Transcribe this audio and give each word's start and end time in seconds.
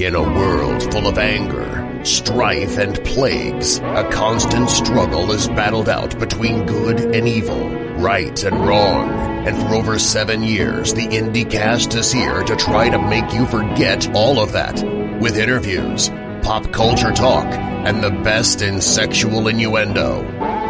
In 0.00 0.14
a 0.14 0.22
world 0.22 0.82
full 0.90 1.06
of 1.06 1.18
anger, 1.18 2.00
strife, 2.04 2.78
and 2.78 2.94
plagues, 3.04 3.80
a 3.80 4.08
constant 4.10 4.70
struggle 4.70 5.30
is 5.30 5.46
battled 5.48 5.90
out 5.90 6.18
between 6.18 6.64
good 6.64 7.14
and 7.14 7.28
evil, 7.28 7.68
right 7.98 8.42
and 8.42 8.66
wrong. 8.66 9.10
And 9.46 9.54
for 9.58 9.74
over 9.74 9.98
seven 9.98 10.42
years, 10.42 10.94
the 10.94 11.06
IndieCast 11.06 11.94
is 11.94 12.10
here 12.10 12.42
to 12.44 12.56
try 12.56 12.88
to 12.88 12.98
make 12.98 13.30
you 13.34 13.44
forget 13.44 14.10
all 14.14 14.40
of 14.40 14.52
that. 14.52 14.82
With 15.20 15.36
interviews, 15.36 16.08
pop 16.40 16.72
culture 16.72 17.12
talk, 17.12 17.44
and 17.52 18.02
the 18.02 18.22
best 18.24 18.62
in 18.62 18.80
sexual 18.80 19.48
innuendo. 19.48 20.22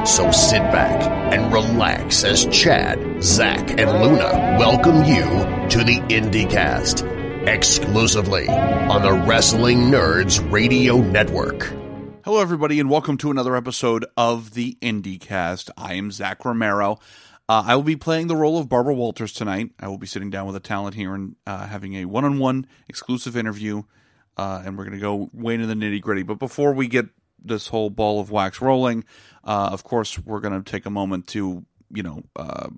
So 0.07 0.33
sit 0.33 0.63
back 0.73 1.05
and 1.33 1.53
relax 1.53 2.25
as 2.25 2.47
Chad, 2.47 3.23
Zach, 3.23 3.79
and 3.79 3.93
Luna 4.03 4.57
welcome 4.59 5.05
you 5.05 5.23
to 5.69 5.85
the 5.85 6.01
IndieCast 6.09 7.20
exclusively 7.47 8.49
on 8.49 9.03
the 9.03 9.13
Wrestling 9.13 9.91
Nerds 9.91 10.51
Radio 10.53 10.99
Network. 10.99 11.73
Hello, 12.23 12.39
everybody, 12.39 12.79
and 12.79 12.91
welcome 12.91 13.17
to 13.17 13.31
another 13.31 13.57
episode 13.57 14.05
of 14.15 14.53
the 14.53 14.77
IndieCast. 14.83 15.71
I 15.77 15.95
am 15.95 16.11
Zach 16.11 16.45
Romero. 16.45 16.99
Uh, 17.49 17.65
I 17.67 17.77
will 17.77 17.83
be 17.83 17.97
playing 17.97 18.27
the 18.27 18.37
role 18.37 18.59
of 18.59 18.69
Barbara 18.69 18.93
Walters 18.93 19.33
tonight. 19.33 19.71
I 19.81 19.89
will 19.89 19.97
be 19.97 20.07
sitting 20.07 20.29
down 20.29 20.47
with 20.47 20.55
a 20.55 20.61
talent 20.61 20.95
here 20.95 21.15
and 21.15 21.35
uh, 21.47 21.67
having 21.67 21.95
a 21.95 22.05
one 22.05 22.27
on 22.27 22.39
one 22.39 22.67
exclusive 22.89 23.37
interview, 23.37 23.85
uh, 24.37 24.63
and 24.65 24.77
we're 24.77 24.85
going 24.85 24.99
to 24.99 25.01
go 25.01 25.31
way 25.33 25.55
into 25.55 25.67
the 25.67 25.75
nitty 25.75 26.03
gritty. 26.03 26.23
But 26.23 26.39
before 26.39 26.75
we 26.75 26.89
get 26.89 27.07
this 27.43 27.69
whole 27.69 27.89
ball 27.89 28.21
of 28.21 28.31
wax 28.31 28.61
rolling, 28.61 29.05
uh, 29.45 29.71
of 29.73 29.83
course, 29.83 30.19
we're 30.19 30.41
going 30.41 30.63
to 30.63 30.71
take 30.71 30.85
a 30.85 30.91
moment 30.91 31.27
to, 31.29 31.65
you 31.91 32.03
know, 32.03 32.23
uh, 32.37 32.69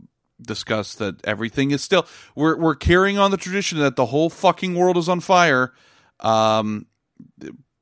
discuss 0.47 0.95
that 0.95 1.25
everything 1.25 1.71
is 1.71 1.83
still 1.83 2.07
we're 2.35 2.57
we're 2.57 2.75
carrying 2.75 3.19
on 3.19 3.31
the 3.31 3.37
tradition 3.37 3.79
that 3.79 3.97
the 3.97 4.07
whole 4.07 4.31
fucking 4.31 4.75
world 4.75 4.97
is 4.97 5.09
on 5.09 5.21
fire. 5.21 5.73
Um, 6.21 6.87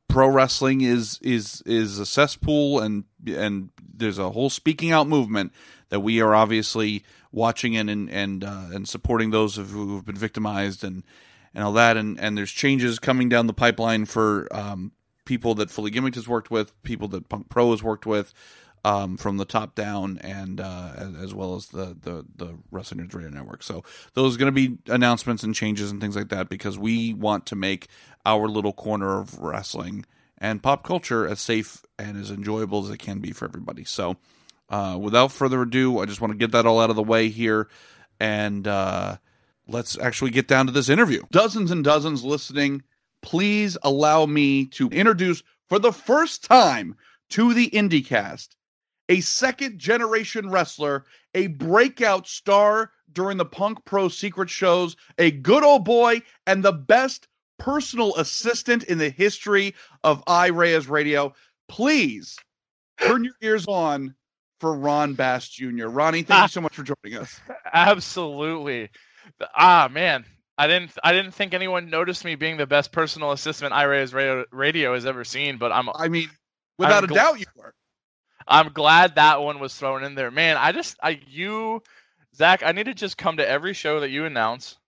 pro 0.08 0.28
wrestling 0.28 0.80
is 0.80 1.18
is 1.22 1.62
is 1.64 1.98
a 1.98 2.06
cesspool, 2.06 2.80
and 2.80 3.04
and 3.26 3.70
there's 3.94 4.18
a 4.18 4.30
whole 4.30 4.50
speaking 4.50 4.92
out 4.92 5.06
movement 5.06 5.52
that 5.88 6.00
we 6.00 6.20
are 6.20 6.34
obviously 6.34 7.04
watching 7.32 7.76
and 7.76 7.88
and 7.88 8.10
and, 8.10 8.44
uh, 8.44 8.66
and 8.72 8.88
supporting 8.88 9.30
those 9.30 9.56
who 9.56 9.96
have 9.96 10.04
been 10.04 10.16
victimized 10.16 10.84
and 10.84 11.04
and 11.54 11.64
all 11.64 11.72
that. 11.72 11.96
And 11.96 12.18
and 12.20 12.36
there's 12.36 12.52
changes 12.52 12.98
coming 12.98 13.28
down 13.28 13.46
the 13.46 13.52
pipeline 13.52 14.04
for 14.04 14.48
um, 14.50 14.92
people 15.24 15.54
that 15.56 15.70
Fully 15.70 15.90
Gimmicked 15.90 16.16
has 16.16 16.28
worked 16.28 16.50
with, 16.50 16.80
people 16.82 17.08
that 17.08 17.28
Punk 17.28 17.48
Pro 17.48 17.70
has 17.70 17.82
worked 17.82 18.06
with 18.06 18.34
um, 18.84 19.16
from 19.16 19.36
the 19.36 19.44
top 19.44 19.74
down, 19.74 20.18
and 20.18 20.60
uh, 20.60 20.92
as, 21.20 21.34
well 21.34 21.54
as 21.54 21.66
the 21.66 21.96
the 22.00 22.24
the 22.34 22.58
Wrestling 22.70 23.08
Radio 23.12 23.30
Network. 23.30 23.62
So 23.62 23.84
those 24.14 24.36
are 24.36 24.38
going 24.38 24.54
to 24.54 24.68
be 24.68 24.78
announcements 24.90 25.42
and 25.42 25.54
changes 25.54 25.90
and 25.90 26.00
things 26.00 26.16
like 26.16 26.28
that 26.30 26.48
because 26.48 26.78
we 26.78 27.12
want 27.12 27.46
to 27.46 27.56
make 27.56 27.88
our 28.24 28.48
little 28.48 28.72
corner 28.72 29.18
of 29.18 29.38
wrestling 29.38 30.06
and 30.38 30.62
pop 30.62 30.84
culture 30.84 31.26
as 31.26 31.40
safe 31.40 31.82
and 31.98 32.16
as 32.16 32.30
enjoyable 32.30 32.84
as 32.84 32.90
it 32.90 32.98
can 32.98 33.18
be 33.18 33.32
for 33.32 33.44
everybody. 33.44 33.84
So 33.84 34.16
uh, 34.70 34.96
without 35.00 35.32
further 35.32 35.60
ado, 35.62 35.98
I 35.98 36.06
just 36.06 36.20
want 36.20 36.32
to 36.32 36.38
get 36.38 36.52
that 36.52 36.66
all 36.66 36.80
out 36.80 36.90
of 36.90 36.96
the 36.96 37.02
way 37.02 37.28
here, 37.28 37.68
and 38.18 38.66
uh, 38.66 39.16
let's 39.66 39.98
actually 39.98 40.30
get 40.30 40.48
down 40.48 40.66
to 40.66 40.72
this 40.72 40.88
interview. 40.88 41.22
Dozens 41.30 41.70
and 41.70 41.84
dozens 41.84 42.24
listening. 42.24 42.82
Please 43.22 43.76
allow 43.82 44.24
me 44.24 44.64
to 44.64 44.88
introduce 44.88 45.42
for 45.68 45.78
the 45.78 45.92
first 45.92 46.42
time 46.42 46.96
to 47.28 47.52
the 47.52 47.68
IndieCast 47.68 48.48
a 49.10 49.20
second 49.20 49.78
generation 49.78 50.48
wrestler, 50.48 51.04
a 51.34 51.48
breakout 51.48 52.26
star 52.26 52.92
during 53.12 53.36
the 53.36 53.44
Punk 53.44 53.84
Pro 53.84 54.08
Secret 54.08 54.48
shows, 54.48 54.96
a 55.18 55.32
good 55.32 55.64
old 55.64 55.84
boy, 55.84 56.22
and 56.46 56.62
the 56.64 56.72
best 56.72 57.26
personal 57.58 58.14
assistant 58.16 58.84
in 58.84 58.98
the 58.98 59.10
history 59.10 59.74
of 60.04 60.24
iReyes 60.26 60.88
Radio. 60.88 61.34
Please 61.68 62.38
turn 63.00 63.24
your 63.24 63.34
ears 63.42 63.66
on 63.66 64.14
for 64.60 64.74
Ron 64.76 65.14
Bass 65.14 65.48
Jr. 65.48 65.88
Ronnie, 65.88 66.22
thank 66.22 66.42
you 66.42 66.48
so 66.52 66.60
much 66.60 66.76
for 66.76 66.84
joining 66.84 67.18
us. 67.18 67.40
Absolutely. 67.72 68.90
Ah, 69.56 69.88
man. 69.90 70.24
I 70.56 70.66
didn't. 70.66 70.92
I 71.02 71.12
didn't 71.12 71.32
think 71.32 71.54
anyone 71.54 71.88
noticed 71.88 72.22
me 72.22 72.34
being 72.34 72.58
the 72.58 72.66
best 72.66 72.92
personal 72.92 73.32
assistant 73.32 73.72
iReyes 73.72 74.12
Radio, 74.12 74.44
Radio 74.52 74.92
has 74.92 75.06
ever 75.06 75.24
seen. 75.24 75.56
But 75.56 75.72
I'm. 75.72 75.88
I 75.94 76.08
mean, 76.08 76.28
without 76.76 77.02
I'm 77.02 77.04
a 77.04 77.12
gl- 77.12 77.14
doubt, 77.14 77.40
you 77.40 77.46
were. 77.56 77.72
I'm 78.46 78.72
glad 78.72 79.14
that 79.16 79.42
one 79.42 79.60
was 79.60 79.74
thrown 79.74 80.04
in 80.04 80.14
there. 80.14 80.30
Man, 80.30 80.56
I 80.56 80.72
just 80.72 80.96
I 81.02 81.20
you 81.28 81.82
Zach, 82.34 82.62
I 82.64 82.72
need 82.72 82.86
to 82.86 82.94
just 82.94 83.18
come 83.18 83.36
to 83.36 83.48
every 83.48 83.74
show 83.74 84.00
that 84.00 84.10
you 84.10 84.24
announce 84.24 84.78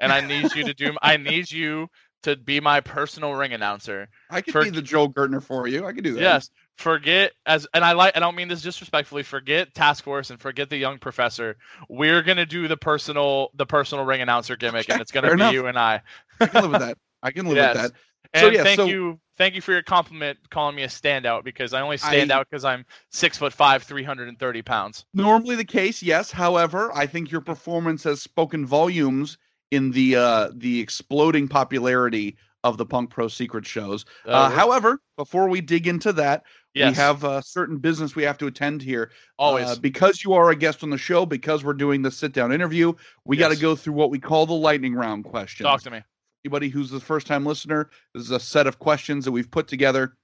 and 0.00 0.12
I 0.12 0.20
need 0.20 0.54
you 0.54 0.64
to 0.64 0.74
do 0.74 0.96
I 1.02 1.16
need 1.16 1.50
you 1.50 1.88
to 2.22 2.36
be 2.36 2.60
my 2.60 2.80
personal 2.80 3.34
ring 3.34 3.52
announcer. 3.52 4.08
I 4.30 4.40
could 4.40 4.52
for, 4.52 4.62
be 4.62 4.70
the 4.70 4.82
Joel 4.82 5.12
Gertner 5.12 5.42
for 5.42 5.66
you. 5.66 5.86
I 5.86 5.92
could 5.92 6.04
do 6.04 6.14
that. 6.14 6.20
Yes. 6.20 6.50
Forget 6.76 7.32
as 7.46 7.66
and 7.74 7.84
I 7.84 7.92
like 7.92 8.16
I 8.16 8.20
don't 8.20 8.34
mean 8.34 8.48
this 8.48 8.62
disrespectfully, 8.62 9.22
forget 9.22 9.74
task 9.74 10.04
force 10.04 10.30
and 10.30 10.40
forget 10.40 10.70
the 10.70 10.76
young 10.76 10.98
professor. 10.98 11.56
We're 11.88 12.22
gonna 12.22 12.46
do 12.46 12.68
the 12.68 12.76
personal 12.76 13.50
the 13.54 13.66
personal 13.66 14.04
ring 14.04 14.20
announcer 14.20 14.56
gimmick 14.56 14.86
okay, 14.86 14.94
and 14.94 15.02
it's 15.02 15.12
gonna 15.12 15.28
be 15.28 15.34
enough. 15.34 15.52
you 15.52 15.66
and 15.66 15.78
I. 15.78 16.02
I 16.40 16.46
can 16.46 16.62
live 16.62 16.72
with 16.72 16.80
that. 16.80 16.98
I 17.22 17.30
can 17.30 17.46
live 17.46 17.56
yes. 17.56 17.74
with 17.74 17.82
that. 17.82 17.92
And 18.34 18.40
so, 18.40 18.50
yeah, 18.50 18.62
thank 18.62 18.76
so, 18.78 18.86
you 18.86 19.20
thank 19.42 19.56
you 19.56 19.60
for 19.60 19.72
your 19.72 19.82
compliment 19.82 20.38
calling 20.50 20.76
me 20.76 20.84
a 20.84 20.88
standout 20.88 21.42
because 21.42 21.74
I 21.74 21.80
only 21.80 21.96
stand 21.96 22.30
I, 22.30 22.36
out 22.36 22.46
because 22.48 22.64
I'm 22.64 22.86
six 23.10 23.36
foot 23.36 23.52
five, 23.52 23.82
three 23.82 24.04
hundred 24.04 24.28
and 24.28 24.38
thirty 24.38 24.62
pounds. 24.62 25.04
Normally 25.14 25.56
the 25.56 25.64
case, 25.64 26.00
yes. 26.00 26.30
However, 26.30 26.92
I 26.94 27.06
think 27.06 27.32
your 27.32 27.40
performance 27.40 28.04
has 28.04 28.22
spoken 28.22 28.64
volumes 28.64 29.38
in 29.72 29.90
the 29.90 30.14
uh, 30.14 30.50
the 30.54 30.80
exploding 30.80 31.48
popularity 31.48 32.36
of 32.62 32.78
the 32.78 32.86
Punk 32.86 33.10
Pro 33.10 33.26
Secret 33.26 33.66
shows. 33.66 34.04
Uh, 34.24 34.30
uh, 34.30 34.50
however, 34.50 35.00
before 35.16 35.48
we 35.48 35.60
dig 35.60 35.88
into 35.88 36.12
that, 36.12 36.44
yes. 36.74 36.92
we 36.92 36.94
have 36.94 37.24
a 37.24 37.42
certain 37.42 37.78
business 37.78 38.14
we 38.14 38.22
have 38.22 38.38
to 38.38 38.46
attend 38.46 38.80
here. 38.80 39.10
Always, 39.40 39.66
uh, 39.66 39.76
because 39.80 40.22
you 40.22 40.34
are 40.34 40.50
a 40.50 40.56
guest 40.56 40.84
on 40.84 40.90
the 40.90 40.98
show, 40.98 41.26
because 41.26 41.64
we're 41.64 41.72
doing 41.72 42.02
the 42.02 42.12
sit 42.12 42.32
down 42.32 42.52
interview, 42.52 42.92
we 43.24 43.36
yes. 43.36 43.48
got 43.48 43.54
to 43.56 43.60
go 43.60 43.74
through 43.74 43.94
what 43.94 44.10
we 44.10 44.20
call 44.20 44.46
the 44.46 44.52
lightning 44.52 44.94
round 44.94 45.24
questions. 45.24 45.66
Talk 45.66 45.82
to 45.82 45.90
me 45.90 46.02
anybody 46.44 46.68
who's 46.68 46.90
the 46.90 47.00
first 47.00 47.26
time 47.26 47.46
listener, 47.46 47.90
this 48.14 48.24
is 48.24 48.30
a 48.30 48.40
set 48.40 48.66
of 48.66 48.78
questions 48.78 49.24
that 49.24 49.32
we've 49.32 49.50
put 49.50 49.68
together 49.68 50.16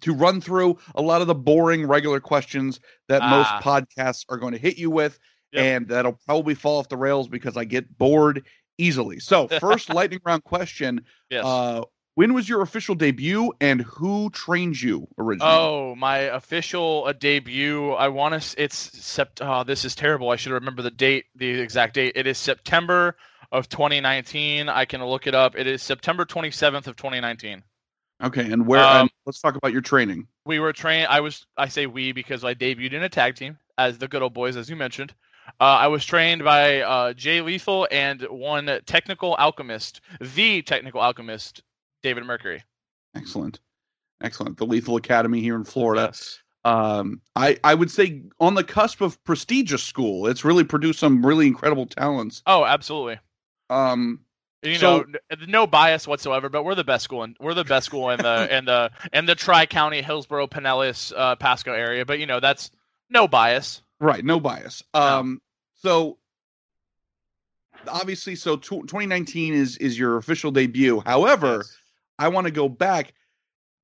to 0.00 0.14
run 0.14 0.40
through 0.40 0.78
a 0.94 1.02
lot 1.02 1.20
of 1.20 1.26
the 1.26 1.34
boring 1.34 1.86
regular 1.86 2.20
questions 2.20 2.80
that 3.08 3.22
ah. 3.22 3.30
most 3.30 3.48
podcasts 3.64 4.24
are 4.28 4.36
going 4.36 4.52
to 4.52 4.58
hit 4.58 4.78
you 4.78 4.90
with. 4.90 5.18
Yep. 5.52 5.64
And 5.64 5.88
that'll 5.88 6.18
probably 6.26 6.54
fall 6.54 6.78
off 6.78 6.90
the 6.90 6.98
rails 6.98 7.26
because 7.26 7.56
I 7.56 7.64
get 7.64 7.96
bored 7.96 8.44
easily. 8.76 9.18
So, 9.18 9.48
first 9.48 9.88
lightning 9.94 10.20
round 10.24 10.44
question. 10.44 11.06
Yes. 11.30 11.42
Uh, 11.44 11.84
when 12.16 12.34
was 12.34 12.48
your 12.48 12.60
official 12.60 12.94
debut 12.94 13.52
and 13.60 13.80
who 13.80 14.28
trained 14.30 14.82
you 14.82 15.06
originally? 15.18 15.50
Oh, 15.50 15.94
my 15.94 16.18
official 16.18 17.04
uh, 17.06 17.12
debut. 17.12 17.92
I 17.92 18.08
want 18.08 18.42
to. 18.42 18.62
It's 18.62 18.90
sept. 18.90 19.40
Oh, 19.40 19.64
this 19.64 19.86
is 19.86 19.94
terrible. 19.94 20.28
I 20.28 20.36
should 20.36 20.52
remember 20.52 20.82
the 20.82 20.90
date, 20.90 21.26
the 21.34 21.48
exact 21.48 21.94
date. 21.94 22.12
It 22.14 22.26
is 22.26 22.36
September 22.36 23.16
of 23.52 23.68
2019. 23.68 24.68
I 24.68 24.84
can 24.84 25.04
look 25.04 25.26
it 25.26 25.34
up. 25.34 25.56
It 25.56 25.66
is 25.66 25.82
September 25.82 26.24
27th 26.24 26.86
of 26.86 26.96
2019. 26.96 27.62
Okay, 28.22 28.50
and 28.50 28.66
where? 28.66 28.82
Um, 28.82 29.08
let's 29.26 29.40
talk 29.40 29.54
about 29.54 29.72
your 29.72 29.80
training. 29.80 30.26
We 30.44 30.58
were 30.58 30.72
trained. 30.72 31.06
I 31.08 31.20
was. 31.20 31.46
I 31.56 31.68
say 31.68 31.86
we 31.86 32.10
because 32.10 32.42
I 32.42 32.52
debuted 32.54 32.92
in 32.92 33.04
a 33.04 33.08
tag 33.08 33.36
team 33.36 33.56
as 33.78 33.98
the 33.98 34.08
Good 34.08 34.22
Old 34.22 34.34
Boys, 34.34 34.56
as 34.56 34.68
you 34.68 34.74
mentioned. 34.74 35.14
Uh, 35.60 35.64
I 35.64 35.86
was 35.86 36.04
trained 36.04 36.42
by 36.42 36.80
uh, 36.80 37.12
Jay 37.12 37.40
Lethal 37.40 37.86
and 37.90 38.22
one 38.22 38.80
technical 38.86 39.34
alchemist, 39.36 40.00
the 40.20 40.62
technical 40.62 41.00
alchemist, 41.00 41.62
David 42.02 42.24
Mercury. 42.24 42.62
Excellent, 43.14 43.60
excellent. 44.20 44.56
The 44.56 44.66
Lethal 44.66 44.96
Academy 44.96 45.40
here 45.40 45.54
in 45.54 45.64
Florida. 45.64 46.06
Yes. 46.06 46.40
Um, 46.64 47.22
I 47.36 47.56
I 47.62 47.74
would 47.74 47.90
say 47.90 48.22
on 48.40 48.56
the 48.56 48.64
cusp 48.64 49.00
of 49.00 49.22
prestigious 49.22 49.82
school. 49.82 50.26
It's 50.26 50.44
really 50.44 50.64
produced 50.64 50.98
some 50.98 51.24
really 51.24 51.46
incredible 51.46 51.86
talents. 51.86 52.42
Oh, 52.46 52.64
absolutely. 52.64 53.20
Um, 53.70 54.20
you 54.62 54.74
so, 54.74 55.00
know, 55.02 55.18
no 55.46 55.66
bias 55.66 56.08
whatsoever, 56.08 56.48
but 56.48 56.64
we're 56.64 56.74
the 56.74 56.84
best 56.84 57.04
school 57.04 57.22
in 57.22 57.36
we're 57.38 57.54
the 57.54 57.64
best 57.64 57.86
school 57.86 58.10
in 58.10 58.18
the 58.18 58.56
in 58.56 58.64
the 58.64 58.90
in 59.12 59.26
the 59.26 59.34
Tri 59.34 59.66
County, 59.66 60.02
Hillsborough, 60.02 60.48
Pinellas, 60.48 61.12
uh, 61.16 61.36
Pasco 61.36 61.72
area. 61.72 62.04
But 62.04 62.18
you 62.18 62.26
know, 62.26 62.40
that's 62.40 62.70
no 63.08 63.28
bias. 63.28 63.82
Right, 64.00 64.24
no 64.24 64.40
bias. 64.40 64.82
Um, 64.94 65.40
so 65.74 66.18
obviously, 67.86 68.34
so 68.34 68.56
t- 68.56 68.80
2019 68.80 69.54
is 69.54 69.76
is 69.78 69.98
your 69.98 70.16
official 70.16 70.50
debut. 70.50 71.02
However, 71.06 71.58
yes. 71.58 71.76
I 72.18 72.28
want 72.28 72.46
to 72.46 72.52
go 72.52 72.68
back. 72.68 73.14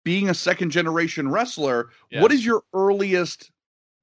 Being 0.04 0.28
a 0.28 0.34
second 0.34 0.69
generation 0.69 1.31
wrestler, 1.31 1.88
yes. 2.10 2.20
what 2.20 2.31
is 2.31 2.44
your 2.44 2.62
earliest 2.75 3.50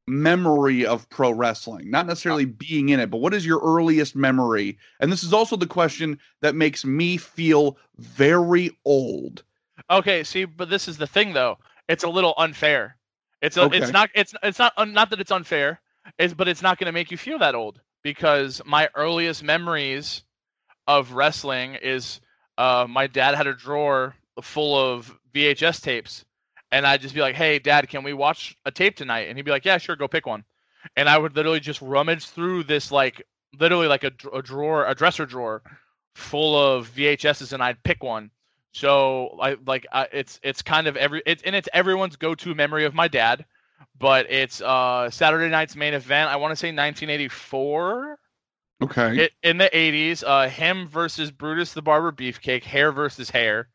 memory 0.07 0.85
of 0.85 1.09
pro 1.09 1.31
wrestling? 1.31 1.89
Not 1.89 2.07
necessarily 2.07 2.45
being 2.45 2.89
in 2.89 2.99
it, 2.99 3.09
but 3.09 3.17
what 3.17 3.33
is 3.33 3.45
your 3.45 3.59
earliest 3.59 4.15
memory? 4.15 4.77
And 4.99 5.11
this 5.11 5.23
is 5.23 5.33
also 5.33 5.55
the 5.55 5.67
question 5.67 6.19
that 6.41 6.55
makes 6.55 6.85
me 6.85 7.17
feel 7.17 7.77
very 7.97 8.71
old. 8.85 9.43
Okay, 9.89 10.23
see, 10.23 10.45
but 10.45 10.69
this 10.69 10.87
is 10.87 10.97
the 10.97 11.07
thing 11.07 11.33
though. 11.33 11.57
It's 11.87 12.03
a 12.03 12.09
little 12.09 12.33
unfair. 12.37 12.97
It's 13.41 13.57
a, 13.57 13.63
okay. 13.63 13.79
it's 13.79 13.91
not 13.91 14.09
it's 14.13 14.33
it's 14.43 14.59
not 14.59 14.73
not 14.89 15.09
that 15.09 15.19
it's 15.19 15.31
unfair. 15.31 15.81
It's 16.17 16.33
but 16.33 16.47
it's 16.47 16.61
not 16.61 16.77
going 16.77 16.85
to 16.85 16.91
make 16.91 17.11
you 17.11 17.17
feel 17.17 17.39
that 17.39 17.55
old 17.55 17.81
because 18.03 18.61
my 18.65 18.89
earliest 18.95 19.43
memories 19.43 20.23
of 20.87 21.13
wrestling 21.13 21.75
is 21.75 22.21
uh, 22.57 22.85
my 22.89 23.07
dad 23.07 23.35
had 23.35 23.47
a 23.47 23.53
drawer 23.53 24.15
full 24.41 24.77
of 24.77 25.17
VHS 25.33 25.81
tapes, 25.81 26.25
and 26.71 26.85
I'd 26.87 27.01
just 27.01 27.15
be 27.15 27.21
like, 27.21 27.35
"Hey, 27.35 27.59
Dad, 27.59 27.89
can 27.89 28.03
we 28.03 28.13
watch 28.13 28.57
a 28.65 28.71
tape 28.71 28.95
tonight?" 28.95 29.27
And 29.27 29.37
he'd 29.37 29.45
be 29.45 29.51
like, 29.51 29.65
"Yeah, 29.65 29.77
sure, 29.77 29.95
go 29.95 30.07
pick 30.07 30.25
one." 30.25 30.43
And 30.95 31.07
I 31.09 31.17
would 31.17 31.35
literally 31.35 31.59
just 31.59 31.81
rummage 31.81 32.27
through 32.27 32.63
this 32.63 32.91
like 32.91 33.21
literally 33.59 33.87
like 33.87 34.03
a, 34.03 34.11
a 34.33 34.41
drawer, 34.41 34.85
a 34.85 34.95
dresser 34.95 35.25
drawer 35.25 35.61
full 36.15 36.57
of 36.57 36.89
VHSs, 36.89 37.53
and 37.53 37.61
I'd 37.63 37.81
pick 37.83 38.03
one. 38.03 38.31
So 38.73 39.37
I 39.41 39.57
like 39.65 39.85
I, 39.91 40.07
it's 40.13 40.39
it's 40.43 40.61
kind 40.61 40.87
of 40.87 40.95
every 40.97 41.21
it's 41.25 41.43
and 41.43 41.55
it's 41.55 41.69
everyone's 41.73 42.15
go-to 42.15 42.55
memory 42.55 42.85
of 42.85 42.93
my 42.93 43.07
dad, 43.07 43.45
but 43.99 44.31
it's 44.31 44.61
uh 44.61 45.09
Saturday 45.09 45.49
night's 45.49 45.75
main 45.75 45.93
event. 45.93 46.29
I 46.31 46.37
want 46.37 46.51
to 46.51 46.55
say 46.55 46.69
1984 46.69 48.17
Okay. 48.83 49.25
it, 49.25 49.31
in 49.43 49.57
the 49.57 49.69
80s. 49.71 50.23
Uh, 50.25 50.49
him 50.49 50.87
versus 50.87 51.29
Brutus 51.29 51.73
the 51.73 51.83
Barber 51.83 52.11
Beefcake, 52.11 52.63
hair 52.63 52.91
versus 52.91 53.29
hair. 53.29 53.69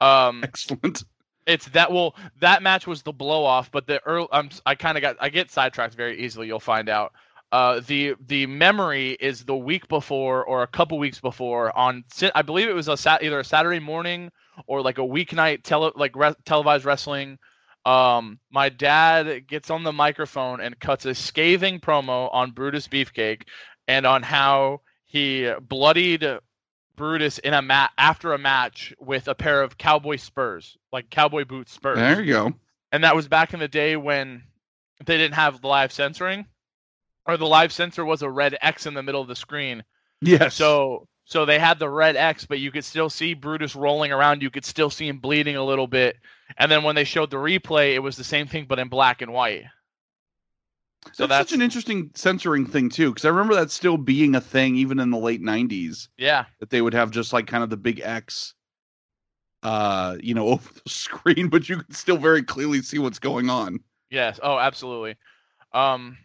Um, 0.00 0.42
Excellent. 0.42 1.04
It's 1.50 1.68
that 1.70 1.92
well 1.92 2.14
that 2.40 2.62
match 2.62 2.86
was 2.86 3.02
the 3.02 3.12
blow 3.12 3.44
off, 3.44 3.70
but 3.70 3.86
the 3.86 4.00
early 4.06 4.28
I'm 4.32 4.50
I 4.64 4.74
kind 4.74 4.96
of 4.96 5.02
got 5.02 5.16
I 5.20 5.28
get 5.28 5.50
sidetracked 5.50 5.94
very 5.94 6.18
easily. 6.20 6.46
You'll 6.46 6.60
find 6.60 6.88
out. 6.88 7.12
Uh, 7.52 7.80
the 7.88 8.14
the 8.28 8.46
memory 8.46 9.16
is 9.20 9.44
the 9.44 9.56
week 9.56 9.88
before 9.88 10.44
or 10.44 10.62
a 10.62 10.68
couple 10.68 10.96
weeks 10.98 11.20
before 11.20 11.76
on 11.76 12.04
I 12.36 12.42
believe 12.42 12.68
it 12.68 12.74
was 12.74 12.86
a 12.86 12.96
sat 12.96 13.24
either 13.24 13.40
a 13.40 13.44
Saturday 13.44 13.80
morning 13.80 14.30
or 14.68 14.82
like 14.82 14.98
a 14.98 15.02
weeknight 15.02 15.64
tele 15.64 15.90
like 15.96 16.14
re- 16.14 16.34
televised 16.44 16.84
wrestling. 16.84 17.38
Um, 17.84 18.38
my 18.50 18.68
dad 18.68 19.48
gets 19.48 19.70
on 19.70 19.82
the 19.82 19.92
microphone 19.92 20.60
and 20.60 20.78
cuts 20.78 21.06
a 21.06 21.14
scathing 21.14 21.80
promo 21.80 22.32
on 22.32 22.52
Brutus 22.52 22.86
Beefcake 22.86 23.42
and 23.88 24.06
on 24.06 24.22
how 24.22 24.82
he 25.06 25.50
bloodied 25.68 26.24
Brutus 27.00 27.38
in 27.38 27.54
a 27.54 27.62
mat 27.62 27.92
after 27.96 28.34
a 28.34 28.38
match 28.38 28.92
with 29.00 29.26
a 29.26 29.34
pair 29.34 29.62
of 29.62 29.78
cowboy 29.78 30.16
spurs, 30.16 30.76
like 30.92 31.08
cowboy 31.08 31.46
boot 31.46 31.70
spurs. 31.70 31.96
There 31.96 32.20
you 32.20 32.34
go. 32.34 32.52
And 32.92 33.04
that 33.04 33.16
was 33.16 33.26
back 33.26 33.54
in 33.54 33.58
the 33.58 33.68
day 33.68 33.96
when 33.96 34.42
they 35.06 35.16
didn't 35.16 35.36
have 35.36 35.62
the 35.62 35.66
live 35.66 35.92
censoring, 35.92 36.44
or 37.24 37.38
the 37.38 37.46
live 37.46 37.72
censor 37.72 38.04
was 38.04 38.20
a 38.20 38.28
red 38.28 38.58
X 38.60 38.84
in 38.84 38.92
the 38.92 39.02
middle 39.02 39.22
of 39.22 39.28
the 39.28 39.34
screen. 39.34 39.82
Yes. 40.20 40.54
So 40.54 41.08
so 41.24 41.46
they 41.46 41.58
had 41.58 41.78
the 41.78 41.88
red 41.88 42.16
X, 42.16 42.44
but 42.44 42.58
you 42.58 42.70
could 42.70 42.84
still 42.84 43.08
see 43.08 43.32
Brutus 43.32 43.74
rolling 43.74 44.12
around. 44.12 44.42
You 44.42 44.50
could 44.50 44.66
still 44.66 44.90
see 44.90 45.08
him 45.08 45.20
bleeding 45.20 45.56
a 45.56 45.64
little 45.64 45.86
bit. 45.86 46.16
And 46.58 46.70
then 46.70 46.82
when 46.82 46.96
they 46.96 47.04
showed 47.04 47.30
the 47.30 47.38
replay, 47.38 47.94
it 47.94 48.00
was 48.00 48.18
the 48.18 48.24
same 48.24 48.46
thing 48.46 48.66
but 48.68 48.78
in 48.78 48.88
black 48.88 49.22
and 49.22 49.32
white. 49.32 49.64
So 51.12 51.26
that's, 51.26 51.28
that's, 51.28 51.50
such 51.50 51.56
an 51.56 51.62
interesting 51.62 52.10
censoring 52.14 52.66
thing 52.66 52.88
too, 52.88 53.10
because 53.10 53.24
I 53.24 53.30
remember 53.30 53.54
that 53.54 53.70
still 53.70 53.96
being 53.96 54.34
a 54.34 54.40
thing 54.40 54.76
even 54.76 55.00
in 55.00 55.10
the 55.10 55.18
late 55.18 55.42
'90s 55.42 56.08
yeah, 56.18 56.44
that 56.60 56.70
they 56.70 56.82
would 56.82 56.94
have 56.94 57.10
just 57.10 57.32
like 57.32 57.46
kind 57.46 57.64
of 57.64 57.70
the 57.70 57.76
big 57.76 58.00
X, 58.00 58.54
uh, 59.62 60.16
you 60.20 60.34
know, 60.34 60.48
over 60.48 60.70
the 60.72 60.90
screen, 60.90 61.48
but 61.48 61.68
you 61.68 61.78
could 61.78 61.96
still 61.96 62.18
very 62.18 62.42
clearly 62.42 62.82
see 62.82 62.98
what's 62.98 63.18
going 63.18 63.48
on. 63.48 63.80
yes, 64.10 64.38
oh, 64.42 64.58
absolutely. 64.58 65.16
Um, 65.72 66.18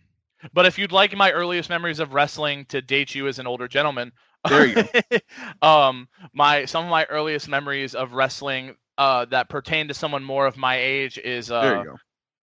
but 0.53 0.65
if 0.65 0.77
you'd 0.77 0.91
like 0.91 1.15
my 1.15 1.31
earliest 1.31 1.69
memories 1.69 1.99
of 1.99 2.13
wrestling 2.13 2.65
to 2.65 2.81
date 2.81 3.15
you 3.15 3.27
as 3.27 3.39
an 3.39 3.47
older 3.47 3.67
gentleman, 3.67 4.11
There 4.49 4.67
you 4.67 4.75
go. 4.75 5.67
um, 5.67 6.07
my 6.33 6.65
some 6.65 6.83
of 6.83 6.91
my 6.91 7.05
earliest 7.05 7.47
memories 7.49 7.95
of 7.95 8.13
wrestling 8.13 8.75
uh, 8.97 9.25
that 9.25 9.49
pertain 9.49 9.87
to 9.87 9.93
someone 9.93 10.23
more 10.23 10.45
of 10.45 10.55
my 10.55 10.77
age 10.77 11.17
is 11.17 11.49
uh, 11.49 11.61
There 11.61 11.77
you 11.77 11.83
go. 11.85 11.95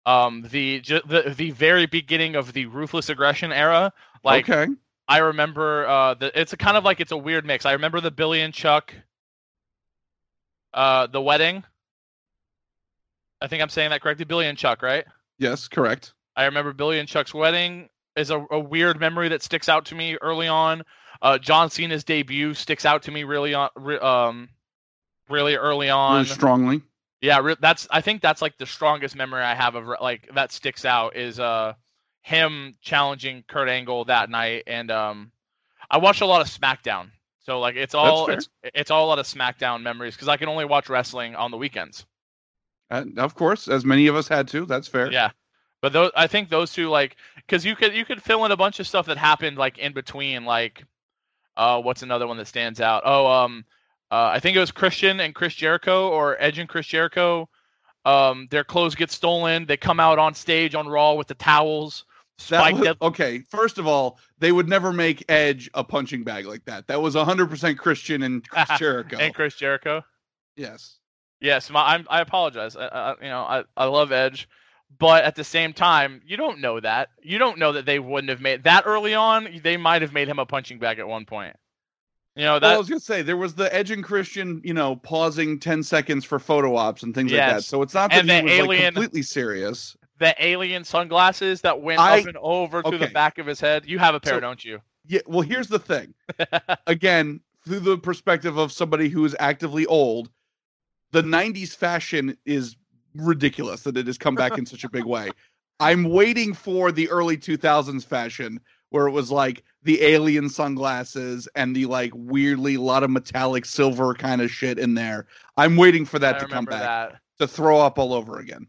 Um 0.09 0.41
the, 0.51 0.79
ju- 0.81 1.01
the 1.05 1.33
the 1.37 1.51
very 1.51 1.85
beginning 1.85 2.35
of 2.35 2.53
the 2.53 2.65
ruthless 2.65 3.09
aggression 3.09 3.51
era 3.51 3.93
like 4.23 4.49
okay. 4.49 4.71
i 5.07 5.17
remember 5.19 5.85
uh 5.87 6.13
the 6.15 6.27
it's 6.39 6.53
a 6.53 6.57
kind 6.57 6.77
of 6.77 6.83
like 6.83 6.99
it's 6.99 7.11
a 7.11 7.17
weird 7.17 7.45
mix 7.45 7.65
i 7.65 7.73
remember 7.73 7.99
the 8.01 8.11
billy 8.11 8.41
and 8.41 8.53
chuck 8.53 8.93
uh 10.73 11.07
the 11.07 11.21
wedding 11.21 11.63
i 13.41 13.47
think 13.47 13.61
i'm 13.61 13.69
saying 13.69 13.89
that 13.91 14.01
correctly 14.01 14.25
billy 14.25 14.45
and 14.47 14.57
chuck 14.57 14.81
right 14.81 15.05
Yes, 15.37 15.67
correct. 15.67 16.13
i 16.35 16.45
remember 16.45 16.73
billy 16.73 16.99
and 16.99 17.07
chuck's 17.07 17.33
wedding 17.33 17.89
is 18.15 18.29
a, 18.31 18.45
a 18.51 18.59
weird 18.59 18.99
memory 18.99 19.29
that 19.29 19.41
sticks 19.43 19.69
out 19.69 19.85
to 19.85 19.95
me 19.95 20.17
early 20.21 20.47
on 20.47 20.83
uh 21.21 21.37
john 21.37 21.69
cena's 21.69 22.03
debut 22.03 22.53
sticks 22.53 22.85
out 22.85 23.03
to 23.03 23.11
me 23.11 23.23
really 23.23 23.53
on 23.53 23.69
re, 23.75 23.97
um 23.99 24.49
really 25.29 25.55
early 25.55 25.89
on 25.89 26.15
Really 26.23 26.25
strongly. 26.27 26.81
Yeah, 27.21 27.53
that's 27.59 27.87
I 27.91 28.01
think 28.01 28.21
that's 28.21 28.41
like 28.41 28.57
the 28.57 28.65
strongest 28.65 29.15
memory 29.15 29.41
I 29.41 29.55
have 29.55 29.75
of 29.75 29.87
like 30.01 30.29
that 30.33 30.51
sticks 30.51 30.85
out 30.85 31.15
is 31.15 31.39
uh 31.39 31.73
him 32.21 32.75
challenging 32.81 33.43
Kurt 33.47 33.69
Angle 33.69 34.05
that 34.05 34.29
night 34.29 34.63
and 34.67 34.89
um 34.91 35.31
I 35.89 35.97
watched 35.97 36.21
a 36.21 36.25
lot 36.25 36.41
of 36.41 36.47
SmackDown. 36.47 37.11
So 37.39 37.59
like 37.59 37.75
it's 37.75 37.93
all 37.93 38.27
it's 38.27 38.49
it's 38.63 38.91
all 38.91 39.05
a 39.05 39.09
lot 39.09 39.19
of 39.19 39.25
SmackDown 39.25 39.81
memories 39.81 40.15
cuz 40.15 40.27
I 40.27 40.37
can 40.37 40.47
only 40.47 40.65
watch 40.65 40.89
wrestling 40.89 41.35
on 41.35 41.51
the 41.51 41.57
weekends. 41.57 42.05
Uh, 42.91 43.05
of 43.17 43.35
course, 43.35 43.67
as 43.67 43.85
many 43.85 44.07
of 44.07 44.15
us 44.15 44.27
had 44.27 44.47
to. 44.49 44.65
That's 44.65 44.87
fair. 44.87 45.11
Yeah. 45.11 45.31
But 45.81 45.93
those 45.93 46.11
I 46.15 46.27
think 46.27 46.49
those 46.49 46.71
two 46.71 46.89
like 46.89 47.17
cuz 47.47 47.65
you 47.65 47.75
could 47.75 47.93
you 47.93 48.05
could 48.05 48.23
fill 48.23 48.45
in 48.45 48.51
a 48.51 48.57
bunch 48.57 48.79
of 48.79 48.87
stuff 48.87 49.07
that 49.07 49.17
happened 49.17 49.57
like 49.57 49.77
in 49.77 49.93
between 49.93 50.45
like 50.45 50.85
uh 51.57 51.81
what's 51.81 52.01
another 52.01 52.27
one 52.27 52.37
that 52.37 52.47
stands 52.47 52.79
out? 52.79 53.01
Oh 53.05 53.27
um 53.27 53.65
uh, 54.11 54.29
I 54.33 54.39
think 54.39 54.57
it 54.57 54.59
was 54.59 54.71
Christian 54.71 55.19
and 55.19 55.35
Chris 55.35 55.53
Jericho 55.53 56.09
or 56.09 56.41
Edge 56.41 56.57
and 56.59 56.67
Chris 56.67 56.87
Jericho. 56.87 57.47
Um, 58.05 58.47
their 58.49 58.63
clothes 58.63 58.95
get 58.95 59.11
stolen. 59.11 59.65
They 59.65 59.77
come 59.77 59.99
out 59.99 60.17
on 60.17 60.33
stage 60.33 60.73
on 60.73 60.87
Raw 60.87 61.13
with 61.13 61.27
the 61.27 61.35
towels. 61.35 62.05
Spike 62.39 62.75
was, 62.75 62.95
okay, 63.01 63.39
first 63.39 63.77
of 63.77 63.85
all, 63.85 64.17
they 64.39 64.53
would 64.53 64.69
never 64.69 64.93
make 64.93 65.25
Edge 65.29 65.69
a 65.73 65.83
punching 65.83 66.23
bag 66.23 66.45
like 66.45 66.63
that. 66.65 66.87
That 66.87 67.01
was 67.01 67.15
100% 67.15 67.77
Christian 67.77 68.23
and 68.23 68.47
Chris 68.49 68.79
Jericho. 68.79 69.17
and 69.17 69.33
Chris 69.35 69.55
Jericho. 69.55 70.03
yes. 70.55 70.95
Yes, 71.41 71.69
my, 71.69 71.93
I'm, 71.93 72.05
I 72.09 72.19
apologize. 72.19 72.75
I, 72.75 72.87
I, 72.87 73.15
you 73.21 73.29
know, 73.29 73.41
I, 73.41 73.63
I 73.77 73.85
love 73.85 74.11
Edge, 74.11 74.49
but 74.97 75.23
at 75.23 75.35
the 75.35 75.43
same 75.43 75.71
time, 75.71 76.21
you 76.25 76.35
don't 76.35 76.59
know 76.59 76.81
that. 76.81 77.09
You 77.21 77.37
don't 77.37 77.57
know 77.57 77.71
that 77.71 77.85
they 77.85 77.99
wouldn't 77.99 78.29
have 78.29 78.41
made 78.41 78.63
that 78.63 78.83
early 78.85 79.13
on. 79.13 79.47
They 79.63 79.77
might 79.77 80.01
have 80.01 80.11
made 80.11 80.27
him 80.27 80.39
a 80.39 80.45
punching 80.45 80.79
bag 80.79 80.99
at 80.99 81.07
one 81.07 81.25
point. 81.25 81.55
You 82.39 82.45
know 82.45 82.57
Well. 82.61 82.73
I 82.73 82.77
was 82.77 82.87
gonna 82.87 83.01
say 83.01 83.21
there 83.21 83.35
was 83.35 83.53
the 83.53 83.73
Edge 83.75 83.91
and 83.91 84.01
Christian, 84.01 84.61
you 84.63 84.73
know, 84.73 84.95
pausing 84.95 85.59
ten 85.59 85.83
seconds 85.83 86.23
for 86.23 86.39
photo 86.39 86.73
ops 86.77 87.03
and 87.03 87.13
things 87.13 87.33
like 87.33 87.41
that. 87.41 87.63
So 87.65 87.81
it's 87.81 87.93
not 87.93 88.11
that 88.11 88.19
And 88.21 88.29
he 88.29 88.41
was 88.43 88.51
alien- 88.53 88.67
like 88.85 88.93
completely 88.93 89.23
serious. 89.23 89.97
the 90.19 90.33
alien 90.41 90.85
sunglasses 90.85 91.59
that 91.61 91.81
went 91.81 91.99
I- 91.99 92.21
up 92.21 92.27
and 92.27 92.37
over 92.37 92.81
to 92.81 92.97
the 92.97 93.07
back 93.07 93.39
of 93.39 93.45
his 93.45 93.59
head. 93.59 93.83
You 93.85 93.99
have 93.99 94.15
a 94.15 94.21
pair, 94.21 94.35
So- 94.35 94.39
don't 94.39 94.63
you? 94.63 94.79
Yeah. 95.05 95.19
Well, 95.27 95.41
here's 95.41 95.67
the 95.67 95.79
thing. 95.79 96.13
Again, 96.87 97.41
through 97.65 97.81
the 97.81 97.97
perspective 97.97 98.57
of 98.57 98.71
somebody 98.71 99.09
who 99.09 99.25
is 99.25 99.35
actively 99.39 99.85
old, 99.87 100.29
the 101.11 101.21
'90s 101.21 101.75
fashion 101.75 102.37
is 102.45 102.77
ridiculous 103.15 103.81
that 103.81 103.97
it 103.97 104.07
has 104.07 104.17
come 104.17 104.35
back 104.35 104.57
in 104.57 104.65
such 104.65 104.85
a 104.85 104.89
big 104.89 105.03
way. 105.03 105.29
I'm 105.81 106.05
waiting 106.05 106.53
for 106.53 106.93
the 106.93 107.09
early 107.09 107.35
2000s 107.37 108.05
fashion 108.05 108.61
where 108.89 109.07
it 109.07 109.11
was 109.11 109.31
like 109.31 109.63
the 109.83 110.01
alien 110.03 110.49
sunglasses 110.49 111.47
and 111.55 111.75
the 111.75 111.85
like 111.85 112.11
weirdly 112.15 112.77
lot 112.77 113.03
of 113.03 113.09
metallic 113.09 113.65
silver 113.65 114.13
kind 114.13 114.41
of 114.41 114.51
shit 114.51 114.79
in 114.79 114.93
there. 114.93 115.27
I'm 115.57 115.75
waiting 115.75 116.05
for 116.05 116.19
that 116.19 116.37
I 116.37 116.39
to 116.39 116.47
come 116.47 116.65
back 116.65 117.11
that. 117.11 117.21
to 117.39 117.47
throw 117.47 117.79
up 117.79 117.99
all 117.99 118.13
over 118.13 118.39
again. 118.39 118.67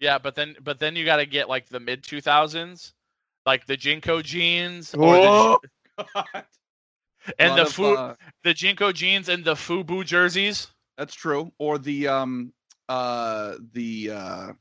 Yeah, 0.00 0.18
but 0.18 0.34
then 0.34 0.56
but 0.62 0.78
then 0.78 0.96
you 0.96 1.04
got 1.04 1.16
to 1.16 1.26
get 1.26 1.48
like 1.48 1.68
the 1.68 1.80
mid 1.80 2.02
2000s, 2.02 2.92
like 3.46 3.66
the 3.66 3.76
JNCO 3.76 4.22
jeans 4.22 4.94
or 4.94 5.14
the, 5.14 5.28
Oh, 5.28 5.58
and 7.38 7.56
the 7.56 7.62
of, 7.62 7.72
fu- 7.72 7.94
uh, 7.94 8.14
the 8.42 8.50
JNCO 8.50 8.92
jeans 8.94 9.28
and 9.28 9.44
the 9.44 9.54
FUBU 9.54 10.04
jerseys. 10.04 10.68
That's 10.98 11.14
true. 11.14 11.52
Or 11.58 11.78
the 11.78 12.08
um 12.08 12.52
uh 12.88 13.54
the 13.72 14.10
uh, 14.10 14.52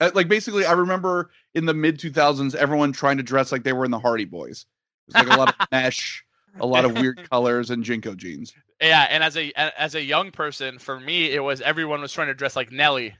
like 0.00 0.28
basically 0.28 0.64
I 0.64 0.72
remember 0.72 1.30
in 1.54 1.66
the 1.66 1.74
mid 1.74 1.98
2000s 1.98 2.54
everyone 2.54 2.92
trying 2.92 3.16
to 3.16 3.22
dress 3.22 3.52
like 3.52 3.64
they 3.64 3.72
were 3.72 3.84
in 3.84 3.90
the 3.90 3.98
Hardy 3.98 4.24
Boys. 4.24 4.66
It's 5.08 5.16
like 5.16 5.28
a 5.28 5.36
lot 5.36 5.48
of 5.48 5.54
mesh, 5.72 6.24
a 6.60 6.66
lot 6.66 6.84
of 6.84 6.94
weird 6.94 7.28
colors 7.30 7.70
and 7.70 7.84
JNCO 7.84 8.16
jeans. 8.16 8.54
Yeah, 8.80 9.06
and 9.08 9.24
as 9.24 9.36
a 9.36 9.52
as 9.54 9.94
a 9.94 10.02
young 10.02 10.30
person, 10.30 10.78
for 10.78 11.00
me, 11.00 11.30
it 11.30 11.40
was 11.40 11.60
everyone 11.60 12.00
was 12.00 12.12
trying 12.12 12.28
to 12.28 12.34
dress 12.34 12.56
like 12.56 12.70
Nelly 12.70 13.14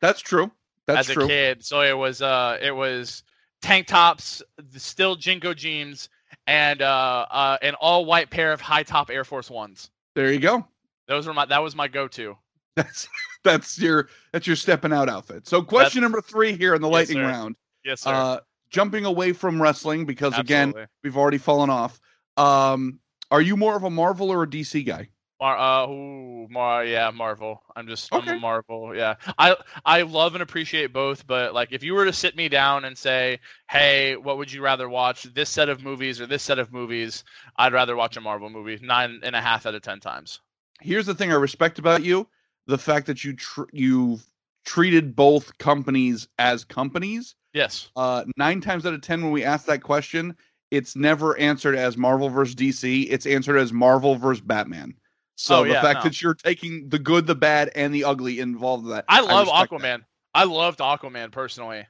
That's 0.00 0.20
true. 0.20 0.50
That's 0.86 1.08
as 1.08 1.14
true. 1.14 1.24
a 1.24 1.28
kid. 1.28 1.64
So 1.64 1.80
it 1.80 1.96
was 1.96 2.20
uh 2.20 2.58
it 2.60 2.74
was 2.74 3.22
tank 3.62 3.86
tops, 3.86 4.42
the 4.56 4.80
still 4.80 5.16
JNCO 5.16 5.56
jeans, 5.56 6.08
and 6.46 6.82
uh, 6.82 7.26
uh 7.30 7.58
an 7.62 7.74
all 7.74 8.04
white 8.04 8.30
pair 8.30 8.52
of 8.52 8.60
high 8.60 8.82
top 8.82 9.10
Air 9.10 9.24
Force 9.24 9.50
Ones. 9.50 9.90
There 10.14 10.32
you 10.32 10.40
go. 10.40 10.66
Those 11.06 11.26
were 11.26 11.34
my 11.34 11.46
that 11.46 11.62
was 11.62 11.74
my 11.74 11.88
go 11.88 12.08
to. 12.08 12.36
That's 12.78 13.08
that's 13.44 13.78
your 13.78 14.08
that's 14.32 14.46
your 14.46 14.56
stepping 14.56 14.92
out 14.92 15.08
outfit. 15.08 15.46
So 15.48 15.62
question 15.62 16.02
number 16.02 16.20
3 16.20 16.56
here 16.56 16.74
in 16.74 16.82
the 16.82 16.88
Yes, 16.88 16.92
lightning 16.94 17.18
sir. 17.18 17.26
round. 17.26 17.56
Yes, 17.84 18.00
sir. 18.02 18.12
Uh 18.12 18.40
jumping 18.70 19.04
away 19.04 19.32
from 19.32 19.60
wrestling 19.60 20.04
because 20.06 20.38
again, 20.38 20.74
we've 21.02 21.16
already 21.16 21.38
fallen 21.38 21.70
off. 21.70 22.00
Um 22.36 23.00
are 23.30 23.40
you 23.40 23.56
more 23.56 23.76
of 23.76 23.82
a 23.84 23.90
Marvel 23.90 24.30
or 24.30 24.42
a 24.44 24.46
DC 24.46 24.86
guy? 24.86 25.08
Mar- 25.40 25.56
uh, 25.58 25.88
ooh, 25.88 26.48
Mar- 26.50 26.84
yeah, 26.84 27.10
Marvel. 27.10 27.62
I'm 27.76 27.86
just 27.86 28.12
I'm 28.12 28.26
a 28.26 28.38
Marvel. 28.40 28.92
Yeah, 28.96 29.14
I 29.38 29.56
I 29.84 30.02
love 30.02 30.34
and 30.34 30.42
appreciate 30.42 30.92
both, 30.92 31.26
but 31.28 31.54
like 31.54 31.68
if 31.72 31.84
you 31.84 31.94
were 31.94 32.04
to 32.04 32.12
sit 32.12 32.34
me 32.34 32.48
down 32.48 32.84
and 32.84 32.98
say, 32.98 33.38
"Hey, 33.70 34.16
what 34.16 34.36
would 34.38 34.52
you 34.52 34.62
rather 34.62 34.88
watch? 34.88 35.22
This 35.22 35.48
set 35.48 35.68
of 35.68 35.84
movies 35.84 36.20
or 36.20 36.26
this 36.26 36.42
set 36.42 36.58
of 36.58 36.72
movies?" 36.72 37.22
I'd 37.56 37.72
rather 37.72 37.94
watch 37.94 38.16
a 38.16 38.20
Marvel 38.20 38.50
movie 38.50 38.80
nine 38.82 39.20
and 39.22 39.36
a 39.36 39.40
half 39.40 39.64
out 39.64 39.76
of 39.76 39.82
ten 39.82 40.00
times. 40.00 40.40
here's 40.80 41.06
the 41.06 41.14
thing 41.14 41.30
I 41.30 41.36
respect 41.36 41.78
about 41.78 42.02
you: 42.02 42.26
the 42.68 42.78
fact 42.78 43.06
that 43.06 43.24
you 43.24 43.34
tr- 43.34 43.62
you 43.72 44.20
treated 44.64 45.16
both 45.16 45.56
companies 45.58 46.28
as 46.38 46.62
companies. 46.64 47.34
Yes. 47.54 47.88
Uh, 47.96 48.24
nine 48.36 48.60
times 48.60 48.86
out 48.86 48.94
of 48.94 49.00
ten, 49.00 49.22
when 49.22 49.32
we 49.32 49.42
ask 49.42 49.66
that 49.66 49.82
question, 49.82 50.36
it's 50.70 50.94
never 50.94 51.36
answered 51.38 51.74
as 51.74 51.96
Marvel 51.96 52.28
versus 52.28 52.54
DC. 52.54 53.06
It's 53.10 53.26
answered 53.26 53.56
as 53.56 53.72
Marvel 53.72 54.14
versus 54.14 54.42
Batman. 54.42 54.94
So 55.36 55.60
Oh, 55.60 55.64
the 55.64 55.70
yeah, 55.70 55.82
fact 55.82 56.00
no. 56.00 56.02
that 56.04 56.20
you're 56.22 56.34
taking 56.34 56.88
the 56.88 56.98
good, 56.98 57.26
the 57.26 57.34
bad, 57.34 57.70
and 57.74 57.94
the 57.94 58.04
ugly 58.04 58.40
involved 58.40 58.84
in 58.84 58.90
that, 58.90 59.04
I 59.08 59.20
love 59.20 59.46
that. 59.46 59.70
Aquaman. 59.70 60.04
I 60.34 60.44
loved 60.44 60.80
Aquaman 60.80 61.32
personally. 61.32 61.86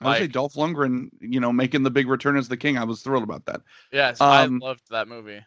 I 0.00 0.06
would 0.08 0.18
say 0.18 0.26
Dolph 0.26 0.54
Lundgren, 0.54 1.08
you 1.20 1.38
know, 1.40 1.52
making 1.52 1.82
the 1.82 1.90
big 1.90 2.08
return 2.08 2.36
as 2.36 2.48
the 2.48 2.56
king. 2.56 2.76
I 2.76 2.84
was 2.84 3.02
thrilled 3.02 3.22
about 3.22 3.44
that. 3.46 3.62
Yes, 3.92 4.20
Um, 4.20 4.60
I 4.62 4.66
loved 4.66 4.82
that 4.90 5.06
movie. 5.08 5.40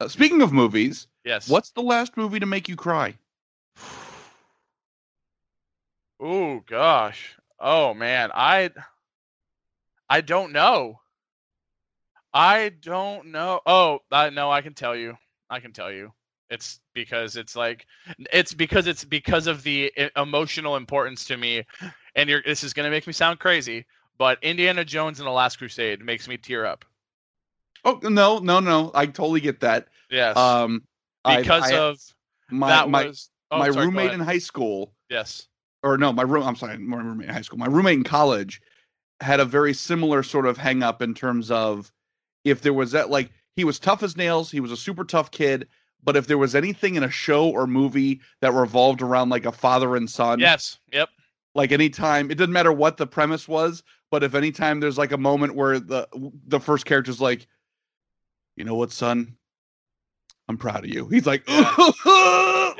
Uh, 0.00 0.08
speaking 0.08 0.40
of 0.42 0.52
movies, 0.52 1.06
Yes. 1.24 1.48
what's 1.48 1.70
the 1.70 1.82
last 1.82 2.16
movie 2.16 2.40
to 2.40 2.46
make 2.46 2.68
you 2.68 2.76
cry? 2.76 3.14
Oh 6.24 6.60
gosh. 6.60 7.34
Oh 7.58 7.94
man, 7.94 8.30
I 8.32 8.70
I 10.08 10.20
don't 10.20 10.52
know. 10.52 11.00
I 12.32 12.70
don't 12.80 13.26
know. 13.32 13.60
Oh, 13.66 13.98
I 14.12 14.30
no, 14.30 14.50
I 14.50 14.62
can 14.62 14.72
tell 14.72 14.94
you. 14.94 15.18
I 15.50 15.58
can 15.58 15.72
tell 15.72 15.90
you. 15.90 16.12
It's 16.48 16.78
because 16.94 17.36
it's 17.36 17.56
like 17.56 17.86
it's 18.32 18.54
because 18.54 18.86
it's 18.86 19.04
because 19.04 19.48
of 19.48 19.64
the 19.64 19.92
emotional 20.16 20.76
importance 20.76 21.24
to 21.24 21.36
me. 21.36 21.64
And 22.14 22.30
you're 22.30 22.42
this 22.42 22.62
is 22.62 22.72
going 22.72 22.84
to 22.84 22.90
make 22.90 23.06
me 23.06 23.12
sound 23.12 23.40
crazy, 23.40 23.84
but 24.16 24.38
Indiana 24.42 24.84
Jones 24.84 25.18
and 25.18 25.26
the 25.26 25.32
Last 25.32 25.56
Crusade 25.56 26.04
makes 26.04 26.28
me 26.28 26.36
tear 26.36 26.66
up. 26.66 26.84
Oh 27.84 27.98
no, 28.02 28.38
no, 28.38 28.60
no! 28.60 28.92
I 28.94 29.06
totally 29.06 29.40
get 29.40 29.58
that. 29.60 29.88
Yes. 30.08 30.36
Um, 30.36 30.84
because 31.26 31.72
I- 31.72 31.78
of 31.78 31.98
my 32.48 32.68
that 32.68 32.88
my 32.88 33.06
was 33.06 33.30
oh, 33.50 33.58
my 33.58 33.70
sorry, 33.70 33.86
roommate 33.86 34.12
in 34.12 34.20
high 34.20 34.38
school, 34.38 34.92
Yes. 35.08 35.48
Or 35.82 35.98
no, 35.98 36.12
my 36.12 36.22
room. 36.22 36.42
I'm 36.44 36.56
sorry, 36.56 36.78
my 36.78 36.96
roommate 36.98 37.28
in 37.28 37.34
high 37.34 37.40
school. 37.42 37.58
My 37.58 37.66
roommate 37.66 37.98
in 37.98 38.04
college 38.04 38.60
had 39.20 39.40
a 39.40 39.44
very 39.44 39.72
similar 39.74 40.22
sort 40.22 40.46
of 40.46 40.56
hang 40.56 40.82
up 40.82 41.00
in 41.02 41.14
terms 41.14 41.50
of 41.50 41.92
if 42.44 42.62
there 42.62 42.74
was 42.74 42.92
that 42.92 43.10
like 43.10 43.30
he 43.56 43.64
was 43.64 43.78
tough 43.78 44.02
as 44.02 44.16
nails. 44.16 44.50
He 44.50 44.60
was 44.60 44.72
a 44.72 44.76
super 44.76 45.04
tough 45.04 45.30
kid. 45.30 45.68
But 46.04 46.16
if 46.16 46.26
there 46.26 46.38
was 46.38 46.56
anything 46.56 46.96
in 46.96 47.04
a 47.04 47.10
show 47.10 47.48
or 47.48 47.66
movie 47.68 48.20
that 48.40 48.52
revolved 48.52 49.02
around 49.02 49.28
like 49.28 49.46
a 49.46 49.52
father 49.52 49.94
and 49.94 50.10
son, 50.10 50.40
Yes. 50.40 50.80
Yep. 50.92 51.08
like 51.54 51.70
anytime 51.70 52.28
it 52.30 52.34
doesn't 52.38 52.52
matter 52.52 52.72
what 52.72 52.96
the 52.96 53.06
premise 53.06 53.46
was 53.46 53.84
but 54.10 54.22
if 54.24 54.34
anytime 54.34 54.80
there's 54.80 54.98
like 54.98 55.12
a 55.12 55.16
moment 55.18 55.54
where 55.54 55.78
the 55.78 56.08
the 56.48 56.58
first 56.58 56.86
character's 56.86 57.20
like 57.20 57.46
you 58.56 58.64
know 58.64 58.74
what 58.74 58.90
son 58.90 59.36
i'm 60.48 60.56
proud 60.58 60.84
of 60.84 60.90
you 60.90 61.06
he's 61.08 61.26
like 61.26 61.44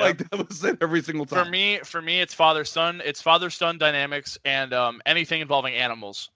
like 0.02 0.18
that 0.18 0.49
was 0.49 0.64
it 0.64 0.78
every 0.82 1.02
single 1.02 1.26
time 1.26 1.30
For 1.30 1.44
me, 1.44 1.78
for 1.80 2.00
me, 2.00 2.21
it's 2.21 2.35
father 2.35 2.64
son. 2.64 3.00
It's 3.04 3.21
father 3.23 3.50
son 3.50 3.78
dynamics 3.78 4.38
and 4.44 4.73
um, 4.73 5.02
anything 5.06 5.40
involving 5.40 5.75
animals. 5.75 6.30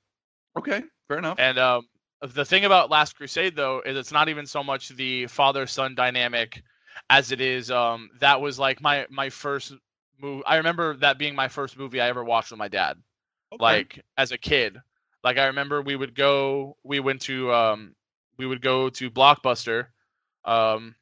okay 0.57 0.83
fair 1.09 1.19
enough 1.19 1.39
And 1.39 1.59
um, 1.59 1.87
the 2.23 2.45
thing 2.45 2.65
about 2.65 2.91
Last 2.91 3.17
Crusade, 3.17 3.57
though, 3.57 3.81
is 3.85 3.97
it's 3.97 4.13
not 4.13 4.29
even 4.29 4.47
so 4.47 4.63
much 4.63 4.89
the 4.91 5.27
father 5.27 5.67
son 5.67 5.95
dynamic 5.95 6.63
as 7.11 7.33
it 7.33 7.41
is. 7.41 7.71
Um, 7.71 8.11
that 8.21 8.41
was 8.41 8.59
like 8.59 8.81
my 8.81 9.07
my 9.11 9.31
first 9.31 9.73
movie. 10.21 10.43
I 10.47 10.57
remember 10.57 10.97
that 10.99 11.19
being 11.19 11.35
my 11.35 11.49
first 11.49 11.77
movie 11.79 12.01
I 12.01 12.09
ever 12.09 12.25
watched 12.25 12.51
with 12.51 12.59
my 12.59 12.69
dad, 12.69 12.99
Okay. 13.53 13.59
like 13.59 14.03
as 14.17 14.33
a 14.33 14.39
kid. 14.39 14.79
Like 15.23 15.39
I 15.39 15.47
remember 15.47 15.83
we 15.83 15.97
would 15.97 16.15
go. 16.15 16.77
We 16.85 17.01
went 17.01 17.23
to 17.23 17.53
um, 17.53 17.95
we 18.39 18.47
would 18.47 18.63
go 18.63 18.89
to 18.91 19.11
Blockbuster. 19.11 19.87
Um, 20.45 20.95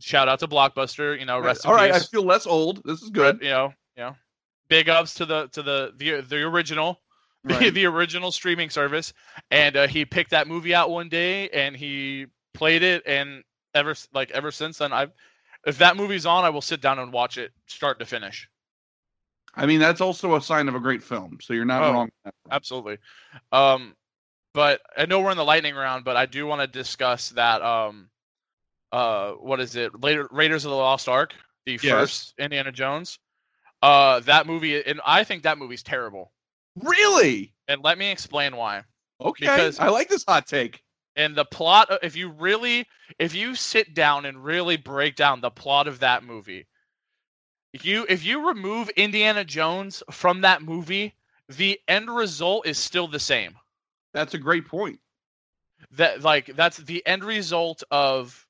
shout 0.00 0.28
out 0.28 0.40
to 0.40 0.48
Blockbuster. 0.48 1.18
You 1.18 1.26
know, 1.26 1.38
rest 1.38 1.64
in 1.64 1.70
all 1.70 1.76
right 1.76 1.92
i 1.92 1.98
feel 2.00 2.24
less 2.24 2.46
old 2.46 2.82
this 2.84 3.02
is 3.02 3.10
good 3.10 3.38
you 3.42 3.48
know, 3.50 3.72
you 3.96 4.02
know, 4.04 4.16
big 4.68 4.88
ups 4.88 5.14
to 5.14 5.26
the 5.26 5.48
to 5.48 5.62
the 5.62 5.92
the, 5.96 6.20
the 6.22 6.42
original, 6.42 7.00
the, 7.44 7.54
Right. 7.54 7.74
the 7.74 7.86
original 7.86 8.32
streaming 8.32 8.70
service. 8.70 9.12
And 9.50 9.76
uh, 9.76 9.86
he 9.86 10.04
picked 10.04 10.30
that 10.30 10.48
movie 10.48 10.74
out 10.74 10.90
one 10.90 11.08
day 11.08 11.48
and 11.50 11.76
he 11.76 12.26
played 12.54 12.82
it, 12.82 13.02
and 13.06 13.42
ever 13.74 13.94
like 14.12 14.30
ever 14.30 14.50
since 14.50 14.78
then, 14.78 14.92
I've 14.92 15.12
if 15.66 15.78
that 15.78 15.96
movie's 15.96 16.26
on, 16.26 16.44
I 16.44 16.50
will 16.50 16.60
sit 16.62 16.80
down 16.80 16.98
and 16.98 17.12
watch 17.12 17.38
it 17.38 17.52
start 17.66 17.98
to 17.98 18.04
finish. 18.06 18.48
i 19.56 19.66
mean 19.66 19.78
that's 19.80 20.00
also 20.00 20.34
a 20.34 20.42
sign 20.42 20.68
of 20.68 20.74
a 20.74 20.80
great 20.80 21.02
film 21.02 21.38
so 21.40 21.52
you're 21.54 21.64
not 21.64 21.82
Oh. 21.82 21.92
wrong 21.92 22.10
Absolutely. 22.50 22.98
Um, 23.52 23.94
but 24.52 24.80
I 24.96 25.06
know 25.06 25.20
we're 25.20 25.30
in 25.30 25.36
the 25.36 25.44
lightning 25.44 25.74
round, 25.74 26.04
but 26.04 26.16
I 26.16 26.26
do 26.26 26.46
want 26.46 26.60
to 26.60 26.66
discuss 26.66 27.30
that. 27.30 27.62
Um, 27.62 28.08
uh, 28.94 29.32
what 29.32 29.60
is 29.60 29.76
it? 29.76 30.00
Later, 30.02 30.28
Raiders 30.30 30.64
of 30.64 30.70
the 30.70 30.76
Lost 30.76 31.08
Ark, 31.08 31.34
the 31.66 31.72
Yes. 31.72 31.90
first 31.90 32.34
Indiana 32.38 32.72
Jones. 32.72 33.18
Uh, 33.82 34.20
that 34.20 34.46
movie, 34.46 34.82
and 34.84 35.00
I 35.04 35.24
think 35.24 35.42
that 35.42 35.58
movie's 35.58 35.82
terrible. 35.82 36.32
really 36.76 37.54
And 37.68 37.82
let 37.82 37.98
me 37.98 38.10
explain 38.10 38.56
why. 38.56 38.84
okay 39.20 39.46
Because- 39.46 39.78
i 39.78 39.88
like 39.88 40.08
this 40.08 40.24
hot 40.26 40.46
take 40.46 40.82
And 41.16 41.36
the 41.36 41.44
plot, 41.44 41.90
uh, 41.90 41.98
if 42.02 42.16
you 42.16 42.28
really, 42.30 42.86
if 43.18 43.34
you 43.34 43.54
sit 43.54 43.94
down 43.94 44.24
and 44.26 44.44
really 44.44 44.76
break 44.76 45.14
down 45.16 45.40
the 45.40 45.50
plot 45.50 45.86
of 45.88 46.00
that 46.00 46.24
movie, 46.24 46.66
you 47.82 48.06
if 48.08 48.24
you 48.24 48.48
remove 48.48 48.88
Indiana 48.90 49.44
Jones 49.44 50.02
from 50.10 50.40
that 50.42 50.62
movie, 50.62 51.14
the 51.48 51.80
end 51.88 52.10
result 52.10 52.66
is 52.66 52.78
still 52.78 53.08
the 53.08 53.20
same. 53.20 53.56
that's 54.12 54.34
a 54.34 54.38
great 54.38 54.66
point 54.66 54.98
That 55.92 56.22
like 56.22 56.46
that's 56.56 56.78
the 56.78 57.04
end 57.06 57.24
result 57.24 57.82
of 57.90 58.43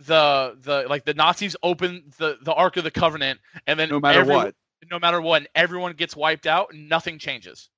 the 0.00 0.56
the 0.60 0.86
like 0.88 1.04
the 1.04 1.14
Nazis 1.14 1.56
open 1.62 2.04
the 2.18 2.36
the 2.42 2.52
Ark 2.52 2.76
of 2.76 2.84
the 2.84 2.90
Covenant, 2.90 3.40
and 3.66 3.78
then 3.78 3.88
no 3.88 4.00
matter 4.00 4.20
every- 4.20 4.34
what 4.34 4.54
no 4.90 4.98
matter 4.98 5.20
what, 5.20 5.46
everyone 5.54 5.92
gets 5.94 6.14
wiped 6.14 6.46
out, 6.46 6.72
nothing 6.74 7.18
changes. 7.18 7.70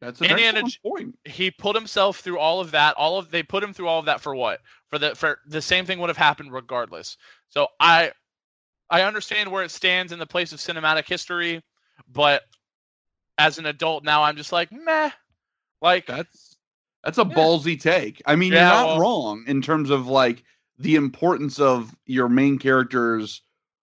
that's 0.00 0.20
an 0.20 0.26
Indiana 0.30 0.62
point 0.84 1.18
he 1.24 1.50
put 1.50 1.74
himself 1.74 2.18
through 2.20 2.38
all 2.38 2.60
of 2.60 2.70
that 2.72 2.94
all 2.96 3.18
of 3.18 3.30
they 3.30 3.42
put 3.42 3.62
him 3.64 3.72
through 3.72 3.88
all 3.88 3.98
of 3.98 4.04
that 4.04 4.20
for 4.20 4.34
what 4.34 4.60
for 4.90 4.98
the 4.98 5.14
for 5.14 5.38
the 5.46 5.62
same 5.62 5.86
thing 5.86 5.98
would 5.98 6.10
have 6.10 6.16
happened 6.18 6.52
regardless 6.52 7.16
so 7.48 7.66
i 7.80 8.12
i 8.90 9.00
understand 9.02 9.50
where 9.50 9.64
it 9.64 9.70
stands 9.70 10.12
in 10.12 10.18
the 10.18 10.26
place 10.26 10.52
of 10.52 10.58
cinematic 10.58 11.08
history 11.08 11.62
but 12.12 12.42
as 13.38 13.56
an 13.56 13.64
adult 13.66 14.04
now 14.04 14.22
i'm 14.22 14.36
just 14.36 14.52
like 14.52 14.70
meh 14.70 15.08
like 15.80 16.06
That's 16.06 16.56
that's 17.02 17.16
a 17.18 17.22
Yeah. 17.26 17.34
ballsy 17.34 17.80
take. 17.80 18.20
I 18.26 18.34
mean, 18.36 18.52
Yeah, 18.52 18.58
you're 18.66 18.68
not 18.82 18.86
well- 18.88 18.98
wrong 19.00 19.44
in 19.46 19.62
terms 19.62 19.88
of 19.90 20.08
like 20.08 20.42
the 20.78 20.96
importance 20.96 21.58
of 21.58 21.94
your 22.06 22.28
main 22.28 22.58
character's 22.58 23.42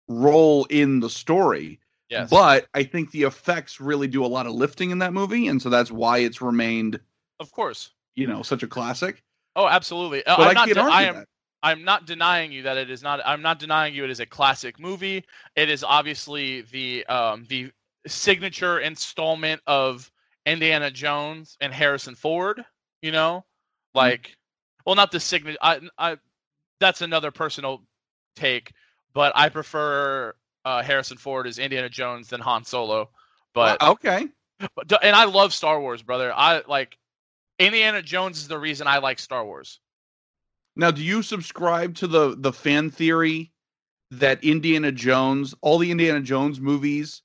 role 0.08 0.64
in 0.66 1.00
the 1.00 1.10
story. 1.10 1.80
yes 2.08 2.30
But 2.30 2.66
I 2.74 2.82
think 2.84 3.10
the 3.10 3.22
effects 3.22 3.80
really 3.80 4.08
do 4.08 4.24
a 4.24 4.26
lot 4.26 4.46
of 4.46 4.52
lifting 4.52 4.90
in 4.90 4.98
that 4.98 5.12
movie, 5.12 5.48
and 5.48 5.60
so 5.60 5.70
that's 5.70 5.90
why 5.90 6.18
it's 6.18 6.42
remained, 6.42 7.00
of 7.40 7.50
course 7.52 7.90
you 8.14 8.26
know, 8.26 8.42
such 8.42 8.62
a 8.62 8.66
classic. 8.66 9.22
oh 9.56 9.66
absolutely 9.68 10.24
Uh, 10.26 10.36
But 10.36 10.46
I 10.46 10.48
i'm 10.50 10.54
not 10.54 10.66
can't 10.66 10.74
de- 10.74 10.92
i 10.92 11.02
am 11.02 11.14
that. 11.16 11.28
I'm 11.64 11.84
not 11.84 12.06
denying 12.06 12.50
you 12.50 12.62
that 12.64 12.76
it 12.76 12.90
is 12.90 13.04
not. 13.04 13.20
I'm 13.24 13.40
not 13.40 13.60
denying 13.60 13.94
you 13.94 14.02
it 14.02 14.10
is 14.10 14.18
a 14.18 14.26
classic 14.26 14.80
movie. 14.80 15.24
It 15.54 15.70
is 15.70 15.84
obviously 15.84 16.62
the 16.62 17.06
um, 17.06 17.46
the 17.48 17.70
signature 18.04 18.80
installment 18.80 19.62
of 19.68 20.10
Indiana 20.44 20.90
Jones 20.90 21.56
and 21.60 21.72
Harrison 21.72 22.16
Ford. 22.16 22.64
You 23.00 23.12
know, 23.12 23.44
like, 23.94 24.36
well, 24.84 24.96
not 24.96 25.12
the 25.12 25.20
signature. 25.20 25.58
I, 25.62 25.80
I, 25.98 26.16
that's 26.82 27.00
another 27.00 27.30
personal 27.30 27.82
take, 28.36 28.72
but 29.14 29.32
I 29.34 29.48
prefer 29.48 30.34
uh, 30.64 30.82
Harrison 30.82 31.16
Ford 31.16 31.46
as 31.46 31.58
Indiana 31.58 31.88
Jones 31.88 32.28
than 32.28 32.40
Han 32.40 32.64
Solo. 32.64 33.08
But, 33.54 33.82
okay, 33.82 34.28
but 34.76 34.92
and 35.02 35.14
I 35.14 35.24
love 35.24 35.52
Star 35.52 35.80
Wars, 35.80 36.02
brother. 36.02 36.32
I 36.34 36.62
like 36.66 36.98
Indiana 37.58 38.02
Jones 38.02 38.38
is 38.38 38.48
the 38.48 38.58
reason 38.58 38.86
I 38.86 38.98
like 38.98 39.18
Star 39.18 39.44
Wars. 39.44 39.80
now 40.76 40.90
do 40.90 41.02
you 41.02 41.22
subscribe 41.22 41.94
to 41.96 42.06
the 42.06 42.34
the 42.36 42.52
fan 42.52 42.90
theory 42.90 43.52
that 44.10 44.42
Indiana 44.44 44.92
Jones, 44.92 45.54
all 45.62 45.78
the 45.78 45.90
Indiana 45.90 46.20
Jones 46.20 46.60
movies, 46.60 47.22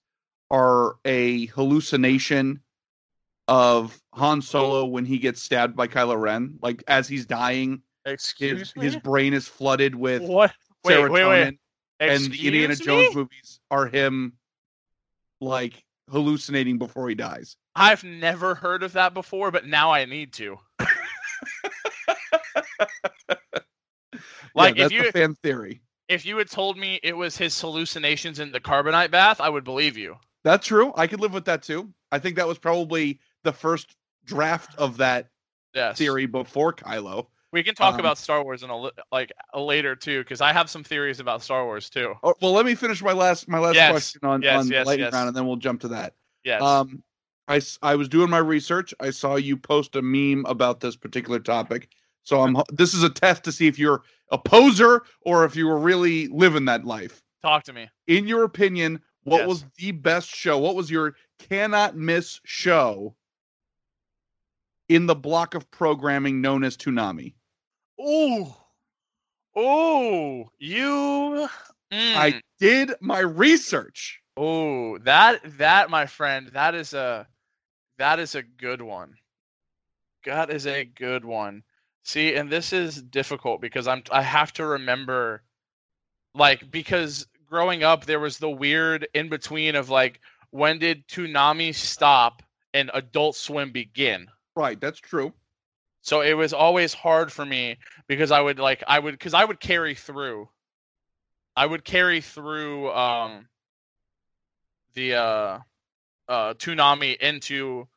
are 0.50 0.96
a 1.06 1.48
hallucination 1.48 2.62
of 3.48 4.00
Han 4.14 4.42
Solo 4.42 4.86
when 4.86 5.06
he 5.06 5.18
gets 5.18 5.42
stabbed 5.42 5.76
by 5.76 5.88
Kylo 5.88 6.20
Ren, 6.20 6.60
like 6.62 6.84
as 6.88 7.08
he's 7.08 7.26
dying. 7.26 7.82
Excuse 8.08 8.72
his 8.74 8.84
his 8.94 8.96
brain 8.98 9.34
is 9.34 9.48
flooded 9.48 9.94
with 9.96 10.22
What? 10.24 10.54
Wait, 10.84 10.94
serotonin, 10.96 11.12
wait, 11.12 11.26
wait. 11.28 11.58
and 12.00 12.24
the 12.32 12.46
Indiana 12.48 12.72
Excuse 12.74 12.86
Jones 12.86 13.16
movies 13.16 13.60
are 13.70 13.86
him 13.88 14.34
like 15.42 15.84
hallucinating 16.10 16.78
before 16.78 17.10
he 17.10 17.16
dies. 17.16 17.58
I've 17.76 18.04
never 18.04 18.56
heard 18.56 18.82
of 18.84 18.94
that 18.94 19.14
before, 19.14 19.52
but 19.52 19.66
now 19.68 19.92
I 19.92 20.06
need 20.06 20.34
to. 20.34 20.58
Like, 24.56 24.76
yeah, 24.78 24.86
if 24.86 24.92
that's 24.92 25.06
you- 25.06 25.12
fan 25.12 25.36
theory. 25.36 25.82
If 26.10 26.26
you 26.26 26.38
had 26.38 26.50
told 26.50 26.78
me 26.78 27.00
it 27.04 27.16
was 27.16 27.38
his 27.38 27.60
hallucinations 27.60 28.40
in 28.40 28.52
the 28.52 28.62
carbonite 28.62 29.12
bath, 29.12 29.42
I 29.42 29.50
would 29.50 29.66
believe 29.66 29.98
you. 29.98 30.16
That's 30.46 30.66
true. 30.66 30.94
I 30.96 31.06
could 31.06 31.20
live 31.20 31.34
with 31.34 31.44
that 31.46 31.62
too. 31.62 31.94
I 32.14 32.18
think 32.20 32.38
that 32.38 32.48
was 32.48 32.58
probably 32.58 33.20
the 33.44 33.52
first 33.52 33.96
draft 34.26 34.74
of 34.80 34.98
that 34.98 35.28
Yes. 35.76 35.98
theory 35.98 36.26
before 36.26 36.72
Kylo. 36.74 37.28
We 37.52 37.64
can 37.64 37.76
talk 37.76 37.94
Um, 37.94 38.00
about 38.02 38.18
Star 38.18 38.44
Wars 38.44 38.64
in 38.64 38.70
a 38.70 38.90
like 39.12 39.32
a 39.54 39.60
later 39.62 39.96
too, 39.96 40.20
because 40.24 40.42
I 40.42 40.52
have 40.52 40.70
some 40.70 40.84
theories 40.84 41.20
about 41.20 41.42
Star 41.42 41.64
Wars 41.66 41.90
too. 41.90 42.14
Oh, 42.24 42.34
well, 42.42 42.52
let 42.52 42.66
me 42.66 42.76
finish 42.76 43.02
my 43.02 43.14
last 43.14 43.48
my 43.48 43.60
last 43.60 43.76
Yes, 43.76 43.90
question 43.92 44.22
on 44.24 44.42
yes, 44.42 44.60
on 44.60 44.68
yes, 44.68 44.86
lightning 44.86 45.06
yes. 45.06 45.14
round, 45.14 45.28
and 45.30 45.38
then 45.38 45.48
we'll 45.48 45.56
jump 45.56 45.82
to 45.82 45.88
that. 45.90 46.14
Yes. 46.44 46.62
Um, 46.62 47.02
I, 47.48 47.62
I 47.82 47.96
was 47.96 48.10
doing 48.10 48.30
my 48.30 48.40
research. 48.40 48.94
I 49.00 49.10
saw 49.10 49.36
you 49.36 49.56
post 49.56 49.96
a 49.96 50.02
meme 50.02 50.46
about 50.48 50.82
this 50.82 50.98
particular 50.98 51.40
topic. 51.40 51.90
So 52.24 52.42
I'm 52.42 52.58
this 52.74 52.94
is 52.94 53.04
a 53.04 53.10
test 53.10 53.46
to 53.46 53.54
see 53.54 53.68
if 53.68 53.80
you're 53.80 54.04
a 54.32 54.38
poser 54.38 55.04
or 55.22 55.46
if 55.46 55.56
you 55.56 55.68
were 55.68 55.80
really 55.80 56.28
living 56.28 56.66
that 56.66 56.84
life. 56.84 57.24
Talk 57.42 57.64
to 57.64 57.74
me. 57.74 57.90
In 58.08 58.28
your 58.28 58.44
opinion, 58.44 59.00
what 59.24 59.40
Yes. 59.40 59.48
was 59.48 59.66
the 59.78 59.92
best 59.92 60.28
show? 60.30 60.58
What 60.58 60.76
was 60.76 60.92
your 60.92 61.16
cannot 61.40 61.96
miss 61.96 62.42
show 62.44 63.16
in 64.90 65.06
the 65.06 65.16
block 65.16 65.54
of 65.54 65.70
programming 65.72 66.42
known 66.42 66.64
as 66.64 66.78
Toonami? 66.78 67.34
Ooh. 68.02 68.54
Ooh. 69.58 70.50
You. 70.60 71.50
I 71.92 72.32
Mm. 72.32 72.42
did 72.60 72.94
my 73.02 73.20
research. 73.20 74.22
Oh, 74.36 74.98
that 75.00 75.42
that 75.58 75.90
my 75.90 76.06
friend, 76.06 76.48
that 76.50 76.76
is 76.76 76.94
a 76.94 77.28
that 77.98 78.20
is 78.20 78.36
a 78.36 78.44
good 78.44 78.82
one. 78.82 79.16
That 80.26 80.50
is 80.50 80.68
a 80.68 80.84
good 80.86 81.26
one. 81.26 81.64
See, 82.04 82.36
and 82.36 82.50
this 82.52 82.72
is 82.74 83.02
difficult 83.02 83.62
because 83.62 83.88
I'm 83.88 84.04
I 84.12 84.22
have 84.22 84.54
to 84.54 84.66
remember 84.66 85.44
like 86.36 86.70
because 86.70 87.28
growing 87.46 87.84
up 87.84 88.06
there 88.06 88.20
was 88.20 88.38
the 88.38 88.50
weird 88.50 89.08
in 89.14 89.30
between 89.30 89.76
of 89.76 89.90
like 89.90 90.20
when 90.52 90.80
did 90.80 91.08
Toonami 91.08 91.74
stop 91.74 92.44
and 92.74 92.92
Adult 92.94 93.36
Swim 93.36 93.72
begin? 93.72 94.28
Right, 94.58 94.82
that's 94.82 95.00
true. 95.00 95.34
So 96.02 96.22
it 96.22 96.34
was 96.34 96.52
always 96.52 96.92
hard 96.92 97.32
for 97.32 97.46
me 97.46 97.78
because 98.08 98.32
I 98.32 98.42
would 98.42 98.58
like 98.58 98.84
I 98.88 98.98
would 98.98 99.14
because 99.14 99.36
I 99.36 99.46
would 99.46 99.60
carry 99.60 99.94
through. 99.94 100.50
I 101.56 101.66
would 101.68 101.86
carry 101.86 102.22
through 102.22 102.92
um 102.92 103.50
the 104.96 105.14
uh 105.14 105.60
uh 106.28 106.54
Toonami 106.56 107.18
into 107.18 107.88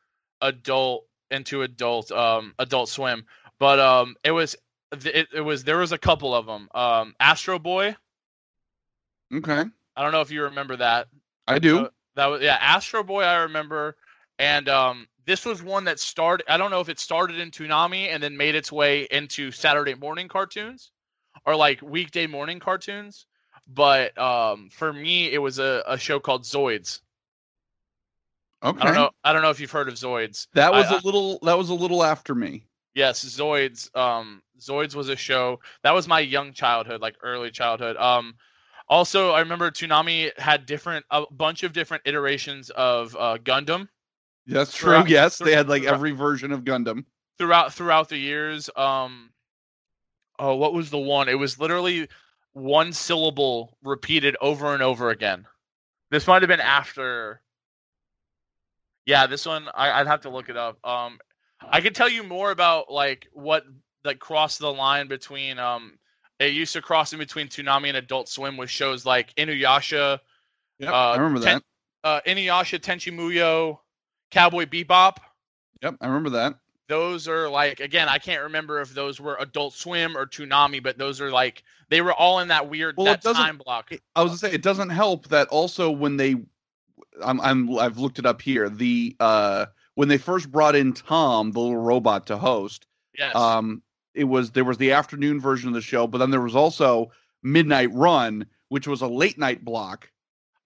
adult 0.43 1.07
into 1.31 1.63
adult 1.63 2.13
um 2.13 2.55
adult 2.59 2.91
swim. 2.91 3.25
But 3.59 3.81
um 3.81 4.17
it 4.23 4.33
was 4.33 4.55
it, 4.93 5.29
it 5.35 5.41
was 5.41 5.65
there 5.65 5.79
was 5.79 5.93
a 5.93 5.99
couple 5.99 6.35
of 6.35 6.45
them. 6.45 6.69
Um 6.75 7.15
Astro 7.21 7.59
Boy, 7.59 7.97
Okay, 9.33 9.65
I 9.97 10.03
don't 10.03 10.13
know 10.13 10.21
if 10.21 10.31
you 10.31 10.43
remember 10.43 10.77
that. 10.77 11.09
I 11.47 11.59
do. 11.59 11.79
Uh, 11.79 11.89
that 12.17 12.27
was 12.27 12.43
yeah, 12.43 12.59
Astro 12.61 13.03
Boy. 13.03 13.23
I 13.23 13.37
remember, 13.43 13.97
and 14.39 14.69
um, 14.69 15.07
this 15.27 15.45
was 15.45 15.63
one 15.63 15.85
that 15.85 16.01
started. 16.01 16.45
I 16.53 16.57
don't 16.57 16.71
know 16.71 16.81
if 16.81 16.89
it 16.89 16.99
started 16.99 17.39
in 17.39 17.51
Toonami 17.51 18.09
and 18.09 18.23
then 18.23 18.37
made 18.37 18.55
its 18.55 18.71
way 18.73 19.07
into 19.11 19.51
Saturday 19.51 19.95
morning 19.95 20.29
cartoons, 20.29 20.93
or 21.47 21.55
like 21.57 21.81
weekday 21.83 22.27
morning 22.27 22.59
cartoons. 22.61 23.27
But 23.67 24.17
um, 24.19 24.69
for 24.71 24.93
me, 24.93 25.31
it 25.33 25.39
was 25.39 25.59
a, 25.59 25.83
a 25.87 25.97
show 25.99 26.19
called 26.19 26.43
Zoids. 26.45 27.01
okay, 28.65 28.81
I 28.81 28.85
don't 28.87 28.95
know. 28.95 29.11
I 29.25 29.33
don't 29.33 29.43
know 29.43 29.51
if 29.51 29.61
you've 29.61 29.71
heard 29.71 29.89
of 29.89 29.95
Zoids. 29.95 30.49
that 30.55 30.73
was 30.73 30.87
I- 30.87 30.97
a 30.97 31.01
little. 31.05 31.39
That 31.43 31.57
was 31.59 31.69
a 31.71 31.75
little 31.75 32.03
after 32.03 32.35
me. 32.35 32.65
Yes, 32.95 33.25
Zoids. 33.25 33.95
Um, 33.97 34.43
Zoids 34.59 34.95
was 34.97 35.09
a 35.09 35.17
show 35.17 35.61
that 35.85 35.93
was 35.95 36.09
my 36.09 36.19
young 36.21 36.53
childhood, 36.53 37.01
like 37.01 37.15
early 37.23 37.51
childhood. 37.51 37.97
Um, 37.97 38.35
also, 38.89 39.31
I 39.31 39.39
remember 39.41 39.71
Toonami 39.71 40.37
had 40.39 40.67
different 40.67 41.05
a 41.11 41.23
bunch 41.31 41.63
of 41.63 41.73
different 41.73 42.03
iterations 42.05 42.71
of 42.71 43.17
uh, 43.17 43.39
Gundam. 43.39 43.89
That's 44.55 44.75
true. 44.75 44.91
Throughout- 44.91 45.09
yes, 45.09 45.39
they 45.39 45.55
had 45.55 45.69
like 45.69 45.85
every 45.85 46.13
version 46.13 46.53
of 46.53 46.63
Gundam. 46.65 47.05
throughout 47.39 47.73
throughout 47.73 48.09
the 48.09 48.19
years. 48.19 48.69
Um, 48.77 49.31
oh, 50.39 50.55
what 50.57 50.73
was 50.75 50.91
the 50.91 50.99
one? 50.99 51.29
It 51.29 51.39
was 51.39 51.59
literally 51.59 52.09
one 52.53 52.93
syllable 52.93 53.77
repeated 53.83 54.37
over 54.41 54.75
and 54.75 54.83
over 54.83 55.11
again. 55.11 55.47
This 56.11 56.27
might 56.27 56.43
have 56.43 56.49
been 56.49 56.61
after. 56.61 57.41
Yeah, 59.07 59.27
this 59.27 59.47
one 59.47 59.69
I, 59.75 59.91
I'd 60.01 60.07
have 60.07 60.23
to 60.23 60.31
look 60.31 60.49
it 60.49 60.57
up. 60.57 60.79
Um, 60.87 61.19
I 61.63 61.81
can 61.81 61.93
tell 61.93 62.09
you 62.09 62.23
more 62.23 62.51
about 62.51 62.91
like 62.91 63.29
what 63.33 63.65
like 64.05 64.19
crossed 64.19 64.59
the 64.59 64.73
line 64.73 65.09
between 65.09 65.59
um. 65.59 65.99
It 66.39 66.55
used 66.55 66.73
to 66.73 66.81
cross 66.81 67.13
in 67.13 67.19
between 67.19 67.49
Toonami 67.49 67.89
and 67.89 67.99
Adult 67.99 68.27
Swim 68.27 68.57
with 68.57 68.71
shows 68.71 69.05
like 69.05 69.35
Inuyasha, 69.35 70.21
Yep, 70.79 70.91
Uh, 70.91 70.95
I 70.95 71.17
remember 71.19 71.41
ten- 71.45 71.61
that. 72.03 72.09
uh, 72.09 72.21
Inuyasha 72.27 72.79
Tenchi 72.81 73.13
Muyo, 73.13 73.79
Cowboy 74.31 74.67
Bebop. 74.67 75.17
Yep, 75.83 75.97
I 76.01 76.07
remember 76.07 76.31
that. 76.31 76.55
those 76.89 77.27
are 77.29 77.49
like 77.49 77.81
again 77.81 78.09
i 78.09 78.19
can't 78.19 78.43
remember 78.43 78.81
if 78.81 78.93
those 78.95 79.21
were 79.21 79.37
adult 79.41 79.73
swim 79.73 80.17
or 80.17 80.27
toonami 80.27 80.83
but 80.83 80.99
those 80.99 81.21
are 81.21 81.31
like 81.31 81.63
they 81.89 82.01
were 82.03 82.13
all 82.13 82.41
in 82.41 82.49
that 82.49 82.69
weird 82.69 82.97
Well, 82.97 83.07
that 83.07 83.23
time 83.23 83.59
block 83.59 83.91
I 84.17 84.23
was 84.23 84.31
gonna 84.33 84.39
say 84.39 84.53
it 84.53 84.63
doesn't 84.63 84.91
help 84.91 85.29
that 85.29 85.49
also 85.49 85.91
when 85.91 86.17
they, 86.17 86.35
I'm 87.25 87.41
I'm 87.41 87.79
I've 87.79 87.99
looked 87.99 88.19
it 88.19 88.27
up 88.27 88.43
here. 88.43 88.69
The 88.69 89.17
uh 89.21 89.67
when 89.95 90.09
they 90.09 90.19
first 90.19 90.51
brought 90.53 90.75
in 90.77 90.93
Tom, 90.93 91.53
the 91.53 91.61
little 91.61 91.77
robot, 91.77 92.27
to 92.29 92.37
host, 92.37 92.87
yes 93.19 93.35
um, 93.35 93.83
it 94.15 94.25
was 94.25 94.51
there 94.53 94.65
was 94.65 94.79
the 94.79 94.93
afternoon 94.93 95.41
version 95.41 95.69
of 95.69 95.75
the 95.75 95.81
show, 95.81 96.07
but 96.07 96.19
then 96.19 96.31
there 96.31 96.41
was 96.41 96.55
also 96.57 97.11
Midnight 97.43 97.93
Run, 97.93 98.47
which 98.69 98.87
was 98.87 99.01
a 99.01 99.09
late 99.09 99.39
night 99.39 99.65
block, 99.65 100.11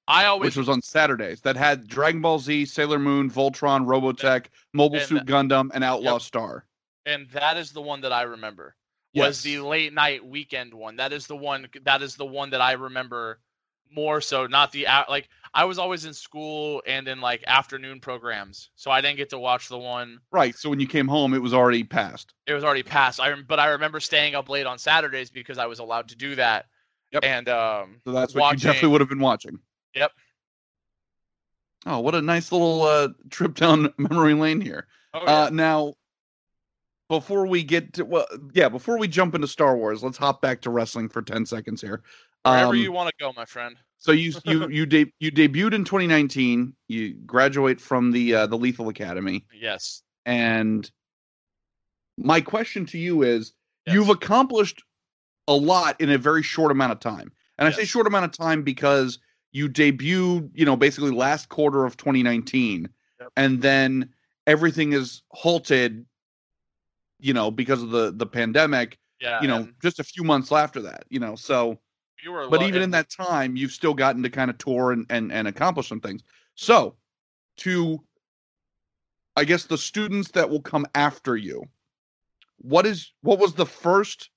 i 0.08 0.24
always 0.26 0.48
which 0.48 0.56
was 0.56 0.68
on 0.68 0.82
Saturdays 0.82 1.40
that 1.42 1.56
had 1.56 1.86
Dragon 1.86 2.20
Ball 2.20 2.38
Z, 2.38 2.66
Sailor 2.66 2.98
Moon, 2.98 3.30
Voltron, 3.30 3.86
Robotech, 3.86 4.46
Mobile 4.72 4.98
and- 4.98 5.06
Suit 5.08 5.24
Gundam, 5.26 5.70
and 5.74 5.82
Outlaw 5.84 6.18
Star. 6.18 6.66
and 7.06 7.28
that 7.30 7.56
is 7.56 7.72
the 7.72 7.82
one 7.82 8.00
that 8.02 8.12
i 8.12 8.22
remember 8.22 8.74
was 9.14 9.42
the 9.42 9.60
late 9.60 9.92
night 9.94 10.24
weekend 10.24 10.74
one 10.74 10.96
that 10.96 11.12
is 11.12 11.26
the 11.26 11.36
one 11.36 11.68
that 11.84 12.02
is 12.02 12.16
the 12.16 12.26
one 12.26 12.50
that 12.50 12.60
i 12.60 12.72
remember 12.72 13.38
more 13.94 14.20
so 14.20 14.46
not 14.46 14.72
the 14.72 14.86
like 15.08 15.28
i 15.52 15.64
was 15.64 15.78
always 15.78 16.04
in 16.04 16.12
school 16.12 16.82
and 16.86 17.06
in 17.06 17.20
like 17.20 17.44
afternoon 17.46 18.00
programs 18.00 18.70
so 18.74 18.90
i 18.90 19.00
didn't 19.00 19.16
get 19.16 19.30
to 19.30 19.38
watch 19.38 19.68
the 19.68 19.78
one 19.78 20.18
Right. 20.32 20.56
So 20.56 20.68
when 20.68 20.80
you 20.80 20.88
came 20.88 21.06
home, 21.06 21.32
it 21.32 21.38
was 21.40 21.54
already 21.54 21.84
past. 21.84 22.34
it 22.48 22.54
was 22.54 22.64
already 22.64 22.82
past 22.82 23.20
i 23.20 23.32
but 23.42 23.60
i 23.60 23.68
remember 23.68 24.00
staying 24.00 24.34
up 24.34 24.48
late 24.48 24.66
on 24.66 24.78
saturdays 24.78 25.30
because 25.30 25.58
i 25.58 25.66
was 25.66 25.78
allowed 25.78 26.08
to 26.08 26.16
do 26.16 26.34
that 26.34 26.66
Yep. 27.12 27.22
and 27.24 27.48
um 27.48 28.00
So 28.04 28.10
that's 28.10 28.34
what 28.34 28.40
watching, 28.40 28.58
you 28.58 28.62
definitely 28.64 28.88
would 28.88 29.00
have 29.00 29.08
been 29.10 29.20
watching. 29.20 29.58
Yep. 29.94 30.12
Oh, 31.86 32.00
what 32.00 32.14
a 32.14 32.22
nice 32.22 32.50
little 32.50 32.82
uh, 32.82 33.08
trip 33.30 33.54
down 33.54 33.92
memory 33.98 34.34
lane 34.34 34.60
here. 34.60 34.86
oh, 35.12 35.20
yeah. 35.24 35.42
Uh, 35.44 35.50
now, 35.50 35.94
before 37.08 37.46
we 37.46 37.62
get 37.62 37.92
to 37.94 38.04
well, 38.04 38.26
yeah, 38.54 38.68
before 38.68 38.98
we 38.98 39.06
jump 39.08 39.34
into 39.34 39.46
Star 39.46 39.76
Wars, 39.76 40.02
let's 40.02 40.16
hop 40.16 40.40
back 40.40 40.62
to 40.62 40.70
wrestling 40.70 41.08
for 41.08 41.20
ten 41.20 41.44
seconds 41.44 41.80
here. 41.80 42.02
wherever 42.44 42.74
Um, 42.74 42.76
you 42.76 42.92
want 42.92 43.08
to 43.08 43.14
go 43.22 43.32
my 43.36 43.44
friend 43.44 43.76
So 43.98 44.12
you 44.12 44.32
you 44.44 44.68
you 44.68 44.86
de- 44.86 45.12
you 45.20 45.30
debuted 45.30 45.74
in 45.74 45.84
2019. 45.84 46.74
You 46.88 47.14
graduate 47.26 47.80
from 47.80 48.10
the 48.10 48.34
uh, 48.34 48.46
the 48.46 48.56
Lethal 48.56 48.88
Academy, 48.88 49.44
yes 49.52 50.02
and 50.26 50.90
my 52.16 52.40
question 52.40 52.86
to 52.86 52.98
you 52.98 53.22
is: 53.22 53.52
Yes. 53.86 53.94
You've 53.94 54.08
accomplished 54.08 54.82
a 55.46 55.54
lot 55.54 56.00
in 56.00 56.10
a 56.10 56.18
very 56.18 56.42
short 56.42 56.70
amount 56.70 56.92
of 56.92 57.00
time, 57.00 57.32
and 57.58 57.68
I 57.68 57.70
say 57.72 57.84
short 57.84 58.06
amount 58.06 58.24
of 58.24 58.32
time 58.32 58.62
because 58.62 59.18
you 59.54 59.70
debuted, 59.70 60.50
you 60.54 60.66
know, 60.66 60.76
basically 60.76 61.12
last 61.12 61.48
quarter 61.48 61.86
of 61.86 61.96
2019, 61.96 62.88
Yep. 63.20 63.32
and 63.36 63.62
then 63.62 64.12
everything 64.46 64.92
is 64.92 65.22
halted, 65.30 66.04
you 67.20 67.32
know, 67.32 67.50
because 67.50 67.82
of 67.82 67.90
the 67.90 68.12
the 68.12 68.26
pandemic. 68.26 68.98
Yeah, 69.20 69.40
you 69.40 69.48
know, 69.48 69.68
just 69.80 70.00
a 70.00 70.04
few 70.04 70.24
months 70.24 70.52
after 70.52 70.82
that, 70.82 71.04
you 71.08 71.20
know, 71.20 71.36
so 71.36 71.78
you 72.22 72.32
were. 72.32 72.48
but 72.48 72.62
even 72.62 72.82
in 72.82 72.90
that 72.90 73.08
time 73.10 73.56
you've 73.56 73.70
still 73.72 73.94
gotten 73.94 74.22
to 74.22 74.28
kind 74.30 74.50
of 74.50 74.58
tour 74.58 74.92
and, 74.92 75.06
and 75.10 75.30
and 75.32 75.46
accomplish 75.48 75.88
some 75.88 76.00
things 76.00 76.22
so 76.54 76.96
to 77.58 78.02
i 79.36 79.44
guess 79.44 79.64
the 79.64 79.76
students 79.76 80.30
that 80.30 80.48
will 80.48 80.62
come 80.62 80.86
after 80.94 81.36
you 81.36 81.62
what 82.58 82.86
is 82.86 83.12
what 83.20 83.38
was 83.38 83.52
the 83.54 83.66
first 83.66 84.30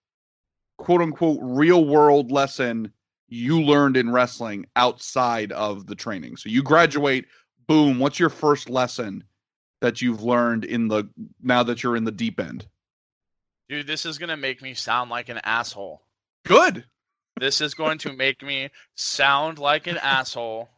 quote 0.78 1.02
unquote 1.02 1.40
real 1.42 1.86
world 1.86 2.30
lesson 2.32 2.92
you 3.30 3.62
learned 3.62 3.98
in 3.98 4.10
wrestling 4.10 4.66
outside 4.76 5.52
of 5.52 5.86
the 5.88 5.96
training 5.96 6.38
so 6.38 6.50
you 6.50 6.64
graduate 6.64 7.26
boom 7.68 8.00
what's 8.00 8.20
your 8.20 8.30
first 8.30 8.70
lesson 8.70 9.24
that 9.82 10.02
you've 10.02 10.24
learned 10.24 10.64
in 10.66 10.88
the 10.88 11.04
now 11.42 11.64
that 11.64 11.84
you're 11.84 11.96
in 11.96 12.04
the 12.06 12.12
deep 12.12 12.40
end 12.40 12.66
dude, 13.70 13.86
this 13.88 14.06
is 14.06 14.18
gonna 14.18 14.38
make 14.38 14.62
me 14.62 14.74
sound 14.74 15.10
like 15.10 15.30
an 15.30 15.40
asshole. 15.44 16.02
good 16.46 16.86
This 17.40 17.62
is 17.62 17.76
going 17.76 18.00
to 18.00 18.14
make 18.14 18.42
me 18.42 18.70
sound 18.96 19.60
like 19.60 19.86
an 19.86 19.98
asshole. 19.98 20.70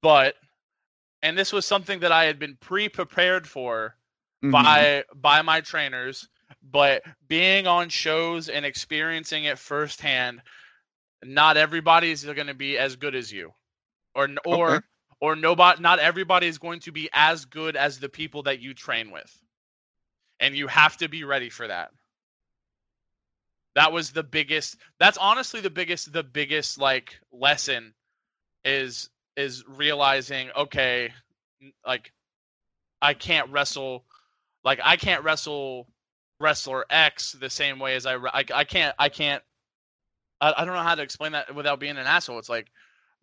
But, 0.00 0.36
and 1.22 1.36
this 1.36 1.52
was 1.52 1.66
something 1.66 2.00
that 2.00 2.12
I 2.12 2.24
had 2.24 2.38
been 2.38 2.56
pre-prepared 2.60 3.48
for 3.48 3.96
Mhm. 4.44 4.52
by 4.52 5.04
by 5.14 5.42
my 5.42 5.60
trainers, 5.60 6.28
but 6.62 7.02
being 7.28 7.66
on 7.66 7.88
shows 7.88 8.48
and 8.48 8.64
experiencing 8.66 9.44
it 9.44 9.58
firsthand, 9.58 10.42
not 11.24 11.56
everybody's 11.56 12.24
going 12.24 12.46
to 12.48 12.54
be 12.54 12.78
as 12.78 12.96
good 12.96 13.14
as 13.14 13.32
you, 13.32 13.52
or 14.14 14.28
or 14.44 14.78
Okay. 14.78 14.84
or 15.20 15.36
nobody. 15.36 15.80
Not 15.82 15.98
everybody 15.98 16.46
is 16.48 16.58
going 16.58 16.80
to 16.80 16.92
be 16.92 17.08
as 17.12 17.44
good 17.46 17.76
as 17.76 17.98
the 17.98 18.08
people 18.08 18.44
that 18.44 18.60
you 18.60 18.74
train 18.74 19.10
with, 19.10 19.32
and 20.40 20.56
you 20.56 20.66
have 20.68 20.96
to 20.98 21.08
be 21.08 21.24
ready 21.24 21.50
for 21.50 21.68
that. 21.68 21.90
That 23.74 23.92
was 23.92 24.10
the 24.12 24.22
biggest. 24.24 24.76
That's 24.98 25.18
honestly 25.18 25.60
the 25.60 25.70
biggest. 25.70 26.12
The 26.12 26.22
biggest 26.24 26.78
like 26.78 27.18
lesson 27.32 27.94
is 28.64 29.10
is 29.36 29.64
realizing 29.68 30.50
okay, 30.56 31.12
like 31.86 32.12
I 33.00 33.14
can't 33.14 33.50
wrestle, 33.50 34.04
like 34.64 34.80
I 34.82 34.96
can't 34.96 35.24
wrestle 35.24 35.88
wrestler 36.40 36.84
X 36.90 37.32
the 37.32 37.50
same 37.50 37.78
way 37.78 37.94
as 37.96 38.06
I 38.06 38.16
I, 38.16 38.44
I 38.54 38.64
can't 38.64 38.94
I 38.98 39.08
can't 39.08 39.42
I, 40.42 40.54
I 40.58 40.64
don't 40.66 40.74
know 40.74 40.82
how 40.82 40.96
to 40.96 41.02
explain 41.02 41.32
that 41.32 41.54
without 41.54 41.80
being 41.80 41.96
an 41.98 42.06
asshole. 42.06 42.38
It's 42.40 42.50
like 42.50 42.68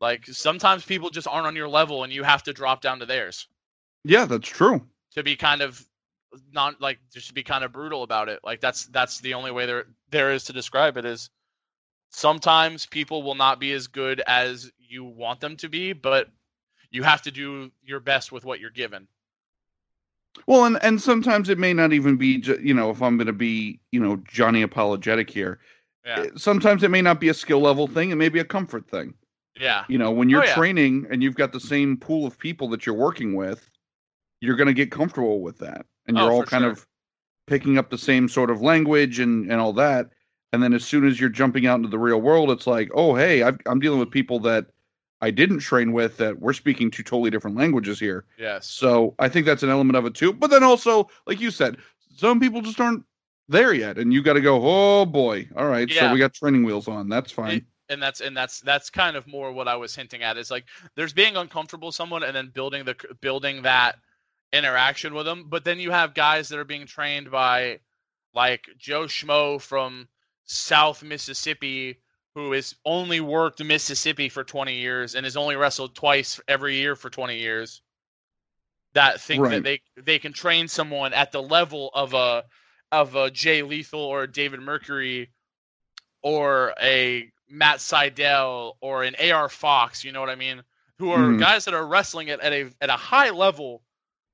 like 0.02 0.26
sometimes 0.28 0.86
people 0.86 1.12
just 1.12 1.28
aren't 1.28 1.48
on 1.48 1.56
your 1.56 1.70
level 1.70 2.04
and 2.04 2.14
you 2.14 2.24
have 2.24 2.44
to 2.44 2.54
drop 2.54 2.82
down 2.82 3.00
to 3.00 3.06
theirs 3.06 3.48
Yeah, 4.06 4.26
that's 4.26 4.48
true. 4.50 4.88
to 5.14 5.24
be 5.24 5.36
kind 5.36 5.62
of 5.62 5.86
not 6.54 6.80
like 6.82 7.00
just 7.14 7.28
to 7.30 7.34
be 7.34 7.44
kind 7.44 7.64
of 7.64 7.72
brutal 7.74 8.04
about 8.04 8.30
it. 8.30 8.40
Like 8.44 8.62
that's 8.62 8.86
that's 8.88 9.20
the 9.20 9.34
only 9.36 9.52
way 9.52 9.66
there 9.68 9.86
there 10.12 10.32
is 10.32 10.46
to 10.46 10.54
describe 10.54 10.98
it 10.98 11.06
is 11.06 11.30
sometimes 12.12 12.86
people 12.86 13.24
will 13.24 13.36
not 13.36 13.60
be 13.60 13.74
as 13.74 13.88
good 13.88 14.22
as 14.28 14.72
you 14.80 15.04
want 15.06 15.42
them 15.42 15.58
to 15.58 15.70
be, 15.70 15.94
but 15.94 16.30
you 16.92 17.04
have 17.04 17.22
to 17.24 17.32
do 17.32 17.72
your 17.84 18.00
best 18.00 18.32
with 18.32 18.46
what 18.46 18.60
you're 18.60 18.72
given. 18.72 19.08
Well, 20.48 20.66
and 20.66 20.82
and 20.84 21.02
sometimes 21.02 21.50
it 21.50 21.58
may 21.58 21.74
not 21.74 21.94
even 21.94 22.18
be, 22.18 22.44
you 22.62 22.74
know, 22.74 22.90
if 22.92 23.02
I'm 23.02 23.18
going 23.18 23.28
to 23.28 23.34
be, 23.34 23.80
you 23.92 24.00
know, 24.00 24.18
Johnny 24.28 24.62
apologetic 24.62 25.30
here. 25.30 25.60
Yeah. 26.06 26.26
Sometimes 26.36 26.84
it 26.84 26.90
may 26.92 27.02
not 27.02 27.20
be 27.20 27.30
a 27.30 27.34
skill 27.34 27.60
level 27.60 27.88
thing. 27.88 28.10
It 28.12 28.16
may 28.16 28.30
be 28.30 28.40
a 28.40 28.46
comfort 28.46 28.90
thing. 28.90 29.14
Yeah. 29.60 29.84
You 29.90 29.98
know, 29.98 30.12
when 30.12 30.30
you're 30.30 30.44
Oh, 30.44 30.46
yeah. 30.46 30.56
training 30.56 31.06
and 31.12 31.22
you've 31.22 31.36
got 31.36 31.52
the 31.52 31.60
same 31.60 31.98
pool 31.98 32.26
of 32.26 32.38
people 32.40 32.70
that 32.70 32.86
you're 32.86 32.96
working 32.96 33.36
with, 33.36 33.70
you're 34.42 34.56
going 34.56 34.68
to 34.68 34.74
get 34.74 34.90
comfortable 34.92 35.42
with 35.42 35.58
that, 35.60 35.86
and 36.08 36.18
Oh, 36.18 36.24
you're 36.24 36.32
all 36.32 36.44
kind 36.44 36.64
sure. 36.64 36.72
of 36.72 36.88
picking 37.48 37.78
up 37.78 37.90
the 37.90 37.98
same 37.98 38.30
sort 38.30 38.50
of 38.50 38.62
language 38.62 39.20
and 39.20 39.52
and 39.52 39.60
all 39.60 39.74
that. 39.74 40.10
And 40.54 40.64
then 40.64 40.74
as 40.74 40.86
soon 40.86 41.06
as 41.06 41.20
you're 41.20 41.30
jumping 41.30 41.68
out 41.68 41.76
into 41.76 41.90
the 41.90 42.00
real 42.00 42.22
world, 42.22 42.50
it's 42.50 42.66
like, 42.66 42.90
oh, 42.96 43.14
hey, 43.16 43.44
I've, 43.44 43.58
I'm 43.68 43.80
dealing 43.80 44.00
with 44.00 44.10
people 44.10 44.40
that 44.40 44.68
I 45.22 45.30
didn't 45.30 45.60
train 45.60 45.92
with 45.92 46.16
that 46.18 46.40
we're 46.40 46.54
speaking 46.54 46.90
two 46.90 47.04
totally 47.04 47.30
different 47.30 47.58
languages 47.58 48.00
here. 48.00 48.26
Yes. 48.38 48.68
So 48.68 49.14
I 49.20 49.28
think 49.30 49.46
that's 49.46 49.62
an 49.64 49.70
element 49.70 49.98
of 49.98 50.06
it 50.06 50.16
too. 50.16 50.32
But 50.34 50.50
then 50.50 50.64
also, 50.64 51.10
like 51.28 51.40
you 51.42 51.52
said, 51.52 51.78
some 52.16 52.40
people 52.40 52.62
just 52.62 52.80
aren't 52.80 53.04
there 53.50 53.74
yet, 53.74 53.98
and 53.98 54.14
you 54.14 54.22
got 54.22 54.34
to 54.34 54.42
go. 54.42 54.62
Oh 54.64 55.06
boy! 55.06 55.48
All 55.56 55.68
right, 55.68 55.92
so 55.92 56.14
we 56.14 56.20
got 56.20 56.34
training 56.34 56.64
wheels 56.64 56.88
on. 56.88 57.10
That's 57.10 57.32
fine. 57.32 57.58
It- 57.58 57.64
and 57.92 58.00
that's 58.02 58.22
and 58.22 58.38
that's 58.38 58.60
that's 58.62 58.92
kind 58.92 59.18
of 59.18 59.26
more 59.26 59.52
what 59.52 59.68
I 59.68 59.76
was 59.76 59.96
hinting 59.96 60.22
at 60.22 60.38
is 60.38 60.52
like 60.52 60.66
there's 60.96 61.12
being 61.12 61.36
uncomfortable 61.36 61.88
with 61.88 61.96
someone 61.96 62.22
and 62.22 62.36
then 62.36 62.52
building 62.54 62.86
the 62.86 62.96
building 63.20 63.64
that 63.64 63.96
interaction 64.54 65.16
with 65.16 65.26
them. 65.26 65.46
But 65.50 65.64
then 65.64 65.80
you 65.80 65.90
have 65.90 66.14
guys 66.14 66.50
that 66.50 66.60
are 66.60 66.64
being 66.66 66.86
trained 66.86 67.32
by 67.32 67.80
like 68.36 68.70
Joe 68.78 69.06
Schmo 69.06 69.60
from 69.60 70.08
South 70.46 71.02
Mississippi 71.04 72.00
who 72.36 72.52
has 72.52 72.76
only 72.86 73.22
worked 73.22 73.64
Mississippi 73.64 74.30
for 74.30 74.44
20 74.44 74.76
years 74.76 75.16
and 75.16 75.26
has 75.26 75.36
only 75.36 75.56
wrestled 75.56 75.96
twice 75.96 76.40
every 76.48 76.76
year 76.76 76.96
for 76.96 77.10
20 77.10 77.40
years. 77.40 77.82
That 78.94 79.20
think 79.20 79.42
Right. 79.44 79.52
that 79.52 79.64
they 79.64 79.82
they 80.00 80.20
can 80.20 80.32
train 80.32 80.68
someone 80.68 81.12
at 81.14 81.32
the 81.32 81.42
level 81.42 81.90
of 81.96 82.14
a 82.14 82.44
of 82.92 83.16
a 83.16 83.30
Jay 83.32 83.62
Lethal 83.62 84.00
or 84.00 84.24
a 84.24 84.32
David 84.32 84.62
Mercury 84.62 85.30
or 86.22 86.74
a 86.82 87.32
Matt 87.50 87.78
Sydal 87.80 88.76
or 88.82 89.04
an 89.04 89.16
AR 89.20 89.50
Fox, 89.50 90.04
you 90.04 90.12
know 90.12 90.20
what 90.20 90.30
I 90.30 90.36
mean? 90.36 90.64
Who 90.98 91.12
are 91.12 91.34
Mhm. 91.34 91.40
guys 91.40 91.66
that 91.66 91.74
are 91.74 91.86
wrestling 91.88 92.30
at, 92.30 92.40
at 92.42 92.52
a 92.54 92.72
at 92.82 92.90
a 92.90 92.98
high 92.98 93.30
level, 93.30 93.82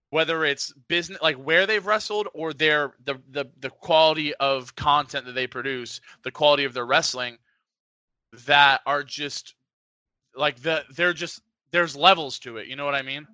whether 0.10 0.44
it's 0.46 0.72
business 0.88 1.22
like 1.22 1.36
where 1.38 1.66
they've 1.66 1.86
wrestled 1.86 2.28
or 2.34 2.54
their 2.54 2.94
the 3.04 3.22
the 3.30 3.46
the 3.60 3.70
quality 3.70 4.34
of 4.36 4.76
content 4.76 5.26
that 5.26 5.34
they 5.34 5.48
produce, 5.48 6.02
the 6.24 6.32
quality 6.32 6.64
of 6.64 6.74
their 6.74 6.86
wrestling, 6.86 7.38
that 8.46 8.82
are 8.86 9.04
just 9.04 9.56
like 10.36 10.58
the 10.62 10.84
they're 10.96 11.14
just 11.14 11.42
there's 11.72 11.96
levels 11.96 12.40
to 12.40 12.58
it. 12.58 12.68
You 12.68 12.76
know 12.76 12.86
what 12.86 12.96
I 12.96 13.02
mean? 13.02 13.28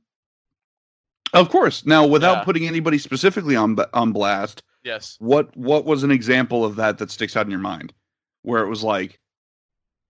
Of 1.33 1.49
course. 1.49 1.85
Now, 1.85 2.05
without 2.05 2.39
Yeah. 2.39 2.43
putting 2.43 2.67
anybody 2.67 2.97
specifically 2.97 3.55
on 3.55 3.77
on 3.93 4.11
blast, 4.11 4.63
Yes. 4.83 5.15
what 5.19 5.55
what 5.55 5.85
was 5.85 6.03
an 6.03 6.11
example 6.11 6.65
of 6.65 6.75
that 6.77 6.97
that 6.97 7.11
sticks 7.11 7.37
out 7.37 7.45
in 7.45 7.51
your 7.51 7.59
mind, 7.59 7.93
where 8.41 8.63
it 8.63 8.69
was 8.69 8.83
like 8.83 9.19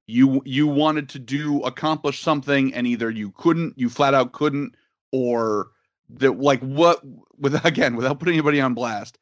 you 0.07 0.41
you 0.45 0.67
wanted 0.67 1.09
to 1.09 1.19
do 1.19 1.61
accomplish 1.63 2.21
something 2.21 2.73
and 2.73 2.87
either 2.87 3.09
you 3.09 3.31
couldn't, 3.31 3.77
you 3.77 3.89
flat 3.89 4.13
out 4.13 4.31
couldn't, 4.33 4.75
or 5.11 5.67
that 6.09 6.39
like 6.39 6.59
what 6.61 7.01
with 7.37 7.63
again 7.65 7.95
without 7.95 8.19
putting 8.19 8.33
anybody 8.35 8.61
on 8.61 8.73
blast, 8.73 9.17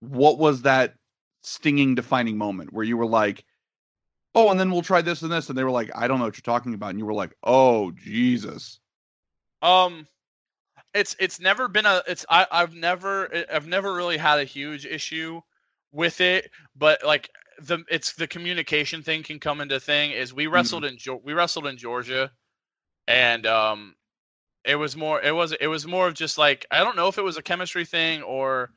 what 0.00 0.38
was 0.38 0.62
that 0.62 0.94
stinging 1.42 1.94
defining 1.94 2.38
moment 2.38 2.72
where 2.72 2.84
you 2.84 2.96
were 2.96 3.06
like, 3.06 3.44
oh, 4.34 4.50
and 4.50 4.58
then 4.58 4.70
we'll 4.70 4.82
try 4.82 5.02
this 5.02 5.22
and 5.22 5.30
this, 5.30 5.48
and 5.48 5.56
they 5.56 5.64
were 5.64 5.70
like, 5.70 5.90
I 5.94 6.08
don't 6.08 6.18
know 6.18 6.24
what 6.24 6.36
you're 6.36 6.42
talking 6.42 6.74
about, 6.74 6.90
and 6.90 6.98
you 6.98 7.06
were 7.06 7.14
like, 7.14 7.34
oh 7.42 7.92
Jesus, 7.92 8.80
Um, 9.62 10.06
it's 10.94 11.16
it's 11.18 11.40
never 11.40 11.68
been 11.68 11.86
a 11.86 12.02
it's 12.06 12.24
I 12.30 12.46
I've 12.50 12.74
never 12.74 13.28
I've 13.52 13.66
never 13.66 13.92
really 13.94 14.16
had 14.16 14.38
a 14.38 14.44
huge 14.44 14.86
issue 14.86 15.40
with 15.92 16.20
it, 16.20 16.50
but 16.76 17.04
like 17.04 17.30
the 17.60 17.84
it's 17.90 18.12
the 18.14 18.26
communication 18.26 19.02
thing 19.02 19.22
can 19.22 19.38
come 19.40 19.60
into 19.60 19.80
thing 19.80 20.12
is 20.12 20.32
we 20.32 20.46
wrestled 20.46 20.84
in 20.84 20.96
Geo- 20.96 21.20
we 21.22 21.32
wrestled 21.32 21.66
in 21.66 21.76
Georgia, 21.76 22.30
and 23.08 23.46
um, 23.46 23.94
it 24.64 24.76
was 24.76 24.96
more 24.96 25.20
it 25.20 25.34
was 25.34 25.52
it 25.52 25.66
was 25.66 25.86
more 25.86 26.06
of 26.08 26.14
just 26.14 26.38
like 26.38 26.66
I 26.70 26.84
don't 26.84 26.96
know 26.96 27.08
if 27.08 27.18
it 27.18 27.22
was 27.22 27.36
a 27.36 27.42
chemistry 27.42 27.84
thing 27.84 28.22
or 28.22 28.70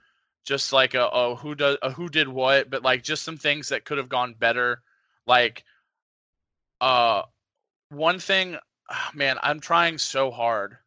just 0.46 0.74
like 0.74 0.94
a, 0.94 1.06
a 1.08 1.36
who 1.36 1.56
does 1.56 1.78
a 1.82 1.92
who 1.92 2.10
did 2.10 2.28
what, 2.28 2.70
but 2.70 2.84
like 2.84 3.04
just 3.04 3.24
some 3.24 3.38
things 3.38 3.70
that 3.70 3.86
could 3.86 3.98
have 3.98 4.10
gone 4.10 4.36
better, 4.38 4.82
like 5.28 5.64
uh 6.82 7.24
one 7.90 8.20
thing 8.20 8.58
ah, 8.90 9.12
man 9.14 9.38
i'm 9.42 9.60
trying 9.60 9.98
so 9.98 10.30
hard 10.32 10.78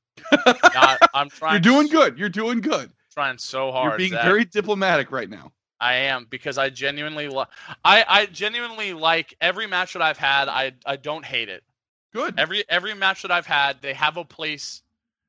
Not, 0.75 1.01
i'm 1.15 1.29
trying 1.35 1.55
you're 1.55 1.73
doing 1.73 1.87
s- 1.87 1.93
good, 1.93 2.19
you're 2.19 2.29
doing 2.29 2.61
good. 2.61 2.91
trying 3.13 3.39
so 3.39 3.71
hard 3.73 3.93
You're 3.93 3.99
being 3.99 4.13
Zach. 4.13 4.25
very 4.25 4.45
diplomatic 4.45 5.11
right 5.11 5.29
now. 5.29 5.53
i 5.81 5.95
am 5.95 6.27
because 6.31 6.59
i 6.59 6.69
genuinely 6.71 7.29
li- 7.29 7.45
i 7.85 8.05
i 8.09 8.27
genuinely 8.27 8.93
like 8.93 9.35
every 9.41 9.67
match 9.67 9.93
that 9.95 10.03
i've 10.03 10.19
had 10.19 10.49
i 10.49 10.73
i 10.87 10.97
don't 10.97 11.25
hate 11.25 11.49
it 11.49 11.63
Good. 12.13 12.39
every 12.39 12.65
every 12.69 12.95
match 12.95 13.23
that 13.23 13.31
i've 13.31 13.47
had 13.47 13.81
they 13.83 13.95
have 13.95 14.17
a 14.17 14.25
place 14.25 14.83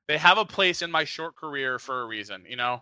they 0.07 0.17
have 0.17 0.37
a 0.37 0.45
place 0.45 0.81
in 0.81 0.91
my 0.91 1.03
short 1.05 1.35
career 1.35 1.79
for 1.79 2.01
a 2.01 2.05
reason 2.05 2.43
you 2.47 2.55
know 2.55 2.81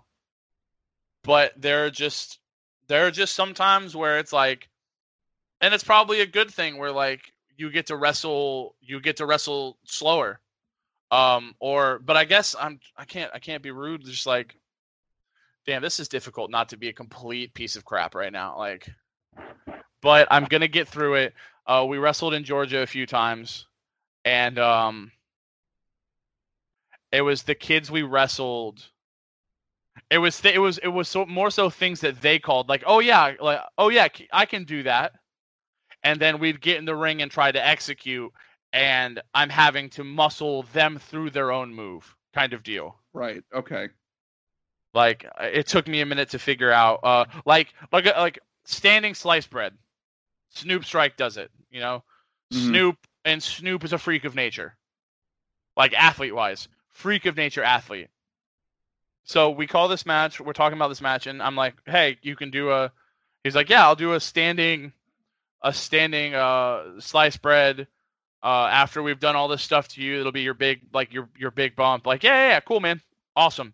but 1.24 1.54
they're 1.58 1.90
just 1.90 2.40
there 2.88 3.06
are 3.06 3.12
just 3.12 3.36
sometimes 3.36 3.96
where 3.96 4.18
it's 4.20 4.34
like 4.34 4.70
and 5.62 5.74
it's 5.74 5.84
probably 5.84 6.22
a 6.22 6.26
good 6.26 6.50
thing 6.50 6.78
where 6.78 6.92
like 6.92 7.34
you 7.58 7.70
get 7.70 7.88
to 7.88 7.96
wrestle 7.98 8.76
you 8.82 9.00
get 9.02 9.18
to 9.18 9.26
wrestle 9.26 9.78
slower 9.84 10.40
um 11.12 11.56
or 11.60 12.00
but 12.00 12.16
i 12.16 12.24
guess 12.24 12.56
i'm 12.60 12.80
i 12.98 13.06
can't 13.06 13.32
i 13.34 13.40
can't 13.40 13.64
be 13.64 13.72
rude 13.72 14.04
just 14.06 14.26
like 14.26 14.56
damn 15.66 15.82
this 15.82 16.00
is 16.00 16.08
difficult 16.08 16.52
not 16.52 16.70
to 16.70 16.78
be 16.78 16.90
a 16.90 16.94
complete 16.94 17.54
piece 17.54 17.76
of 17.76 17.86
crap 17.86 18.16
right 18.16 18.32
now 18.32 18.58
like 18.58 18.90
but 20.02 20.28
i'm 20.32 20.46
gonna 20.46 20.68
get 20.68 20.88
through 20.88 21.16
it. 21.16 21.34
Uh 21.66 21.86
we 21.88 21.98
wrestled 21.98 22.34
in 22.34 22.44
georgia 22.44 22.80
a 22.80 22.88
few 22.88 23.06
times 23.06 23.66
and 24.26 24.60
um 24.60 25.12
it 27.12 27.22
was 27.22 27.44
the 27.44 27.56
kids 27.56 27.90
we 27.90 28.04
wrestled 28.04 28.84
it 30.10 30.18
was 30.18 30.40
th- 30.40 30.56
it 30.56 30.60
was 30.60 30.78
it 30.80 30.88
was 30.88 31.08
so 31.08 31.26
more 31.26 31.52
so 31.52 31.70
things 31.70 32.02
that 32.02 32.22
they 32.22 32.40
called 32.40 32.70
like 32.70 32.84
oh 32.86 33.00
yeah 33.00 33.34
like 33.40 33.60
oh 33.78 33.90
yeah 33.90 34.08
I 34.32 34.46
can 34.46 34.64
do 34.64 34.84
that. 34.84 35.14
And 36.04 36.20
then 36.20 36.40
we'd 36.40 36.62
get 36.62 36.78
in 36.78 36.86
the 36.86 36.96
ring 36.96 37.22
and 37.22 37.30
try 37.30 37.52
to 37.52 37.66
execute 37.66 38.32
and 38.74 39.22
i'm 39.34 39.50
having 39.50 39.90
to 39.90 40.04
muscle 40.04 40.64
them 40.74 40.98
through 40.98 41.30
their 41.30 41.52
own 41.52 41.74
move 41.74 42.16
kind 42.34 42.54
of 42.54 42.64
deal 42.64 42.96
Right. 43.14 43.44
Okay. 43.54 43.90
like 44.94 45.26
uh, 45.26 45.46
it 45.52 45.68
took 45.68 45.88
me 45.88 46.02
a 46.02 46.06
minute 46.06 46.30
to 46.30 46.40
figure 46.40 46.72
out 46.72 47.00
uh 47.04 47.26
like 47.46 47.74
like 47.92 48.06
uh, 48.08 48.14
like 48.18 48.40
standing 48.66 49.14
slice 49.14 49.48
bread 49.48 49.74
snoop 50.50 50.84
strike 50.86 51.16
does 51.18 51.38
it 51.38 51.52
you 51.70 51.80
know 51.80 52.04
Mhm. 52.54 52.68
snoop 52.68 52.98
and 53.26 53.42
snoop 53.44 53.84
is 53.84 53.94
a 53.94 53.98
freak 53.98 54.26
of 54.26 54.36
nature 54.36 54.76
like 55.76 55.94
athlete 55.94 56.36
wise 56.36 56.68
freak 56.90 57.26
of 57.26 57.38
nature 57.38 57.64
athlete 57.64 58.10
so 59.24 59.50
we 59.50 59.68
call 59.68 59.88
this 59.88 60.06
match 60.06 60.40
we're 60.40 60.54
talking 60.54 60.78
about 60.78 60.88
this 60.90 61.02
match 61.02 61.28
and 61.28 61.42
i'm 61.42 61.56
like 61.56 61.76
hey 61.86 62.18
you 62.22 62.36
can 62.36 62.50
do 62.52 62.72
a 62.72 62.92
he's 63.44 63.56
like 63.56 63.70
yeah 63.70 63.84
i'll 63.86 63.96
do 63.96 64.14
a 64.14 64.20
standing 64.20 64.92
a 65.62 65.74
standing 65.74 66.34
uh 66.34 67.00
slice 67.00 67.38
bread 67.38 67.88
uh 68.44 68.68
after 68.72 69.04
we've 69.04 69.20
done 69.20 69.36
all 69.36 69.48
this 69.48 69.62
stuff 69.62 69.88
to 69.88 70.02
you 70.02 70.20
it'll 70.20 70.32
be 70.32 70.42
your 70.42 70.54
big 70.54 70.82
like 70.94 71.14
your 71.14 71.30
your 71.38 71.52
big 71.52 71.76
bump 71.76 72.06
like 72.06 72.24
yeah 72.24 72.34
yeah, 72.34 72.50
yeah 72.50 72.60
cool 72.62 72.80
man. 72.80 73.02
Awesome. 73.36 73.74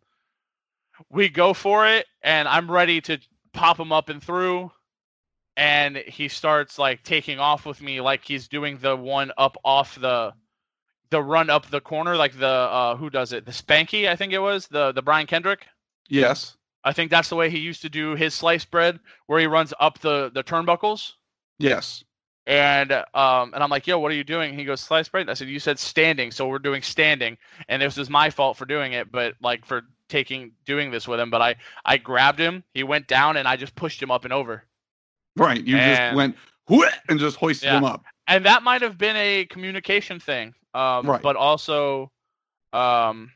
We 1.10 1.30
go 1.30 1.54
for 1.54 1.88
it 1.88 2.06
and 2.22 2.48
i'm 2.48 2.70
ready 2.70 3.02
to 3.02 3.20
pop 3.54 3.80
him 3.80 3.92
up 3.92 4.10
and 4.10 4.22
through 4.24 4.72
and 5.58 5.98
he 5.98 6.28
starts 6.28 6.78
like 6.78 7.04
taking 7.04 7.40
off 7.40 7.66
with 7.66 7.82
me 7.82 8.02
like 8.02 8.24
he's 8.24 8.48
doing 8.48 8.78
the 8.82 8.96
one 8.96 9.32
up 9.38 9.58
off 9.64 9.96
the 10.00 10.34
the 11.12 11.22
run 11.22 11.50
up 11.50 11.70
the 11.70 11.80
corner 11.82 12.16
like 12.18 12.38
the 12.38 12.48
uh 12.48 12.96
who 12.96 13.10
does 13.10 13.32
it? 13.32 13.46
The 13.46 13.52
spanky 13.52 14.08
i 14.08 14.16
think 14.16 14.34
it 14.34 14.40
was 14.40 14.68
the 14.68 14.92
the 14.92 15.02
brian 15.02 15.28
kendrick? 15.28 15.66
Yes. 16.10 16.58
i 16.84 16.92
think 16.92 17.10
that's 17.10 17.30
the 17.30 17.36
way 17.36 17.50
he 17.50 17.60
used 17.60 17.82
to 17.84 17.90
do 17.90 18.16
his 18.16 18.34
slice 18.34 18.66
bread 18.66 19.00
where 19.28 19.40
he 19.40 19.48
runs 19.48 19.74
up 19.80 20.00
the 20.00 20.32
the 20.34 20.44
turnbuckles. 20.44 21.14
Yes. 21.58 22.04
And 22.48 22.92
um, 22.92 23.54
and 23.54 23.64
I'm 23.64 23.70
like, 23.70 23.88
yo, 23.88 23.98
what 23.98 24.12
are 24.12 24.16
you 24.16 24.24
doing? 24.24 24.54
He 24.58 24.66
goes, 24.66 24.80
slice 24.82 25.08
bread. 25.10 25.30
I 25.30 25.34
said, 25.34 25.48
you 25.48 25.60
said 25.60 25.80
standing, 25.80 26.30
so 26.32 26.48
we're 26.48 26.60
doing 26.60 26.82
standing, 26.84 27.38
and 27.70 27.82
this 27.82 27.98
was 27.98 28.10
my 28.10 28.30
fault 28.30 28.56
for 28.58 28.66
doing 28.66 28.94
it, 28.94 29.12
but 29.12 29.34
like 29.42 29.66
for 29.66 29.82
taking 30.10 30.52
doing 30.66 30.92
this 30.92 31.08
with 31.08 31.20
him. 31.20 31.32
But 31.32 31.42
I 31.42 31.56
I 31.86 31.98
grabbed 31.98 32.40
him, 32.40 32.64
he 32.76 32.84
went 32.84 33.08
down, 33.08 33.38
and 33.38 33.48
I 33.48 33.56
just 33.56 33.76
pushed 33.76 34.02
him 34.02 34.12
up 34.12 34.26
and 34.26 34.34
over. 34.34 34.64
Right. 35.36 35.64
You 35.66 35.76
just 35.78 36.16
went 36.16 36.36
"Whoa," 36.68 36.84
and 37.10 37.20
just 37.20 37.38
hoisted 37.38 37.66
Yeah. 37.66 37.78
him 37.80 37.84
up. 37.84 38.04
And 38.28 38.46
that 38.46 38.62
might 38.62 38.84
have 38.84 38.98
been 38.98 39.16
a 39.16 39.46
communication 39.46 40.20
thing, 40.20 40.54
um, 40.76 41.08
Right. 41.10 41.22
but 41.24 41.36
also, 41.36 42.12
um, 42.74 43.32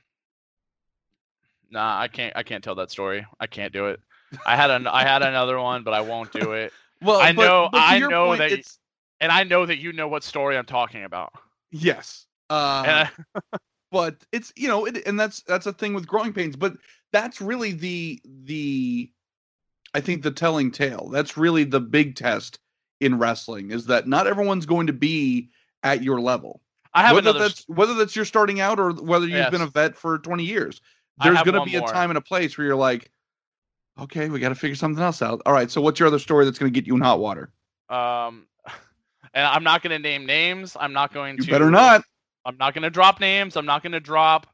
nah, 1.72 2.00
I 2.00 2.08
can't 2.08 2.34
I 2.36 2.44
can't 2.44 2.64
tell 2.64 2.76
that 2.76 2.92
story. 2.92 3.26
I 3.40 3.48
can't 3.48 3.74
do 3.74 3.88
it. 3.88 4.00
I 4.46 4.56
had 4.56 4.70
an 4.70 4.86
I 4.88 5.02
had 5.04 5.24
another 5.24 5.60
one, 5.60 5.84
but 5.84 5.94
I 5.96 6.02
won't 6.02 6.32
do 6.32 6.52
it. 6.54 6.72
Well, 7.02 7.22
I 7.22 7.32
but- 7.32 7.48
know- 7.48 7.70
but 7.72 7.78
to 7.80 7.84
I 7.86 8.00
know 8.00 8.26
point, 8.28 8.40
that- 8.40 8.52
it's 8.52 8.78
And 9.22 9.32
I 9.32 9.44
know 9.44 9.66
that 9.66 9.78
you 9.80 9.92
know 9.94 10.08
what 10.08 10.24
story 10.24 10.58
I'm 10.58 10.66
talking 10.66 11.04
about. 11.04 11.34
yes. 11.72 12.26
Uh, 12.50 13.08
I- 13.08 13.10
but 13.92 14.18
it's 14.32 14.52
you 14.56 14.68
know 14.68 14.86
it, 14.86 15.06
and 15.08 15.20
that's 15.20 15.42
that's 15.44 15.66
a 15.66 15.74
thing 15.74 15.94
with 15.96 16.06
growing 16.08 16.32
pains 16.34 16.56
but 16.56 16.74
that's 17.12 17.42
really 17.42 17.72
the 17.72 18.20
the 18.44 19.12
i 19.96 20.00
think 20.00 20.22
the 20.22 20.30
telling 20.32 20.70
tale 20.72 21.10
that's 21.12 21.38
really 21.38 21.64
the 21.64 21.80
big 21.80 22.16
test 22.16 22.60
in 23.00 23.18
wrestling 23.18 23.72
is 23.72 23.86
that 23.88 24.08
not 24.08 24.28
everyone's 24.28 24.66
going 24.68 24.86
to 24.88 24.94
be 24.94 25.50
at 25.84 26.04
your 26.04 26.20
level 26.22 26.62
I 26.94 27.02
have 27.02 27.16
whether 27.16 27.30
another. 27.32 27.40
that's 27.50 27.64
whether 27.68 27.94
that's 27.96 28.16
you're 28.16 28.26
starting 28.26 28.60
out 28.60 28.80
or 28.80 28.92
whether 28.94 29.28
you've 29.28 29.52
been 29.52 29.62
a 29.62 29.68
vet 29.68 29.96
for 29.96 30.18
20 30.20 30.44
years 30.44 30.82
there's 31.24 31.42
going 31.44 31.54
to 31.56 31.66
be 31.66 31.76
a 31.76 31.80
more. 31.80 31.90
time 31.92 32.10
and 32.12 32.18
a 32.18 32.22
place 32.22 32.58
where 32.58 32.68
you're 32.68 32.76
like 32.76 33.10
okay 34.00 34.30
we 34.30 34.40
got 34.40 34.50
to 34.50 34.56
figure 34.56 34.76
something 34.76 35.04
else 35.04 35.22
out 35.24 35.42
all 35.46 35.54
right 35.54 35.72
so 35.72 35.82
what's 35.82 36.00
your 36.00 36.08
other 36.08 36.20
story 36.20 36.46
that's 36.46 36.60
going 36.60 36.72
to 36.72 36.80
get 36.80 36.88
you 36.88 36.96
in 36.96 37.02
hot 37.02 37.20
water 37.20 37.52
Um, 37.90 38.46
and 39.34 39.46
I'm 39.46 39.64
not 39.64 39.82
going 39.82 39.92
to 39.92 40.00
name 40.00 40.26
names. 40.26 40.76
I'm 40.80 40.94
not 40.94 41.14
going 41.14 41.38
you 41.38 41.44
to. 41.44 41.52
better 41.52 41.70
not 41.72 42.04
I'm 42.46 42.58
not 42.58 42.74
going 42.74 42.84
to 42.84 42.90
drop 42.90 43.20
names. 43.20 43.56
I'm 43.58 43.66
not 43.66 43.84
going 43.84 43.92
to 43.92 44.00
drop 44.00 44.48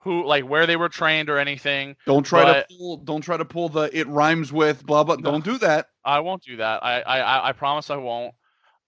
who, 0.00 0.24
like, 0.24 0.44
where 0.44 0.66
they 0.66 0.76
were 0.76 0.88
trained 0.88 1.28
or 1.28 1.38
anything. 1.38 1.96
don't 2.06 2.22
try 2.22 2.44
But- 2.44 2.68
to 2.68 2.76
pull 2.76 2.96
don't 2.98 3.22
try 3.22 3.36
to 3.36 3.44
pull 3.44 3.68
the 3.68 3.90
it 3.98 4.06
rhymes 4.06 4.52
with 4.52 4.84
blah 4.86 5.02
blah 5.04 5.16
No. 5.16 5.32
don't 5.32 5.44
do 5.44 5.58
that 5.58 5.86
I 6.04 6.20
won't 6.20 6.42
do 6.42 6.56
that. 6.58 6.84
I, 6.84 7.00
I, 7.00 7.48
I- 7.48 7.52
promise 7.52 7.90
I 7.90 7.96
won't. 7.96 8.34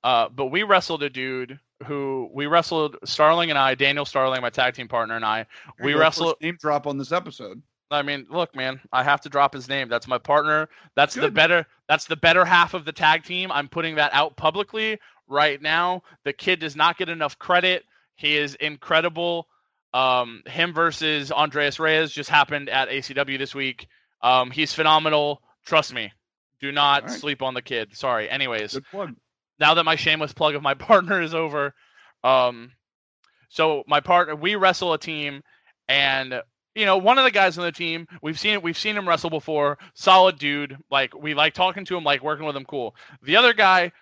Uh, 0.04 0.28
but 0.28 0.46
we 0.46 0.62
wrestled 0.62 1.02
a 1.02 1.10
dude 1.10 1.58
who 1.86 2.28
we 2.32 2.46
wrestled 2.46 2.96
Starling 3.04 3.50
and 3.50 3.58
I, 3.58 3.74
Daniel 3.74 4.04
Starling, 4.04 4.40
my 4.42 4.50
tag 4.50 4.74
team 4.74 4.86
partner, 4.88 5.16
and 5.16 5.24
I. 5.24 5.46
There 5.78 5.86
We 5.86 5.94
wrestled. 5.94 6.36
name 6.40 6.56
drop 6.60 6.86
on 6.86 6.98
this 6.98 7.10
episode 7.12 7.60
I 7.90 8.02
mean, 8.02 8.26
look, 8.30 8.54
man, 8.54 8.80
I 8.92 9.02
have 9.02 9.22
to 9.22 9.28
drop 9.28 9.54
his 9.54 9.68
name. 9.68 9.88
That's 9.88 10.06
my 10.06 10.18
partner. 10.18 10.68
That's 10.94 11.14
the 11.14 11.30
better. 11.30 11.66
That's 11.88 12.04
the 12.04 12.16
better 12.16 12.44
half 12.44 12.74
of 12.74 12.84
the 12.84 12.92
tag 12.92 13.24
team. 13.24 13.50
I'm 13.50 13.68
putting 13.68 13.94
that 13.96 14.12
out 14.12 14.36
publicly 14.36 14.98
right 15.26 15.60
now. 15.60 16.02
The 16.24 16.32
kid 16.32 16.60
does 16.60 16.76
not 16.76 16.98
get 16.98 17.08
enough 17.08 17.38
credit. 17.38 17.84
He 18.16 18.36
is 18.36 18.54
incredible. 18.56 19.48
Um, 19.94 20.42
him 20.46 20.74
versus 20.74 21.32
Andreas 21.32 21.80
Reyes 21.80 22.12
just 22.12 22.28
happened 22.28 22.68
at 22.68 22.90
ACW 22.90 23.38
this 23.38 23.54
week. 23.54 23.88
Um, 24.22 24.50
he's 24.50 24.74
phenomenal. 24.74 25.40
Trust 25.64 25.94
me. 25.94 26.12
Do 26.60 26.72
not 26.72 27.04
right. 27.04 27.10
sleep 27.10 27.42
on 27.42 27.54
the 27.54 27.62
kid. 27.62 27.96
Sorry. 27.96 28.28
Anyways, 28.28 28.78
good 28.92 29.14
now 29.58 29.74
that 29.74 29.84
my 29.84 29.96
shameless 29.96 30.32
plug 30.32 30.54
of 30.54 30.62
my 30.62 30.74
partner 30.74 31.20
is 31.20 31.34
over, 31.34 31.74
um, 32.24 32.72
so 33.48 33.82
my 33.86 34.00
partner, 34.00 34.36
we 34.36 34.56
wrestle 34.56 34.92
a 34.92 34.98
team, 34.98 35.42
and 35.88 36.42
you 36.74 36.86
know, 36.86 36.98
one 36.98 37.18
of 37.18 37.24
the 37.24 37.30
guys 37.30 37.58
on 37.58 37.64
the 37.64 37.72
team, 37.72 38.06
we've 38.22 38.38
seen 38.38 38.62
we've 38.62 38.78
seen 38.78 38.96
him 38.96 39.08
wrestle 39.08 39.30
before. 39.30 39.78
Solid 39.94 40.38
dude. 40.38 40.76
Like 40.90 41.14
we 41.14 41.34
like 41.34 41.54
talking 41.54 41.84
to 41.86 41.96
him, 41.96 42.04
like 42.04 42.22
working 42.22 42.46
with 42.46 42.56
him. 42.56 42.64
Cool. 42.64 42.94
The 43.22 43.36
other 43.36 43.52
guy, 43.52 43.92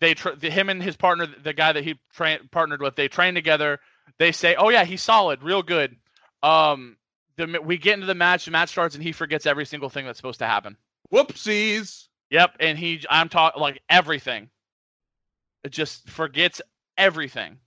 they 0.00 0.14
tra- 0.14 0.36
the, 0.36 0.50
him 0.50 0.68
and 0.68 0.82
his 0.82 0.96
partner, 0.96 1.26
the 1.42 1.52
guy 1.52 1.72
that 1.72 1.84
he 1.84 1.98
tra- 2.14 2.40
partnered 2.50 2.82
with, 2.82 2.96
they 2.96 3.08
train 3.08 3.34
together. 3.34 3.78
They 4.18 4.32
say, 4.32 4.54
"Oh 4.56 4.68
yeah, 4.68 4.84
he's 4.84 5.02
solid, 5.02 5.42
real 5.42 5.62
good." 5.62 5.96
Um, 6.42 6.96
the 7.36 7.60
we 7.62 7.78
get 7.78 7.94
into 7.94 8.06
the 8.06 8.14
match. 8.14 8.44
The 8.44 8.50
match 8.50 8.70
starts, 8.70 8.94
and 8.94 9.04
he 9.04 9.12
forgets 9.12 9.46
every 9.46 9.64
single 9.64 9.88
thing 9.88 10.04
that's 10.04 10.18
supposed 10.18 10.40
to 10.40 10.46
happen. 10.46 10.76
whoopsies 11.12 12.08
Yep, 12.30 12.56
and 12.58 12.76
he 12.76 13.04
I'm 13.08 13.28
talking 13.28 13.60
like 13.62 13.80
everything. 13.88 14.50
It 15.62 15.70
just 15.70 16.08
forgets 16.08 16.60
everything. 16.96 17.58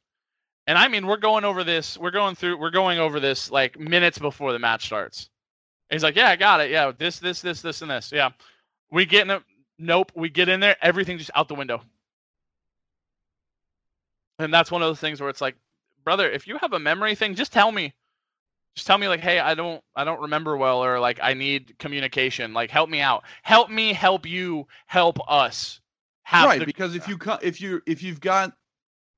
And 0.67 0.77
I 0.77 0.89
mean, 0.89 1.07
we're 1.07 1.17
going 1.17 1.45
over 1.45 1.63
this, 1.63 1.97
we're 1.97 2.11
going 2.11 2.35
through 2.35 2.57
we're 2.59 2.69
going 2.69 2.99
over 2.99 3.19
this 3.19 3.49
like 3.49 3.79
minutes 3.79 4.19
before 4.19 4.51
the 4.51 4.59
match 4.59 4.85
starts. 4.85 5.29
He's 5.89 6.03
like, 6.03 6.17
"Yeah, 6.17 6.29
I 6.29 6.35
got 6.35 6.59
it. 6.59 6.69
Yeah, 6.69 6.91
this 6.97 7.19
this 7.19 7.41
this 7.41 7.61
this 7.61 7.81
and 7.81 7.89
this." 7.89 8.11
Yeah. 8.11 8.31
We 8.91 9.05
get 9.05 9.23
in 9.23 9.31
it. 9.31 9.43
Nope, 9.79 10.11
we 10.15 10.29
get 10.29 10.49
in 10.49 10.59
there, 10.59 10.75
everything 10.81 11.17
just 11.17 11.31
out 11.35 11.47
the 11.47 11.55
window. 11.55 11.81
And 14.39 14.53
that's 14.53 14.71
one 14.71 14.81
of 14.81 14.87
those 14.87 14.99
things 14.99 15.21
where 15.21 15.29
it's 15.29 15.41
like, 15.41 15.55
"Brother, 16.03 16.29
if 16.29 16.47
you 16.47 16.57
have 16.57 16.73
a 16.73 16.79
memory 16.79 17.15
thing, 17.15 17.33
just 17.35 17.53
tell 17.53 17.71
me." 17.71 17.93
Just 18.75 18.85
tell 18.85 18.97
me 18.97 19.07
like, 19.07 19.21
"Hey, 19.21 19.39
I 19.39 19.55
don't 19.55 19.81
I 19.95 20.03
don't 20.03 20.21
remember 20.21 20.57
well 20.57 20.83
or 20.83 20.99
like 20.99 21.19
I 21.23 21.33
need 21.33 21.79
communication. 21.79 22.53
Like 22.53 22.69
help 22.69 22.89
me 22.89 22.99
out. 22.99 23.23
Help 23.41 23.69
me 23.69 23.93
help 23.93 24.25
you 24.25 24.67
help 24.85 25.17
us." 25.29 25.79
Have 26.23 26.49
right 26.49 26.59
the- 26.59 26.65
because 26.65 26.93
if 26.93 27.07
you 27.07 27.17
if 27.41 27.61
you 27.61 27.81
if 27.87 28.03
you've 28.03 28.19
got 28.19 28.53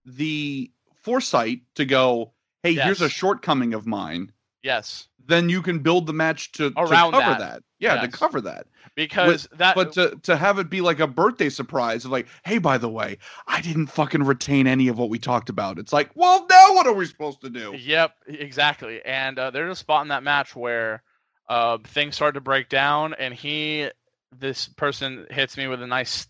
the 0.05 0.71
foresight 1.01 1.61
to 1.75 1.85
go 1.85 2.33
hey 2.63 2.73
here's 2.73 3.01
a 3.01 3.09
shortcoming 3.09 3.73
of 3.73 3.85
mine. 3.85 4.31
Yes. 4.61 5.07
then 5.25 5.47
you 5.47 5.61
can 5.61 5.79
build 5.79 6.05
the 6.05 6.13
match 6.13 6.51
to, 6.53 6.71
to 6.71 6.75
cover 6.75 7.11
that. 7.11 7.39
that, 7.39 7.63
yeah 7.79 8.01
to 8.01 8.07
cover 8.07 8.41
that. 8.41 8.67
Because 8.95 9.47
that 9.57 9.75
but 9.75 9.93
to, 9.93 10.19
to 10.23 10.35
have 10.35 10.59
it 10.59 10.69
be 10.69 10.81
like 10.81 10.99
a 10.99 11.07
birthday 11.07 11.47
surprise 11.49 12.03
of 12.03 12.11
like 12.11 12.27
hey 12.43 12.57
by 12.57 12.77
the 12.77 12.89
way 12.89 13.17
i 13.47 13.61
didn't 13.61 13.87
fucking 13.87 14.23
retain 14.23 14.67
any 14.67 14.89
of 14.89 14.97
what 14.97 15.09
we 15.09 15.19
talked 15.19 15.49
about. 15.49 15.79
It's 15.79 15.93
like 15.93 16.09
well 16.15 16.45
now 16.49 16.73
what 16.73 16.87
are 16.87 16.93
we 16.93 17.05
supposed 17.05 17.41
to 17.41 17.49
do? 17.49 17.73
Yep, 17.77 18.11
exactly. 18.27 19.01
And 19.05 19.39
uh, 19.39 19.51
there's 19.51 19.71
a 19.71 19.75
spot 19.75 20.01
in 20.01 20.09
that 20.09 20.23
match 20.23 20.55
where 20.55 21.03
uh, 21.49 21.79
things 21.83 22.15
start 22.15 22.35
to 22.35 22.41
break 22.41 22.69
down, 22.69 23.15
and 23.15 23.33
he, 23.33 23.89
this 24.37 24.67
person, 24.67 25.25
hits 25.31 25.57
me 25.57 25.65
with 25.67 25.81
a 25.81 25.87
nice, 25.87 26.27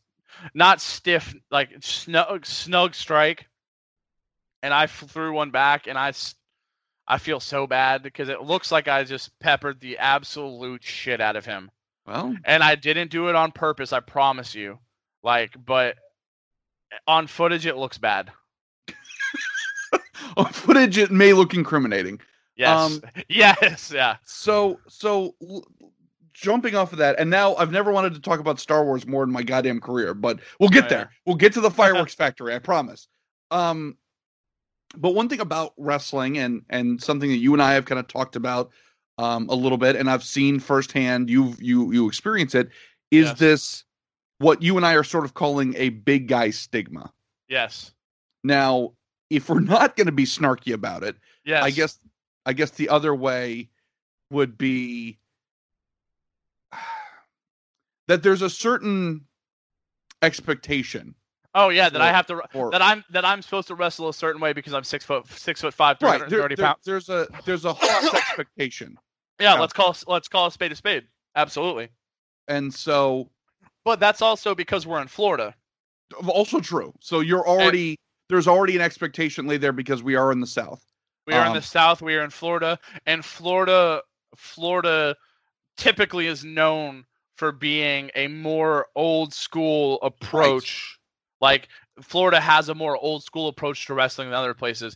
not 0.53 0.79
stiff, 0.79 1.35
like 1.51 1.71
snug, 1.81 2.45
snug 2.45 2.95
strike, 2.95 3.48
and 4.63 4.73
I 4.73 4.87
threw 4.87 5.33
one 5.33 5.51
back, 5.51 5.87
and 5.87 5.97
I 5.97 6.11
I 7.07 7.17
feel 7.17 7.39
so 7.39 7.65
bad 7.67 8.03
because 8.03 8.29
it 8.29 8.41
looks 8.43 8.71
like 8.71 8.87
I 8.87 9.03
just 9.03 9.37
peppered 9.39 9.79
the 9.81 9.97
absolute 9.97 10.83
shit 10.83 11.21
out 11.21 11.35
of 11.35 11.45
him, 11.45 11.71
well 12.05 12.35
and 12.45 12.63
I 12.63 12.75
didn't 12.75 13.11
do 13.11 13.29
it 13.29 13.35
on 13.35 13.51
purpose. 13.51 13.93
I 13.93 13.99
promise 13.99 14.53
you. 14.55 14.79
Like, 15.23 15.55
but 15.65 15.95
on 17.07 17.27
footage, 17.27 17.65
it 17.65 17.75
looks 17.77 17.97
bad. 17.97 18.31
on 20.37 20.45
footage 20.51 20.97
it 20.97 21.11
may 21.11 21.33
look 21.33 21.53
incriminating 21.53 22.19
Yes. 22.55 23.01
Um, 23.01 23.01
yes. 23.29 23.91
Yeah. 23.93 24.17
so 24.25 24.79
so 24.87 25.33
l- 25.41 25.65
jumping 26.33 26.75
off 26.75 26.91
of 26.93 26.99
that 26.99 27.17
and 27.19 27.29
now 27.29 27.55
i've 27.55 27.71
never 27.71 27.91
wanted 27.91 28.13
to 28.13 28.19
talk 28.21 28.39
about 28.39 28.59
star 28.59 28.85
wars 28.85 29.05
more 29.07 29.23
in 29.23 29.31
my 29.31 29.43
goddamn 29.43 29.79
career 29.81 30.13
but 30.13 30.39
we'll 30.59 30.69
get 30.69 30.85
Oh, 30.85 30.89
there 30.89 31.11
we'll 31.25 31.35
get 31.35 31.53
to 31.53 31.61
the 31.61 31.71
fireworks 31.81 32.13
factory 32.13 32.53
i 32.55 32.59
promise 32.59 33.07
um 33.51 33.97
but 34.97 35.11
one 35.11 35.29
thing 35.29 35.39
about 35.39 35.73
wrestling 35.77 36.37
and 36.37 36.63
and 36.69 37.01
something 37.01 37.29
that 37.29 37.37
you 37.37 37.53
and 37.53 37.61
i 37.61 37.73
have 37.73 37.85
kind 37.85 37.99
of 37.99 38.07
talked 38.07 38.35
about 38.35 38.71
um 39.17 39.47
a 39.49 39.55
little 39.55 39.77
bit 39.77 39.95
and 39.95 40.09
i've 40.09 40.23
seen 40.23 40.59
firsthand 40.59 41.29
you've 41.29 41.61
you 41.61 41.91
you 41.91 42.07
experience 42.07 42.55
it 42.55 42.69
is 43.11 43.27
Yes. 43.27 43.39
this 43.39 43.83
what 44.39 44.61
you 44.61 44.77
and 44.77 44.85
i 44.85 44.93
are 44.93 45.03
sort 45.03 45.25
of 45.25 45.33
calling 45.33 45.75
a 45.77 45.89
big 45.89 46.27
guy 46.27 46.49
stigma 46.49 47.11
Yes. 47.47 47.93
now 48.43 48.93
if 49.29 49.49
we're 49.49 49.59
not 49.59 49.95
going 49.95 50.07
to 50.07 50.11
be 50.13 50.25
snarky 50.25 50.73
about 50.73 51.03
it 51.03 51.15
Yes. 51.45 51.63
I 51.63 51.69
guess 51.71 51.99
I 52.45 52.53
guess 52.53 52.71
the 52.71 52.89
other 52.89 53.13
way 53.15 53.69
would 54.31 54.57
be 54.57 55.17
that 58.07 58.23
there's 58.23 58.41
a 58.41 58.49
certain 58.49 59.25
expectation. 60.21 61.15
Oh 61.55 61.69
yeah, 61.69 61.89
that 61.89 62.01
I 62.01 62.11
have 62.11 62.27
to 62.27 62.41
that 62.71 62.81
I'm 62.81 63.03
that 63.09 63.25
I'm 63.25 63.41
supposed 63.41 63.67
to 63.69 63.75
wrestle 63.75 64.09
a 64.09 64.13
certain 64.13 64.39
way 64.41 64.53
because 64.53 64.73
I'm 64.73 64.83
six 64.83 65.03
foot 65.03 65.27
six 65.27 65.61
foot 65.61 65.73
five, 65.73 65.99
three 65.99 66.09
Right. 66.09 66.29
there- 66.29 66.75
there's 66.83 67.09
a 67.09 67.27
there's 67.45 67.65
a 67.65 67.73
harsh 67.73 68.13
expectation. 68.13 68.97
Yeah, 69.39 69.53
let's 69.55 69.73
call 69.73 69.95
let's 70.07 70.27
call 70.27 70.47
a 70.47 70.51
spade 70.51 70.71
a 70.71 70.75
spade. 70.75 71.05
Absolutely. 71.35 71.89
And 72.47 72.73
so 72.73 73.29
But 73.85 73.99
that's 73.99 74.21
also 74.21 74.53
because 74.53 74.85
we're 74.85 75.01
in 75.01 75.07
Florida. 75.07 75.55
also 76.27 76.59
true. 76.59 76.93
So 76.99 77.21
you're 77.21 77.47
already 77.47 77.97
there's 78.29 78.47
already 78.47 78.75
an 78.75 78.81
expectation 78.81 79.47
laid 79.47 79.61
there 79.61 79.71
because 79.71 80.03
we 80.03 80.15
are 80.15 80.31
in 80.31 80.39
the 80.39 80.47
south. 80.47 80.83
We 81.25 81.33
are 81.33 81.41
in 81.41 81.47
Um, 81.49 81.53
the 81.55 81.61
South. 81.61 82.01
We 82.01 82.15
are 82.15 82.23
in 82.23 82.29
Florida, 82.31 82.79
and 83.05 83.23
Florida, 83.23 84.01
Florida, 84.35 85.15
typically 85.77 86.27
is 86.27 86.43
known 86.43 87.05
for 87.37 87.51
being 87.51 88.09
a 88.15 88.27
more 88.27 88.87
old 88.95 89.33
school 89.33 89.99
approach. 90.01 90.98
Like 91.41 91.67
Florida 92.01 92.39
has 92.39 92.69
a 92.69 92.75
more 92.75 92.97
old 92.97 93.23
school 93.23 93.47
approach 93.47 93.85
to 93.87 93.93
wrestling 93.93 94.29
than 94.29 94.35
other 94.35 94.53
places. 94.53 94.95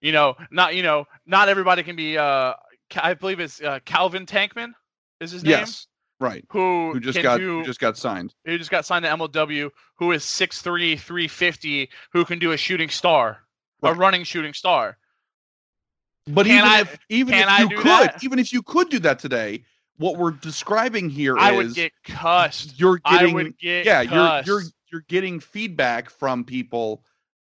You 0.00 0.12
know, 0.12 0.34
not 0.50 0.74
you 0.74 0.82
know, 0.82 1.06
not 1.26 1.48
everybody 1.48 1.82
can 1.82 1.96
be. 1.96 2.18
Uh, 2.18 2.54
I 2.96 3.14
believe 3.14 3.40
it's 3.40 3.60
uh, 3.62 3.78
Calvin 3.84 4.26
Tankman 4.26 4.72
is 5.20 5.30
his 5.30 5.44
name. 5.44 5.50
Yes. 5.52 5.86
right. 6.20 6.44
who, 6.50 6.92
Who 6.92 7.00
just 7.00 7.22
got 7.22 7.38
do 7.38 7.58
who 7.60 7.64
just 7.64 7.80
got 7.80 7.96
signed. 7.96 8.34
who 8.44 8.58
just 8.58 8.70
got 8.70 8.84
signed 8.84 9.04
to 9.04 9.10
MLW, 9.10 9.70
who 9.96 10.12
is 10.12 10.24
6'3", 10.24 10.98
350, 10.98 11.88
who 12.12 12.24
can 12.24 12.38
do 12.38 12.52
a 12.52 12.56
shooting 12.56 12.88
star, 12.90 13.38
a 13.82 13.94
running 13.94 14.24
shooting 14.24 14.52
star. 14.54 14.98
But 16.26 16.46
Can 16.46 16.58
even 16.58 16.68
I- 16.70 16.80
if 16.80 16.98
even 17.08 17.34
if 17.34 17.58
you 17.60 17.68
could, 17.78 17.84
that? 17.86 18.24
even 18.24 18.38
if 18.38 18.52
you 18.52 18.62
could 18.62 18.88
do 18.90 18.98
that 19.00 19.18
today, 19.18 19.64
what 19.96 20.16
we're 20.18 20.30
describing 20.32 21.08
here 21.10 21.36
is 21.36 21.42
I 21.42 21.52
would 21.52 21.74
get 21.74 21.92
cussed. 22.04 22.78
you're 22.78 23.00
I 23.04 23.18
getting 23.18 23.34
would 23.34 23.58
get 23.58 23.84
yeah, 23.86 24.04
cussed. 24.04 24.46
you're 24.46 24.60
you're 24.60 24.70
you're 24.92 25.04
getting 25.08 25.40
feedback 25.40 26.10
from 26.10 26.44
people 26.44 27.02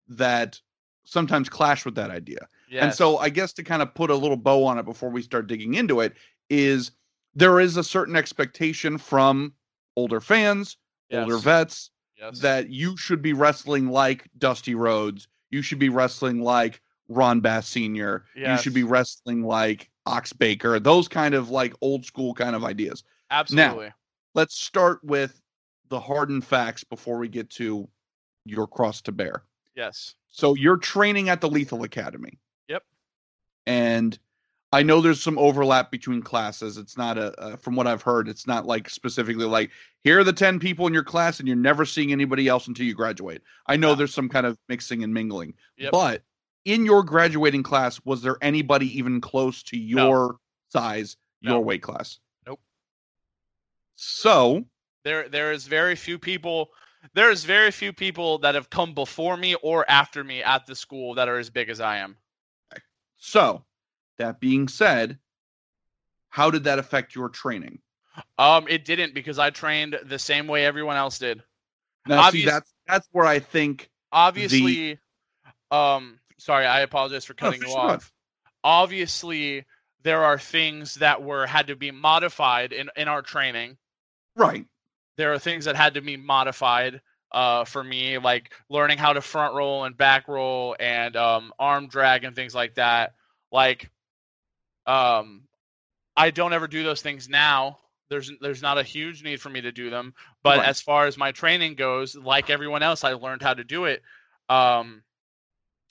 that 0.08 0.60
sometimes 1.04 1.48
clash 1.48 1.84
with 1.84 1.94
that 1.94 2.10
idea. 2.10 2.48
And 2.72 2.92
so 2.92 3.18
I 3.18 3.28
guess 3.28 3.52
to 3.52 3.62
kind 3.62 3.82
of 3.82 3.94
put 3.94 4.10
a 4.10 4.16
little 4.16 4.36
bow 4.36 4.64
on 4.64 4.78
it 4.78 4.84
before 4.84 5.10
we 5.10 5.22
start 5.22 5.46
digging 5.46 5.74
into 5.74 6.00
it 6.00 6.14
is 6.50 6.90
there 7.34 7.60
is 7.60 7.76
a 7.76 7.84
certain 7.84 8.16
expectation 8.16 8.98
from 8.98 9.52
older 9.96 10.20
fans, 10.20 10.76
older 11.12 11.38
vets 11.38 11.90
yes. 12.18 12.40
that 12.40 12.70
you 12.70 12.96
should 12.96 13.22
be 13.22 13.32
wrestling 13.32 13.88
like 13.88 14.28
Dusty 14.38 14.74
Rhodes. 14.74 15.28
You 15.50 15.62
should 15.62 15.78
be 15.78 15.88
wrestling 15.88 16.40
like 16.40 16.80
Ron 17.08 17.38
Bass 17.40 17.68
Sr. 17.68 18.24
You 18.34 18.56
should 18.56 18.74
be 18.74 18.82
wrestling 18.82 19.44
like 19.44 19.90
Ox 20.06 20.32
Baker. 20.32 20.80
Those 20.80 21.06
kind 21.06 21.34
of 21.34 21.50
like 21.50 21.74
old 21.80 22.04
school 22.04 22.34
kind 22.34 22.56
of 22.56 22.64
ideas. 22.64 23.04
absolutely. 23.30 23.92
Let's 24.34 24.56
start 24.56 24.98
with 25.04 25.40
the 25.88 26.00
hardened 26.00 26.44
facts 26.44 26.84
before 26.84 27.18
we 27.18 27.28
get 27.28 27.50
to 27.50 27.88
your 28.44 28.66
cross 28.66 29.00
to 29.02 29.12
bear. 29.12 29.42
yes. 29.74 30.14
So 30.30 30.54
you're 30.54 30.76
training 30.78 31.28
at 31.28 31.40
the 31.40 31.48
Lethal 31.48 31.84
Academy. 31.84 32.38
Yep. 32.68 32.82
And 33.66 34.18
I 34.72 34.82
know 34.82 35.00
there's 35.00 35.22
some 35.22 35.38
overlap 35.38 35.92
between 35.92 36.20
classes. 36.22 36.76
It's 36.76 36.96
not 36.96 37.16
a, 37.16 37.32
uh, 37.40 37.56
from 37.56 37.76
what 37.76 37.86
I've 37.86 38.02
heard, 38.02 38.28
it's 38.28 38.44
not 38.44 38.66
like 38.66 38.90
specifically 38.90 39.44
like 39.44 39.70
here 40.02 40.18
are 40.18 40.24
the 40.24 40.32
10 40.32 40.58
people 40.58 40.88
in 40.88 40.92
your 40.92 41.04
class 41.04 41.38
and 41.38 41.46
you're 41.46 41.56
never 41.56 41.84
seeing 41.84 42.10
anybody 42.10 42.48
else 42.48 42.66
until 42.66 42.84
you 42.84 42.94
graduate. 42.94 43.42
I 43.68 43.76
know 43.76 43.90
No. 43.90 43.94
there's 43.94 44.12
some 44.12 44.28
kind 44.28 44.44
of 44.44 44.58
mixing 44.68 45.04
and 45.04 45.14
mingling. 45.14 45.54
Yep. 45.76 45.92
But 45.92 46.22
in 46.64 46.84
your 46.84 47.04
graduating 47.04 47.62
class, 47.62 48.00
was 48.04 48.20
there 48.22 48.36
anybody 48.42 48.86
even 48.98 49.20
close 49.20 49.62
to 49.64 49.76
No. 49.76 49.82
your 50.08 50.36
size, 50.70 51.16
your 51.42 51.52
No. 51.52 51.60
weight 51.60 51.82
class? 51.82 52.18
Nope. 52.44 52.60
So, 53.96 54.64
There 55.04 55.28
there 55.28 55.52
is 55.52 55.66
very 55.66 55.96
few 55.96 56.18
people 56.18 56.70
there 57.12 57.30
is 57.30 57.44
very 57.44 57.70
few 57.70 57.92
people 57.92 58.38
that 58.38 58.54
have 58.54 58.70
come 58.70 58.94
before 58.94 59.36
me 59.36 59.54
or 59.56 59.84
after 59.90 60.24
me 60.24 60.42
at 60.42 60.66
the 60.66 60.74
school 60.74 61.14
that 61.14 61.28
are 61.28 61.38
as 61.38 61.50
big 61.50 61.68
as 61.68 61.80
I 61.80 61.98
am. 61.98 62.16
so 63.18 63.64
that 64.16 64.40
being 64.40 64.68
said, 64.68 65.18
how 66.30 66.50
did 66.50 66.64
that 66.64 66.78
affect 66.78 67.14
your 67.14 67.28
training? 67.28 67.80
Um 68.38 68.66
it 68.68 68.84
didn't 68.84 69.12
because 69.12 69.38
I 69.38 69.50
trained 69.50 69.98
the 70.04 70.18
same 70.18 70.46
way 70.46 70.64
everyone 70.64 70.96
else 70.96 71.18
did. 71.18 71.42
Now, 72.06 72.30
see, 72.30 72.44
that's 72.44 72.72
that's 72.86 73.08
where 73.12 73.26
I 73.26 73.38
think 73.38 73.90
Obviously 74.12 74.98
um 75.70 76.18
sorry, 76.38 76.66
I 76.66 76.80
apologize 76.80 77.24
for 77.24 77.34
cutting 77.34 77.60
for 77.60 77.66
you 77.66 77.72
sure. 77.72 77.80
off. 77.80 78.12
Obviously 78.62 79.66
there 80.02 80.22
are 80.24 80.38
things 80.38 80.94
that 80.96 81.22
were 81.22 81.46
had 81.46 81.66
to 81.66 81.76
be 81.76 81.90
modified 81.90 82.72
in 82.72 82.88
in 82.96 83.08
our 83.08 83.20
training. 83.22 83.76
right. 84.36 84.66
There 85.16 85.32
are 85.32 85.38
things 85.38 85.64
that 85.66 85.76
had 85.76 85.94
to 85.94 86.00
be 86.02 86.16
modified 86.16 87.00
uh, 87.32 87.64
for 87.64 87.82
me, 87.82 88.18
like 88.18 88.52
learning 88.68 88.98
how 88.98 89.12
to 89.12 89.20
front 89.20 89.54
roll 89.54 89.84
and 89.84 89.96
back 89.96 90.28
roll 90.28 90.76
and 90.78 91.16
um, 91.16 91.52
arm 91.58 91.88
drag 91.88 92.24
and 92.24 92.34
things 92.36 92.54
like 92.54 92.74
that. 92.76 93.14
Like, 93.52 93.90
um, 94.86 95.42
I 96.16 96.30
don't 96.30 96.52
ever 96.52 96.68
do 96.68 96.82
those 96.82 97.02
things 97.02 97.28
now. 97.28 97.78
There's 98.08 98.30
there's 98.40 98.62
not 98.62 98.78
a 98.78 98.82
huge 98.82 99.22
need 99.24 99.40
for 99.40 99.48
me 99.50 99.62
to 99.62 99.72
do 99.72 99.90
them, 99.90 100.14
but 100.42 100.62
Right. 100.62 100.64
as 100.64 100.80
far 100.80 101.06
as 101.06 101.16
my 101.18 101.32
training 101.32 101.74
goes, 101.74 102.14
like 102.14 102.50
everyone 102.50 102.82
else, 102.82 103.04
I 103.04 103.14
learned 103.14 103.42
how 103.42 103.54
to 103.54 103.64
do 103.64 103.86
it. 103.86 104.02
Um, 104.48 105.02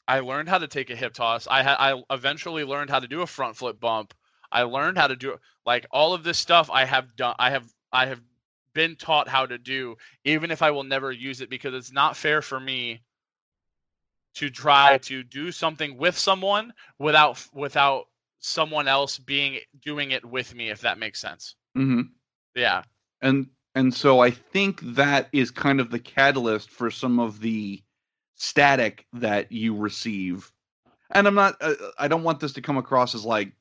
I 0.08 0.20
learned 0.20 0.50
how 0.50 0.60
to 0.60 0.68
take 0.68 0.90
a 0.90 0.96
hip 0.96 1.14
toss. 1.14 1.48
I 1.48 1.64
had 1.64 1.76
I 1.80 2.02
eventually 2.10 2.64
learned 2.64 2.90
how 2.90 3.00
to 3.00 3.08
do 3.08 3.22
a 3.22 3.28
front 3.28 3.58
flip 3.58 3.80
bump. 3.80 4.14
I 4.52 4.64
learned 4.64 4.98
how 4.98 5.08
to 5.08 5.16
do 5.16 5.38
like 5.66 5.86
all 5.92 6.14
of 6.14 6.24
this 6.24 6.38
stuff. 6.38 6.70
I 6.72 6.86
have 6.86 7.16
done. 7.16 7.36
I 7.40 7.52
have 7.52 7.68
I 7.92 8.08
have 8.08 8.22
been 8.74 8.96
taught 8.96 9.28
how 9.28 9.46
to 9.46 9.58
do, 9.58 9.96
even 10.26 10.52
if 10.52 10.62
I 10.62 10.72
will 10.72 10.84
never 10.84 11.12
use 11.12 11.42
it, 11.42 11.50
because 11.50 11.74
it's 11.74 11.92
not 11.92 12.18
fair 12.18 12.42
for 12.42 12.60
me 12.60 13.02
to 14.36 14.50
try 14.50 14.98
to 14.98 15.24
do 15.24 15.52
something 15.52 15.98
with 15.98 16.18
someone 16.18 16.74
without 17.00 17.44
without 17.54 18.06
someone 18.40 18.88
else 18.88 19.18
being 19.20 19.60
doing 19.82 20.12
it 20.12 20.26
with 20.26 20.54
me. 20.56 20.70
If 20.70 20.82
that 20.82 20.98
makes 20.98 21.20
sense. 21.20 21.56
hmm 21.76 22.02
Yeah. 22.56 22.84
And 23.22 23.48
and 23.76 23.94
so 23.94 24.20
I 24.20 24.32
think 24.32 24.82
that 24.96 25.30
is 25.32 25.52
kind 25.52 25.80
of 25.80 25.90
the 25.90 26.00
catalyst 26.00 26.70
for 26.70 26.92
some 26.92 27.20
of 27.20 27.40
the 27.40 27.82
static 28.36 29.06
that 29.14 29.52
you 29.52 29.76
receive. 29.76 30.52
And 31.12 31.28
I'm 31.28 31.36
not. 31.36 31.56
Uh, 31.62 31.76
I 31.98 32.08
don't 32.08 32.24
want 32.24 32.40
this 32.40 32.54
to 32.54 32.62
come 32.62 32.78
across 32.78 33.16
as 33.16 33.26
like 33.26 33.52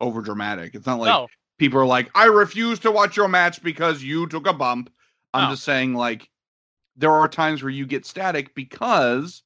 over 0.00 0.20
dramatic. 0.20 0.74
It's 0.74 0.86
not 0.86 1.00
like 1.00 1.08
no. 1.08 1.28
People 1.58 1.78
are 1.80 1.86
like, 1.86 2.10
I 2.14 2.26
refuse 2.26 2.78
to 2.80 2.90
watch 2.90 3.16
your 3.16 3.28
match 3.28 3.62
because 3.62 4.02
you 4.02 4.26
took 4.26 4.46
a 4.46 4.52
bump. 4.52 4.90
I'm 5.34 5.44
No. 5.44 5.50
just 5.50 5.64
saying, 5.64 5.94
like, 5.94 6.28
there 6.96 7.12
are 7.12 7.28
times 7.28 7.62
where 7.62 7.70
you 7.70 7.86
get 7.86 8.06
static 8.06 8.54
because 8.54 9.42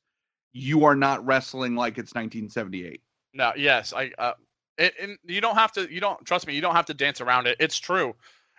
you 0.53 0.85
are 0.85 0.95
not 0.95 1.25
wrestling 1.27 1.75
like 1.75 1.99
it's 1.99 2.15
1978. 2.15 3.03
No, 3.35 3.53
yes, 3.57 3.93
I. 3.93 4.13
Uh, 4.19 4.33
it, 4.79 4.95
and 5.01 5.19
you 5.25 5.41
don't 5.41 5.57
have 5.57 5.73
to. 5.73 5.93
You 5.93 6.01
don't 6.01 6.25
trust 6.25 6.47
me. 6.47 6.55
You 6.55 6.61
don't 6.61 6.75
have 6.75 6.87
to 6.87 6.95
dance 6.95 7.21
around 7.21 7.47
it. 7.47 7.57
It's 7.61 7.79
true. 7.79 8.15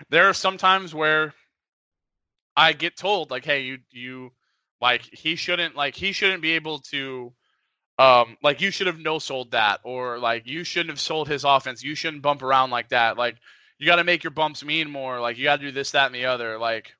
There 0.10 0.28
are 0.28 0.34
some 0.34 0.58
times 0.58 0.94
where 0.94 1.34
I 2.56 2.74
get 2.74 2.98
told, 2.98 3.32
like, 3.32 3.46
"Hey, 3.46 3.62
you, 3.62 3.80
you, 3.92 4.32
like, 4.82 5.02
he 5.12 5.36
shouldn't, 5.36 5.76
like, 5.76 5.96
he 5.96 6.12
shouldn't 6.12 6.42
be 6.42 6.52
able 6.52 6.80
to, 6.80 7.34
um, 8.00 8.38
like, 8.42 8.62
you 8.62 8.72
should 8.72 8.88
have 8.88 9.00
no 9.00 9.20
sold 9.20 9.52
that, 9.52 9.80
or 9.84 10.18
like, 10.18 10.48
you 10.48 10.64
shouldn't 10.64 10.90
have 10.90 11.00
sold 11.00 11.28
his 11.28 11.44
offense. 11.44 11.84
You 11.84 11.96
shouldn't 11.96 12.24
bump 12.24 12.42
around 12.42 12.72
like 12.72 12.90
that. 12.90 13.18
Like, 13.18 13.36
you 13.78 13.86
got 13.86 13.98
to 13.98 14.04
make 14.04 14.24
your 14.24 14.32
bumps 14.32 14.64
mean 14.64 14.90
more. 14.90 15.20
Like, 15.20 15.38
you 15.38 15.44
got 15.44 15.58
to 15.58 15.66
do 15.66 15.72
this, 15.72 15.92
that, 15.92 16.08
and 16.08 16.16
the 16.16 16.26
other. 16.26 16.58
Like, 16.58 16.94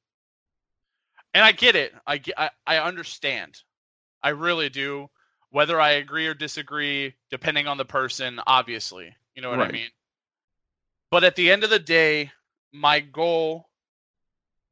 and 1.34 1.44
I 1.44 1.52
get 1.52 1.76
it. 1.76 1.94
I 2.06 2.18
get. 2.18 2.36
I, 2.38 2.50
I 2.66 2.78
understand. 2.78 3.62
I 4.22 4.30
really 4.30 4.70
do 4.70 5.10
whether 5.50 5.80
I 5.80 5.92
agree 5.92 6.28
or 6.28 6.34
disagree, 6.34 7.14
depending 7.30 7.68
on 7.68 7.78
the 7.78 7.86
person, 7.86 8.40
obviously. 8.48 9.16
You 9.36 9.42
know 9.42 9.50
what 9.50 9.62
I 9.62 9.72
mean? 9.72 9.90
But 11.12 11.24
at 11.24 11.36
the 11.36 11.52
end 11.52 11.64
of 11.64 11.70
the 11.70 11.80
day, 11.80 12.32
my 12.72 13.00
goal 13.00 13.68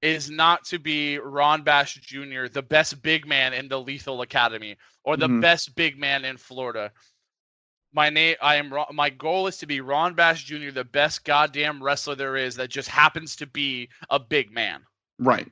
is 0.02 0.30
not 0.30 0.66
to 0.66 0.80
be 0.80 1.20
Ron 1.20 1.62
Bass 1.64 1.94
Jr., 1.94 2.48
the 2.48 2.62
best 2.62 3.02
big 3.02 3.28
man 3.28 3.54
in 3.54 3.68
the 3.68 3.80
Lethal 3.80 4.22
Academy, 4.22 4.78
or 5.04 5.16
the 5.16 5.28
Mhm. 5.28 5.42
best 5.42 5.76
big 5.76 5.98
man 5.98 6.26
in 6.26 6.38
Florida. 6.38 6.92
My 7.94 8.10
name, 8.10 8.38
I 8.42 8.56
am. 8.56 8.74
My 8.92 9.10
goal 9.10 9.48
is 9.48 9.58
to 9.58 9.66
be 9.68 9.82
Ron 9.82 10.14
Bass 10.14 10.42
Jr., 10.42 10.72
the 10.72 10.84
best 10.84 11.24
goddamn 11.24 11.84
wrestler 11.84 12.16
there 12.16 12.38
is, 12.38 12.56
that 12.56 12.70
just 12.70 12.90
happens 12.90 13.36
to 13.36 13.46
be 13.46 13.90
a 14.10 14.18
big 14.20 14.52
man. 14.52 14.86
Right. 15.20 15.52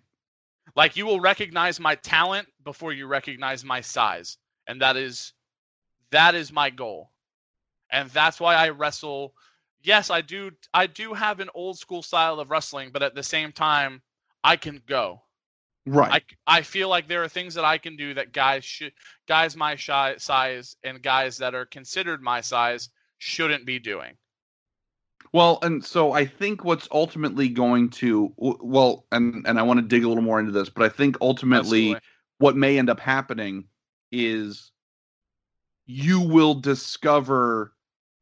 Like 0.76 0.96
you 0.96 1.06
will 1.06 1.20
recognize 1.20 1.80
my 1.80 1.96
talent 1.96 2.48
before 2.64 2.94
you 2.94 3.08
recognize 3.08 3.64
my 3.66 3.82
size. 3.82 4.38
And 4.68 4.82
that 4.82 4.98
is 4.98 5.34
that 6.12 6.34
is 6.34 6.52
my 6.52 6.70
goal. 6.70 7.12
And 7.92 8.10
that's 8.12 8.40
why 8.40 8.56
I 8.56 8.70
wrestle. 8.70 9.36
Yes, 9.82 10.10
I 10.10 10.22
do 10.22 10.52
I 10.74 10.88
do 10.88 11.14
have 11.14 11.40
an 11.40 11.50
old 11.54 11.78
school 11.78 12.02
style 12.02 12.40
of 12.40 12.50
wrestling, 12.50 12.92
but 12.92 13.04
at 13.04 13.16
the 13.16 13.24
same 13.24 13.52
time 13.52 14.02
I 14.43 14.56
can 14.56 14.82
go. 14.88 15.21
Right. 15.86 16.23
I 16.47 16.58
I 16.58 16.62
feel 16.62 16.89
like 16.89 17.08
there 17.08 17.23
are 17.23 17.30
things 17.30 17.54
that 17.56 17.65
I 17.65 17.78
can 17.78 17.95
do 17.95 18.13
that 18.13 18.32
guys 18.34 18.63
should 18.63 18.93
guys 19.28 19.56
my 19.56 19.75
shi 19.75 20.13
size 20.17 20.75
and 20.84 21.02
guys 21.02 21.38
that 21.38 21.56
are 21.56 21.65
considered 21.65 22.21
my 22.21 22.41
size 22.41 22.89
shouldn't 23.17 23.65
be 23.65 23.80
doing. 23.80 24.13
Well, 25.34 25.60
and 25.62 25.84
so 25.84 26.12
I 26.13 26.25
think 26.25 26.63
what's 26.63 26.88
ultimately 26.91 27.49
going 27.49 27.89
to 27.91 28.34
well, 28.38 29.06
and 29.12 29.46
and 29.48 29.60
I 29.60 29.63
want 29.63 29.79
to 29.79 29.85
dig 29.85 30.04
a 30.04 30.08
little 30.08 30.23
more 30.23 30.40
into 30.40 30.52
this, 30.52 30.69
but 30.69 30.83
I 30.83 30.90
think 30.90 31.17
ultimately 31.21 31.92
Absolutely. 31.92 32.02
what 32.40 32.56
may 32.56 32.77
end 32.77 32.90
up 32.90 33.00
happening 33.00 33.65
is 34.12 34.71
you 35.85 36.19
will 36.21 36.54
discover 36.56 37.73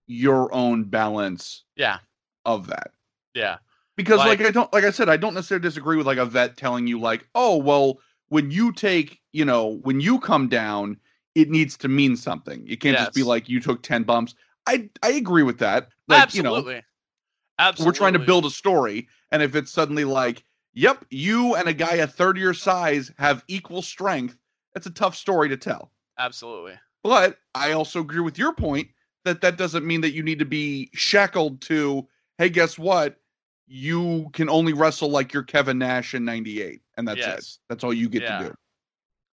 your 0.07 0.53
own 0.53 0.85
balance 0.85 1.63
Yeah. 1.75 1.99
of 2.45 2.67
that. 2.67 2.91
Yeah. 3.33 3.57
Because 3.97 4.19
like, 4.19 4.39
Like- 4.39 4.47
I 4.47 4.51
don't 4.51 4.71
like 4.71 4.85
I 4.85 4.91
said, 4.91 5.09
I 5.09 5.17
don't 5.17 5.33
necessarily 5.33 5.63
disagree 5.63 5.97
with 5.97 6.07
like 6.07 6.19
a 6.19 6.25
vet 6.25 6.55
telling 6.55 6.87
you 6.87 6.99
like, 6.99 7.27
oh 7.35 7.57
well, 7.57 7.99
when 8.29 8.51
you 8.51 8.71
take, 8.71 9.19
you 9.33 9.43
know, 9.43 9.79
when 9.83 9.99
you 9.99 10.19
come 10.19 10.47
down, 10.47 10.97
it 11.35 11.49
needs 11.49 11.75
to 11.77 11.87
mean 11.89 12.15
something. 12.15 12.65
It 12.67 12.79
can't 12.79 12.97
just 12.97 13.13
be 13.13 13.23
like 13.23 13.49
you 13.49 13.59
took 13.59 13.83
10 13.83 14.03
bumps. 14.03 14.33
I 14.65 14.89
I 15.03 15.11
agree 15.11 15.43
with 15.43 15.57
that. 15.59 15.89
Like, 16.07 16.33
you 16.33 16.43
know, 16.43 16.55
Absolutely. 16.55 16.83
Absolutely. 17.59 17.89
we're 17.89 17.97
trying 17.97 18.13
to 18.13 18.19
build 18.19 18.45
a 18.45 18.49
story 18.49 19.07
and 19.31 19.41
if 19.41 19.55
it's 19.55 19.71
suddenly 19.71 20.05
like 20.05 20.43
yep 20.73 21.03
you 21.09 21.55
and 21.55 21.67
a 21.67 21.73
guy 21.73 21.95
a 21.95 22.07
third 22.07 22.37
of 22.37 22.43
your 22.43 22.53
size 22.53 23.11
have 23.17 23.43
equal 23.47 23.81
strength 23.81 24.37
that's 24.73 24.85
a 24.85 24.91
tough 24.91 25.15
story 25.15 25.49
to 25.49 25.57
tell 25.57 25.91
Absolutely. 26.19 26.73
but 27.03 27.39
i 27.55 27.71
also 27.71 27.99
agree 27.99 28.19
with 28.19 28.37
your 28.37 28.53
point 28.53 28.87
that 29.25 29.41
that 29.41 29.57
doesn't 29.57 29.85
mean 29.87 30.01
that 30.01 30.13
you 30.13 30.21
need 30.21 30.37
to 30.39 30.45
be 30.45 30.91
shackled 30.93 31.61
to 31.61 32.07
hey 32.37 32.49
guess 32.49 32.77
what 32.77 33.19
you 33.67 34.29
can 34.33 34.49
only 34.49 34.73
wrestle 34.73 35.09
like 35.09 35.33
you're 35.33 35.43
Kevin 35.43 35.77
Nash 35.77 36.13
in 36.13 36.25
'98, 36.25 36.81
and 36.97 37.07
that's 37.07 37.27
it. 37.27 37.45
That's 37.69 37.83
all 37.83 37.93
you 37.93 38.09
get 38.09 38.23
Yeah. 38.23 38.37
to 38.37 38.45
do. 38.45 38.55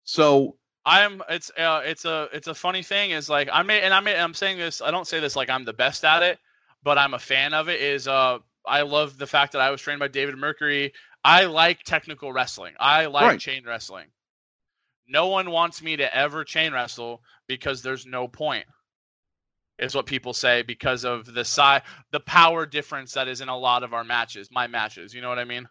So 0.05 0.57
I'm 0.85 1.23
it's 1.29 1.51
uh, 1.59 1.83
it's 1.85 2.05
a 2.05 2.29
it's 2.33 2.49
a 2.49 2.55
funny 2.55 2.83
thing 2.83 3.11
is 3.11 3.29
like 3.29 3.49
I 3.53 3.63
may 3.63 3.81
and 3.83 3.93
I 3.93 4.01
may 4.01 4.19
I'm 4.19 4.35
saying 4.35 4.59
this 4.59 4.81
I 4.81 4.91
don't 4.91 5.07
say 5.07 5.21
this 5.21 5.37
like 5.37 5.51
I'm 5.51 5.65
the 5.65 5.73
best 5.73 6.05
at 6.05 6.23
it, 6.23 6.39
but 6.83 6.99
I'm 6.99 7.15
a 7.15 7.19
fan 7.19 7.55
of 7.55 7.69
it. 7.69 7.81
Is 7.81 8.09
uh 8.09 8.39
I 8.67 8.83
love 8.83 9.19
the 9.19 9.27
fact 9.27 9.53
that 9.53 9.61
I 9.61 9.71
was 9.71 9.81
trained 9.81 10.01
by 10.01 10.09
David 10.09 10.37
Mercury. 10.37 10.93
I 11.25 11.45
like 11.47 11.83
technical 11.85 12.33
wrestling. 12.33 12.75
I 12.79 13.07
like 13.07 13.25
Right. 13.27 13.39
chain 13.39 13.65
wrestling. 13.67 14.09
No 15.07 15.27
one 15.29 15.51
wants 15.51 15.83
me 15.83 15.97
to 15.97 16.15
ever 16.17 16.45
chain 16.45 16.73
wrestle 16.73 17.23
because 17.47 17.83
there's 17.83 18.07
no 18.07 18.29
point. 18.29 18.67
Is 19.81 19.95
what 19.95 20.05
people 20.07 20.35
say 20.35 20.63
because 20.63 21.05
of 21.05 21.33
the 21.33 21.45
size, 21.45 21.81
the 22.11 22.21
power 22.21 22.67
difference 22.67 23.13
that 23.15 23.29
is 23.29 23.41
in 23.41 23.49
a 23.49 23.57
lot 23.57 23.83
of 23.83 23.95
our 23.95 24.05
matches, 24.05 24.51
my 24.51 24.67
matches. 24.67 25.15
You 25.15 25.23
know 25.23 25.29
what 25.29 25.39
I 25.39 25.45
mean? 25.45 25.69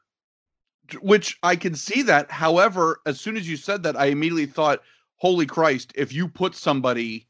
which 1.01 1.37
I 1.43 1.55
can 1.55 1.75
see 1.75 2.01
that. 2.03 2.31
However, 2.31 2.99
as 3.05 3.19
soon 3.21 3.37
as 3.37 3.47
you 3.47 3.57
said 3.57 3.83
that, 3.83 3.95
I 3.95 4.05
immediately 4.07 4.47
thought, 4.47 4.81
"Holy 5.17 5.45
Christ! 5.45 5.91
If 5.95 6.11
you 6.11 6.27
put 6.27 6.55
somebody 6.55 7.27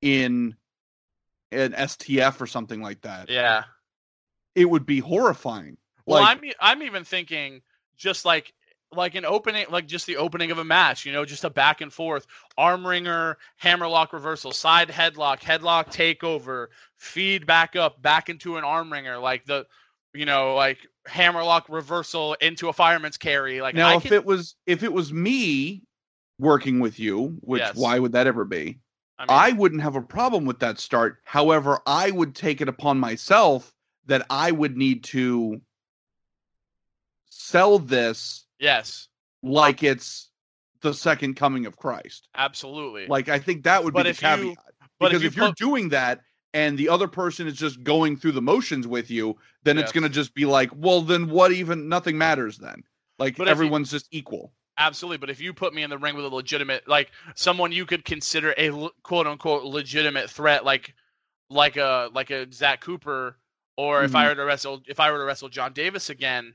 in 0.00 0.56
an 1.52 1.74
STF 1.74 2.40
or 2.40 2.46
something 2.46 2.80
like 2.80 3.02
that, 3.02 3.28
Yeah. 3.28 3.64
it 4.54 4.64
would 4.64 4.86
be 4.86 5.00
horrifying." 5.00 5.76
Well, 6.06 6.22
Like, 6.22 6.38
I'm 6.42 6.52
I'm 6.60 6.82
even 6.82 7.04
thinking 7.04 7.60
just 7.96 8.24
like 8.24 8.54
like 8.96 9.14
an 9.14 9.24
opening, 9.24 9.66
like 9.70 9.86
just 9.86 10.06
the 10.06 10.16
opening 10.16 10.50
of 10.50 10.58
a 10.58 10.64
match. 10.64 11.04
You 11.04 11.12
know, 11.12 11.24
just 11.24 11.44
a 11.44 11.50
back 11.50 11.80
and 11.80 11.92
forth 11.92 12.26
arm 12.56 12.86
wringer, 12.86 13.38
hammerlock 13.56 14.12
reversal, 14.12 14.52
side 14.52 14.88
headlock, 14.88 15.40
headlock 15.40 15.92
takeover, 15.92 16.68
feed 16.96 17.46
back 17.46 17.76
up, 17.76 18.00
back 18.02 18.28
into 18.28 18.56
an 18.56 18.64
arm 18.64 18.92
wringer, 18.92 19.18
like 19.18 19.44
the 19.44 19.66
you 20.12 20.26
know 20.26 20.54
like 20.54 20.78
hammerlock 21.06 21.66
reversal 21.68 22.34
into 22.34 22.68
a 22.68 22.72
fireman's 22.72 23.16
carry. 23.16 23.60
Like 23.60 23.74
now, 23.74 23.88
I 23.88 23.96
if 23.96 24.12
it 24.12 24.24
was 24.24 24.56
if 24.66 24.82
it 24.82 24.92
was 24.92 25.12
me 25.12 25.82
working 26.38 26.80
with 26.80 26.98
you, 26.98 27.36
which 27.40 27.60
Yes. 27.60 27.76
why 27.76 27.98
would 27.98 28.12
that 28.12 28.26
ever 28.26 28.44
be? 28.44 28.80
I, 29.18 29.22
mean, 29.22 29.28
I 29.28 29.52
wouldn't 29.52 29.82
have 29.82 29.96
a 29.96 30.02
problem 30.02 30.44
with 30.44 30.58
that 30.60 30.78
start. 30.78 31.18
However, 31.24 31.80
I 31.86 32.10
would 32.10 32.34
take 32.34 32.60
it 32.60 32.68
upon 32.68 32.98
myself 32.98 33.72
that 34.06 34.26
I 34.28 34.50
would 34.50 34.76
need 34.76 35.04
to 35.04 35.60
sell 37.30 37.78
this 37.78 38.43
yes, 38.58 39.08
like 39.42 39.82
it's 39.82 40.30
the 40.80 40.92
second 40.94 41.34
coming 41.34 41.66
of 41.66 41.76
Christ. 41.76 42.28
absolutely. 42.34 43.06
Like 43.06 43.28
I 43.28 43.38
think 43.38 43.64
that 43.64 43.82
would 43.82 43.94
But 43.94 44.04
be 44.04 44.04
the 44.04 44.10
if 44.10 44.22
you- 44.22 44.28
caveat. 44.28 44.58
but 45.00 45.08
because 45.10 45.22
if 45.22 45.28
if, 45.28 45.36
you 45.36 45.42
you 45.42 45.46
are 45.46 45.50
put- 45.50 45.58
doing 45.58 45.88
that 45.90 46.20
and 46.52 46.76
the 46.78 46.88
other 46.88 47.08
person 47.08 47.46
is 47.46 47.54
just 47.54 47.82
going 47.82 48.16
through 48.16 48.32
the 48.32 48.42
motions 48.42 48.86
with 48.86 49.10
you, 49.10 49.36
then 49.64 49.76
it's 49.78 49.90
going 49.92 50.04
to 50.04 50.08
just 50.08 50.34
be 50.34 50.44
like, 50.44 50.70
well, 50.76 51.00
then 51.00 51.28
what 51.28 51.50
even? 51.52 51.88
Nothing 51.88 52.16
matters 52.16 52.58
then. 52.58 52.82
Like 53.18 53.36
But 53.36 53.44
if 53.44 53.48
you- 53.48 53.50
everyone's 53.52 53.90
just 53.90 54.06
equal. 54.12 54.52
Absolutely, 54.76 55.18
but 55.18 55.30
if 55.30 55.40
you 55.40 55.54
put 55.54 55.72
me 55.72 55.82
in 55.84 55.90
the 55.90 55.98
ring 55.98 56.16
with 56.16 56.24
a 56.24 56.28
legitimate, 56.28 56.86
like 56.88 57.12
someone 57.36 57.70
you 57.72 57.86
could 57.86 58.04
consider 58.04 58.54
a 58.58 58.70
quote 59.04 59.26
unquote 59.26 59.64
legitimate 59.64 60.28
threat, 60.30 60.64
like 60.64 60.94
like 61.48 61.76
a 61.76 62.10
like 62.12 62.30
a 62.30 62.50
Zach 62.52 62.80
Cooper, 62.80 63.38
or 63.76 64.02
if 64.04 64.14
I 64.16 64.24
Mhm. 64.24 64.28
were 64.30 64.34
to 64.36 64.44
wrestle, 64.44 64.82
if 64.86 64.98
I 65.00 65.10
were 65.12 65.18
to 65.18 65.24
wrestle 65.24 65.48
John 65.48 65.72
Davis 65.72 66.10
again, 66.10 66.54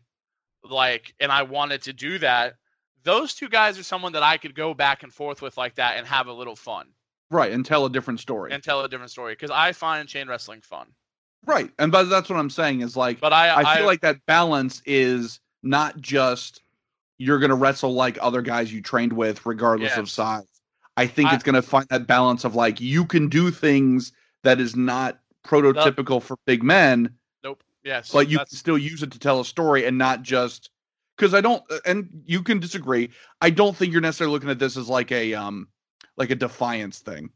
like, 0.63 1.13
and 1.19 1.31
I 1.31 1.43
wanted 1.43 1.81
to 1.83 1.93
do 1.93 2.17
that, 2.19 2.55
those 3.03 3.33
two 3.33 3.49
guys 3.49 3.79
are 3.79 3.83
someone 3.83 4.11
that 4.13 4.23
I 4.23 4.37
could 4.37 4.55
go 4.55 4.73
back 4.73 5.03
and 5.03 5.13
forth 5.13 5.41
with 5.41 5.57
like 5.57 5.75
that 5.75 5.97
and 5.97 6.05
have 6.07 6.27
a 6.27 6.33
little 6.33 6.55
fun 6.55 6.87
Right, 7.31 7.51
and 7.51 7.65
tell 7.65 7.85
a 7.85 7.89
different 7.89 8.19
story. 8.19 8.51
and 8.51 8.61
tell 8.63 8.83
a 8.83 8.89
different 8.89 9.11
story 9.11 9.33
because 9.33 9.51
I 9.51 9.71
find 9.71 10.07
chain 10.07 10.27
wrestling 10.27 10.61
fun. 10.61 10.87
right, 11.45 11.71
and 11.79 11.91
but 11.91 12.05
that's 12.05 12.29
what 12.29 12.39
I'm 12.39 12.49
saying 12.49 12.81
is 12.81 12.97
like 12.97 13.19
But 13.19 13.33
I 13.33 13.55
I 13.63 13.77
feel 13.77 13.85
like 13.85 14.01
that 14.01 14.17
balance 14.25 14.81
is 14.85 15.39
not 15.63 15.99
just 16.01 16.61
you're 17.17 17.39
going 17.39 17.49
to 17.49 17.55
wrestle 17.55 17.93
like 17.93 18.17
other 18.21 18.41
guys 18.41 18.71
you 18.73 18.81
trained 18.81 19.11
with, 19.13 19.45
regardless 19.45 19.97
of 19.97 20.09
size. 20.09 20.47
I 20.97 21.05
think 21.07 21.29
I- 21.31 21.35
it's 21.35 21.43
going 21.43 21.55
to 21.55 21.61
find 21.61 21.85
that 21.89 22.07
balance 22.07 22.43
of 22.45 22.55
like 22.55 22.79
you 22.81 23.05
can 23.05 23.27
do 23.29 23.51
things 23.51 24.11
that 24.43 24.59
is 24.59 24.75
not 24.75 25.19
prototypical 25.45 26.21
for 26.21 26.37
big 26.45 26.63
men, 26.63 27.13
yes, 27.89 28.11
but 28.11 28.29
you 28.29 28.37
that's- 28.37 28.49
can 28.49 28.57
still 28.57 28.77
use 28.77 29.03
it 29.03 29.11
to 29.11 29.19
tell 29.19 29.39
a 29.41 29.45
story 29.45 29.85
and 29.85 29.97
not 29.97 30.21
just 30.21 30.69
because 31.17 31.33
I 31.33 31.41
don't. 31.41 31.63
And 31.85 32.07
you 32.25 32.41
can 32.43 32.59
disagree. 32.59 33.09
I 33.41 33.49
don't 33.49 33.75
think 33.75 33.91
you're 33.91 34.01
necessarily 34.01 34.33
looking 34.33 34.49
at 34.49 34.59
this 34.59 34.77
as 34.77 34.87
like 34.87 35.11
a 35.11 35.33
um 35.33 35.67
like 36.17 36.29
a 36.29 36.35
defiance 36.35 36.99
thing 36.99 37.29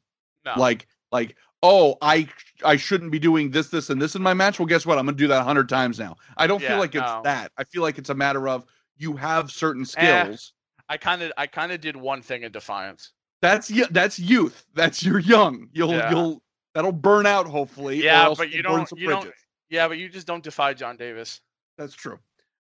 no. 0.46 0.54
like 0.58 0.88
like 1.12 1.38
oh 1.62 1.96
i 2.02 2.28
i 2.66 2.76
shouldn't 2.76 3.12
be 3.14 3.20
doing 3.20 3.50
this 3.50 3.70
this 3.70 3.90
and 3.90 4.02
this 4.02 4.14
in 4.16 4.22
my 4.22 4.34
match 4.34 4.60
well 4.60 4.66
guess 4.66 4.86
what 4.86 4.98
i'm 4.98 5.06
gonna 5.06 5.16
do 5.16 5.26
that 5.28 5.36
a 5.38 5.46
100 5.46 5.70
times 5.70 5.98
now 5.98 6.18
i 6.36 6.46
don't 6.48 6.62
Yeah, 6.62 6.68
feel 6.70 6.78
like 6.80 6.94
it's 6.94 7.02
no. 7.02 7.22
that 7.24 7.54
i 7.58 7.64
feel 7.64 7.82
like 7.82 7.98
it's 7.98 8.10
a 8.10 8.14
matter 8.14 8.50
of 8.50 8.66
you 8.98 9.16
have 9.16 9.52
certain 9.52 9.84
Eh. 9.84 9.86
skills 9.86 10.52
I 10.90 10.98
kind 10.98 11.22
of 11.22 11.32
I 11.38 11.48
kind 11.48 11.72
of 11.72 11.80
did 11.80 11.96
one 11.96 12.22
thing 12.22 12.44
in 12.44 12.52
Defiance. 12.52 13.14
that's 13.42 13.72
y- 13.72 13.88
that's 13.92 14.20
youth 14.20 14.66
that's 14.74 15.02
you're 15.02 15.20
young 15.20 15.70
you'll 15.72 15.92
Yeah. 15.92 16.10
you'll 16.12 16.44
that'll 16.76 16.92
burn 16.92 17.26
out 17.26 17.48
hopefully 17.48 18.04
Yeah, 18.04 18.34
but 18.38 18.50
you 18.52 18.62
don't- 18.64 18.92
you 18.98 19.08
don't- 19.08 19.22
bridges. 19.22 19.40
Yeah, 19.74 19.88
but 19.88 19.98
you 19.98 20.08
just 20.08 20.28
don't 20.28 20.44
defy 20.44 20.74
John 20.74 20.98
Davis. 20.98 21.42
that's 21.78 21.96
true 21.96 22.20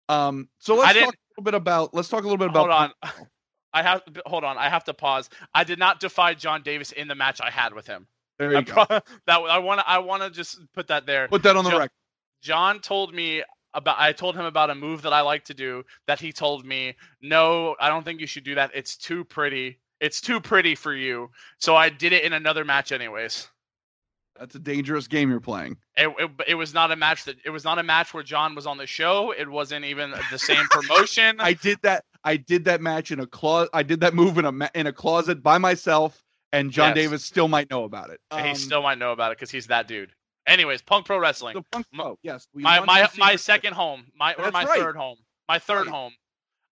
um 0.09 0.49
so 0.59 0.75
let's 0.75 0.99
talk 0.99 1.15
a 1.15 1.19
little 1.39 1.45
bit 1.45 1.55
about 1.55 1.95
let's 1.95 2.09
talk 2.09 2.21
a 2.21 2.23
little 2.25 2.37
bit 2.39 2.49
about 2.49 2.71
hold 2.71 2.93
on. 3.15 3.27
I 3.75 3.83
have 3.83 4.03
hold 4.27 4.45
on. 4.45 4.59
I 4.59 4.69
have 4.69 4.85
to 4.85 4.95
pause. 4.95 5.31
I 5.55 5.65
did 5.65 5.79
not 5.79 6.01
defy 6.01 6.35
John 6.35 6.63
Davis 6.63 6.93
in 6.93 7.09
the 7.09 7.15
match 7.15 7.41
I 7.41 7.51
had 7.51 7.73
with 7.73 7.87
him. 7.87 8.07
there 8.39 8.53
you 8.53 8.59
I 8.59 8.63
go 8.63 8.85
pro- 8.85 9.01
that 9.27 9.41
I 9.41 9.59
want 9.59 9.81
to 9.81 9.89
I 9.89 9.99
want 9.99 10.23
to 10.23 10.31
just 10.31 10.59
put 10.75 10.89
that 10.89 11.07
there. 11.07 11.29
put 11.29 11.43
that 11.45 11.57
on 11.57 11.65
the 11.65 11.71
Jo- 11.71 11.79
record 11.79 11.91
John 12.43 12.81
told 12.81 13.15
me 13.15 13.43
about 13.75 13.97
I 13.99 14.13
told 14.13 14.37
him 14.37 14.45
about 14.45 14.71
a 14.71 14.75
move 14.75 15.03
that 15.03 15.13
I 15.13 15.21
like 15.23 15.45
to 15.45 15.55
do 15.55 15.85
that 16.07 16.21
he 16.21 16.33
told 16.33 16.67
me, 16.67 16.95
"No, 17.23 17.77
I 17.81 17.89
don't 17.89 18.05
think 18.05 18.21
you 18.21 18.27
should 18.27 18.45
do 18.45 18.55
that. 18.57 18.71
It's 18.75 18.97
too 18.97 19.25
pretty. 19.25 19.79
It's 20.01 20.21
too 20.21 20.41
pretty 20.41 20.75
for 20.75 20.95
you." 20.95 21.31
So 21.59 21.77
I 21.77 21.89
did 21.89 22.13
it 22.13 22.25
in 22.25 22.33
another 22.35 22.65
match 22.65 22.93
anyways. 22.93 23.49
That's 24.39 24.55
a 24.55 24.59
dangerous 24.59 25.07
game 25.07 25.31
you're 25.31 25.41
playing 25.41 25.77
It, 25.97 26.09
it, 26.19 26.31
it 26.49 26.55
was 26.55 26.73
not 26.75 26.91
a 26.91 26.97
match 26.97 27.25
that 27.25 27.37
it 27.45 27.51
was 27.51 27.65
not 27.65 27.79
a 27.79 27.83
match 27.83 28.13
where 28.15 28.23
John 28.23 28.55
was 28.55 28.67
on 28.67 28.79
the 28.79 28.87
show. 28.87 29.33
It 29.33 29.49
wasn't 29.49 29.85
even 29.85 30.13
the 30.31 30.39
same 30.39 30.65
promotion. 30.71 31.37
I 31.41 31.53
did 31.53 31.79
that. 31.83 32.05
I 32.25 32.37
did 32.37 32.65
that 32.67 32.81
match 32.81 33.11
in 33.11 33.21
a 33.21 33.27
closet. 33.27 33.71
I 33.75 33.83
did 33.83 34.01
that 34.01 34.15
move 34.15 34.39
in 34.39 34.45
a 34.45 34.71
in 34.75 34.87
a 34.87 34.93
closet 34.93 35.43
by 35.43 35.59
myself, 35.59 36.23
and 36.53 36.71
John 36.71 36.89
Yes. 36.91 36.95
Davis 36.97 37.25
still 37.25 37.49
might 37.49 37.69
know 37.71 37.85
about 37.85 38.11
it. 38.11 38.21
he 38.33 38.51
Um, 38.51 38.55
still 38.55 38.83
might 38.83 38.99
know 38.99 39.13
about 39.13 39.33
it 39.33 39.39
because 39.39 39.51
he's 39.51 39.67
that 39.67 39.87
dude. 39.89 40.13
Anyways, 40.47 40.83
Punk 40.83 41.07
Pro 41.07 41.19
Wrestling. 41.19 41.55
the 41.55 41.63
punk. 41.71 41.87
my- 41.93 42.05
Oh 42.05 42.19
yes, 42.23 42.47
my 42.55 42.81
my 42.81 43.09
my 43.19 43.37
second 43.37 43.75
home, 43.75 44.07
my 44.17 44.35
or 44.35 44.45
That's 44.45 44.53
my 44.55 44.65
right. 44.65 44.81
third 44.81 44.97
home, 44.97 45.19
my 45.49 45.59
third 45.59 45.87
Right. 45.87 45.95
home. 45.95 46.13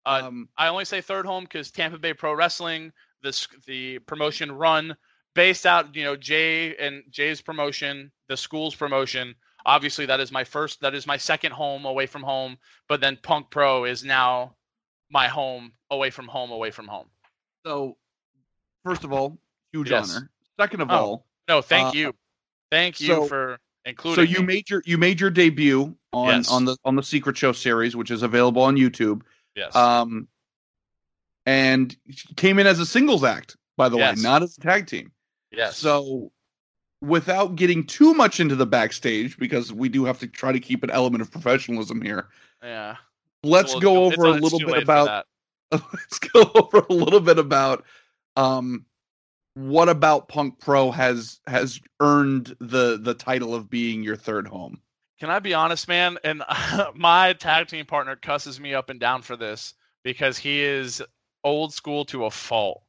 Uh, 0.06 0.22
Um, 0.24 0.48
I 0.56 0.68
only 0.68 0.84
say 0.86 1.00
third 1.02 1.26
home 1.26 1.44
because 1.44 1.70
Tampa 1.70 1.98
Bay 1.98 2.14
Pro 2.14 2.32
Wrestling, 2.32 2.90
this 3.22 3.46
the 3.66 3.98
promotion 4.00 4.50
run 4.50 4.96
based 5.34 5.66
out, 5.66 5.94
you 5.94 6.04
know, 6.04 6.16
Jay 6.16 6.76
and 6.76 7.02
Jay's 7.10 7.40
promotion, 7.40 8.10
the 8.28 8.36
school's 8.36 8.74
promotion. 8.74 9.34
Obviously, 9.66 10.06
that 10.06 10.20
is 10.20 10.32
my 10.32 10.42
first, 10.44 10.80
that 10.80 10.94
is 10.94 11.06
my 11.06 11.16
second 11.16 11.52
home 11.52 11.84
away 11.84 12.06
from 12.06 12.22
home. 12.22 12.56
But 12.88 13.00
then 13.00 13.18
Punk 13.22 13.50
Pro 13.50 13.84
is 13.84 14.04
now 14.04 14.56
my 15.10 15.28
home 15.28 15.72
away 15.90 16.10
from 16.10 16.26
home, 16.28 16.50
away 16.50 16.70
from 16.70 16.86
home. 16.88 17.06
so, 17.66 17.96
first 18.84 19.04
of 19.04 19.12
all, 19.12 19.38
huge 19.72 19.90
Yes. 19.90 20.14
honor. 20.16 20.30
Second 20.58 20.80
of 20.80 20.90
Oh, 20.90 20.94
all, 20.94 21.26
No, 21.48 21.60
thank 21.60 21.88
Uh, 21.88 21.98
you, 21.98 22.14
thank 22.70 23.00
you 23.00 23.08
so- 23.08 23.26
for 23.26 23.58
including. 23.84 24.14
so 24.24 24.30
you 24.30 24.40
me. 24.40 24.46
made 24.54 24.70
your 24.70 24.82
you 24.86 24.96
made 24.96 25.20
your 25.20 25.30
debut 25.30 25.94
on 26.12 26.28
Yes. 26.28 26.50
on 26.50 26.64
the 26.64 26.76
on 26.84 26.96
the 26.96 27.02
Secret 27.02 27.36
Show 27.36 27.52
series, 27.52 27.94
which 27.96 28.10
is 28.10 28.22
available 28.22 28.62
on 28.62 28.76
YouTube. 28.76 29.22
yes, 29.56 29.74
Um, 29.76 30.28
and 31.46 31.94
came 32.36 32.58
in 32.58 32.66
as 32.66 32.78
a 32.78 32.86
singles 32.86 33.24
act, 33.24 33.56
by 33.76 33.88
the 33.88 33.96
Yes. 33.98 34.16
way, 34.18 34.22
not 34.22 34.42
as 34.42 34.56
a 34.56 34.60
tag 34.60 34.86
team. 34.86 35.12
Yes. 35.52 35.76
So, 35.76 36.32
without 37.00 37.56
getting 37.56 37.84
too 37.84 38.14
much 38.14 38.40
into 38.40 38.54
the 38.54 38.66
backstage, 38.66 39.38
because 39.38 39.72
we 39.72 39.88
do 39.88 40.04
have 40.04 40.18
to 40.20 40.26
try 40.26 40.52
to 40.52 40.60
keep 40.60 40.82
an 40.82 40.90
element 40.90 41.22
of 41.22 41.30
professionalism 41.30 42.02
here, 42.02 42.28
yeah. 42.62 42.96
let's 43.42 43.72
Well, 43.72 43.80
go 43.80 44.04
over 44.04 44.24
a 44.24 44.32
little 44.32 44.60
bit 44.60 44.82
about. 44.82 45.26
Let's 45.72 46.18
go 46.18 46.50
over 46.56 46.84
a 46.90 46.92
little 46.92 47.20
bit 47.20 47.38
about 47.38 47.84
um, 48.34 48.84
what 49.54 49.88
about 49.88 50.28
Punk 50.28 50.58
Pro 50.58 50.90
has 50.90 51.40
has 51.46 51.80
earned 52.00 52.56
the 52.60 52.98
the 53.00 53.14
title 53.14 53.54
of 53.54 53.68
being 53.68 54.02
your 54.02 54.16
third 54.16 54.46
home. 54.46 54.80
Can 55.18 55.30
I 55.30 55.38
be 55.38 55.54
honest, 55.54 55.88
man? 55.88 56.18
And 56.24 56.42
my 56.94 57.34
tag 57.34 57.68
team 57.68 57.86
partner 57.86 58.16
cusses 58.16 58.60
me 58.60 58.74
up 58.74 58.90
and 58.90 58.98
down 58.98 59.22
for 59.22 59.36
this 59.36 59.74
because 60.02 60.38
he 60.38 60.62
is 60.62 61.02
old 61.44 61.74
school 61.74 62.04
to 62.06 62.24
a 62.24 62.30
fault. 62.30 62.82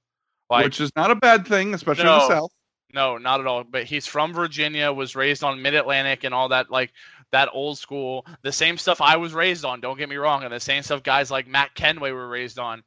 Like, 0.51 0.65
which 0.65 0.81
is 0.81 0.91
not 0.97 1.11
a 1.11 1.15
bad 1.15 1.47
thing, 1.47 1.73
especially 1.73 2.01
in 2.01 2.07
the 2.07 2.27
South. 2.27 2.51
no, 2.93 3.17
not 3.17 3.39
at 3.39 3.47
all. 3.47 3.63
But 3.63 3.85
he's 3.85 4.05
from 4.05 4.33
Virginia, 4.33 4.91
was 4.91 5.15
raised 5.15 5.45
on 5.45 5.61
Mid 5.61 5.73
Atlantic 5.73 6.25
and 6.25 6.33
all 6.33 6.49
that, 6.49 6.69
like 6.69 6.91
that 7.31 7.47
old 7.53 7.77
school, 7.77 8.25
the 8.41 8.51
same 8.51 8.77
stuff 8.77 8.99
I 8.99 9.15
was 9.15 9.33
raised 9.33 9.63
on. 9.63 9.79
Don't 9.79 9.97
get 9.97 10.09
me 10.09 10.17
wrong, 10.17 10.43
and 10.43 10.51
the 10.51 10.59
same 10.59 10.83
stuff 10.83 11.03
guys 11.03 11.31
like 11.31 11.47
Matt 11.47 11.73
Kenway 11.73 12.11
were 12.11 12.27
raised 12.27 12.59
on. 12.59 12.83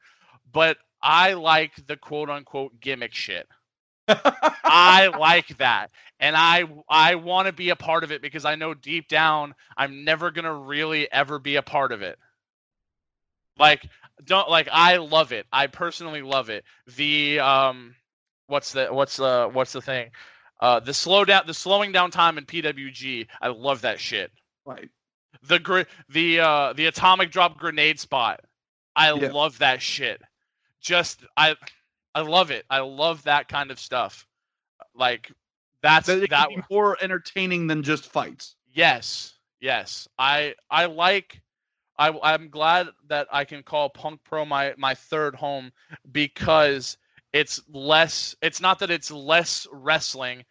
But 0.53 0.77
I 1.03 1.33
like 1.33 1.73
the 1.87 1.97
quote 1.97 2.29
unquote 2.29 2.79
gimmick 2.81 3.15
shit. 3.15 3.49
I 4.09 5.07
like 5.19 5.57
that. 5.57 5.91
And 6.21 6.37
I 6.37 6.65
I 6.87 7.15
want 7.15 7.47
to 7.47 7.53
be 7.55 7.71
a 7.71 7.77
part 7.77 8.05
of 8.05 8.13
it 8.13 8.21
because 8.21 8.45
I 8.45 8.57
know 8.57 8.75
deep 8.75 9.09
down 9.09 9.55
I'm 9.75 10.05
never 10.05 10.31
going 10.31 10.45
to 10.45 10.53
really 10.53 11.11
ever 11.11 11.39
be 11.39 11.57
a 11.57 11.63
part 11.63 11.93
of 11.93 12.03
it. 12.03 12.19
Like 13.59 13.89
don't 14.25 14.49
like 14.51 14.69
I 14.71 14.97
love 14.99 15.33
it. 15.33 15.47
I 15.53 15.67
personally 15.67 16.23
love 16.23 16.51
it. 16.51 16.65
The 16.97 17.41
um 17.41 17.95
what's 18.47 18.73
the 18.73 18.87
what's 18.87 19.17
the 19.17 19.49
what's 19.53 19.73
the 19.73 19.83
thing? 19.83 20.11
Uh 20.61 20.81
the 20.81 20.95
slow 20.95 21.25
down 21.25 21.45
the 21.47 21.55
slowing 21.55 21.93
down 21.93 22.11
time 22.11 22.39
in 22.39 22.45
PWG. 22.47 23.27
I 23.41 23.49
love 23.49 23.83
that 23.83 23.99
shit. 24.01 24.31
right. 24.65 24.91
The 25.43 25.59
gr- 25.59 25.83
the 26.09 26.41
uh 26.41 26.73
the 26.75 26.87
atomic 26.87 27.31
drop 27.31 27.59
grenade 27.59 27.99
spot. 28.01 28.41
I 28.97 29.11
Yeah. 29.13 29.33
love 29.33 29.59
that 29.59 29.83
shit. 29.83 30.23
Just 30.81 31.25
I 31.37 31.57
I 32.15 32.21
love 32.21 32.51
it. 32.51 32.65
I 32.71 32.81
love 32.81 33.25
that 33.25 33.49
kind 33.49 33.71
of 33.71 33.79
stuff. 33.79 34.27
Like 34.95 35.31
that's 35.83 36.07
That 36.07 36.29
that 36.31 36.49
more 36.71 36.97
entertaining 37.01 37.67
than 37.67 37.83
just 37.83 38.07
fights. 38.11 38.55
Yes, 38.73 39.35
yes. 39.61 40.09
I 40.19 40.55
I 40.71 40.87
like. 40.87 41.41
I 41.99 42.13
I'm 42.23 42.49
glad 42.49 42.89
that 43.09 43.29
I 43.33 43.45
can 43.45 43.63
call 43.63 43.89
Punk 43.89 44.21
Pro 44.25 44.45
my 44.45 44.75
my 44.77 44.95
third 44.95 45.35
home 45.35 45.73
because 46.11 46.97
it's 47.33 47.61
less. 47.69 48.35
It's 48.43 48.61
not 48.61 48.79
that 48.81 48.91
it's 48.91 49.11
less 49.11 49.67
wrestling, 49.73 50.45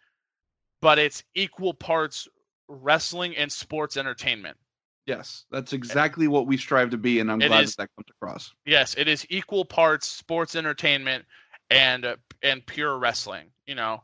but 0.80 0.98
it's 0.98 1.22
equal 1.34 1.74
parts 1.74 2.28
wrestling 2.68 3.36
and 3.36 3.50
sports 3.50 3.96
entertainment. 3.96 4.56
Yes, 5.06 5.44
that's 5.50 5.74
exactly 5.74 6.28
what 6.28 6.46
we 6.46 6.56
strive 6.56 6.90
to 6.90 6.96
be, 6.96 7.20
and 7.20 7.30
I'm 7.30 7.42
It 7.42 7.48
glad 7.48 7.64
is- 7.64 7.76
that 7.76 7.82
that 7.82 7.90
comes 7.96 8.06
across. 8.10 8.52
Yes, 8.64 8.94
it 8.96 9.06
is 9.08 9.26
equal 9.28 9.64
parts 9.66 10.06
sports 10.06 10.56
entertainment 10.56 11.26
and 11.70 12.04
uh, 12.06 12.16
and 12.42 12.64
pure 12.66 12.98
wrestling. 12.98 13.50
You 13.66 13.74
know. 13.74 14.02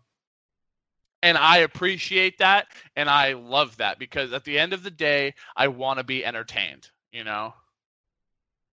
And 1.23 1.37
I 1.37 1.59
appreciate 1.59 2.39
that, 2.39 2.69
and 2.97 3.09
I 3.11 3.35
love 3.35 3.77
that 3.77 3.99
because 3.99 4.33
at 4.33 4.45
the 4.45 4.59
end 4.59 4.73
of 4.73 4.83
the 4.83 4.91
day, 4.91 5.35
I 5.55 5.69
want 5.69 5.99
to 5.99 6.05
be 6.05 6.25
entertained. 6.25 6.91
You 7.13 7.25
know. 7.25 7.55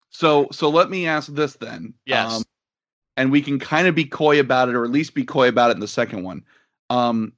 So, 0.09 0.47
so 0.51 0.69
let 0.69 0.89
me 0.89 1.07
ask 1.07 1.33
this 1.33 1.55
then. 1.55 1.77
Um, 1.77 1.93
Yes. 2.05 2.45
and 3.17 3.31
we 3.31 3.41
can 3.41 3.59
kind 3.59 3.87
of 3.87 3.95
be 3.95 4.05
coy 4.05 4.39
about 4.39 4.69
it, 4.69 4.75
or 4.75 4.83
at 4.85 4.91
least 4.91 5.13
be 5.13 5.23
coy 5.25 5.47
about 5.49 5.71
it 5.71 5.75
in 5.75 5.79
the 5.79 5.87
second 5.87 6.23
one. 6.23 6.43
Um, 6.89 7.33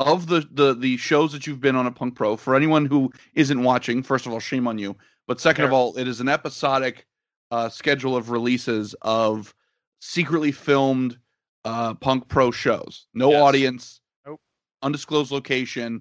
of 0.00 0.26
the 0.28 0.46
the 0.52 0.74
the 0.74 0.96
shows 0.96 1.32
that 1.32 1.46
you've 1.46 1.60
been 1.60 1.76
on 1.76 1.86
at 1.86 1.94
Punk 1.94 2.14
Pro, 2.14 2.36
for 2.36 2.54
anyone 2.54 2.86
who 2.86 3.12
isn't 3.34 3.62
watching, 3.62 4.02
first 4.02 4.26
of 4.26 4.32
all, 4.32 4.40
shame 4.40 4.66
on 4.66 4.78
you. 4.78 4.96
But 5.26 5.40
second 5.40 5.64
of 5.66 5.72
all, 5.72 5.96
it 5.96 6.08
is 6.08 6.20
an 6.20 6.28
episodic 6.28 7.06
uh, 7.50 7.68
schedule 7.68 8.16
of 8.16 8.30
releases 8.30 8.94
of 9.02 9.54
secretly 10.00 10.52
filmed 10.52 11.18
uh, 11.64 11.94
Punk 11.94 12.28
Pro 12.28 12.50
shows. 12.50 13.06
No 13.14 13.30
Yes. 13.30 13.42
audience, 13.42 14.00
Nope. 14.26 14.40
undisclosed 14.82 15.30
location, 15.30 16.00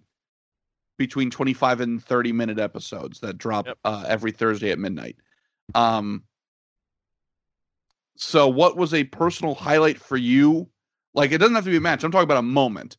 between 1.00 1.32
25 1.32 1.82
and 1.82 2.04
30 2.04 2.32
minute 2.34 2.60
episodes 2.60 3.20
that 3.22 3.40
drop 3.40 3.66
Yep. 3.66 3.78
uh, 3.84 4.06
every 4.08 4.32
Thursday 4.32 4.70
at 4.70 4.78
midnight. 4.78 5.16
Um, 5.74 6.24
so, 8.16 8.48
what 8.48 8.78
was 8.78 8.94
a 8.94 9.06
personal 9.06 9.56
highlight 9.56 9.98
for 9.98 10.18
you? 10.18 10.70
Like, 11.16 11.32
it 11.32 11.40
doesn't 11.40 11.56
have 11.56 11.64
to 11.64 11.72
be 11.72 11.78
a 11.78 11.82
match. 11.82 12.04
I'm 12.04 12.12
talking 12.12 12.26
about 12.26 12.38
a 12.38 12.44
moment. 12.44 12.98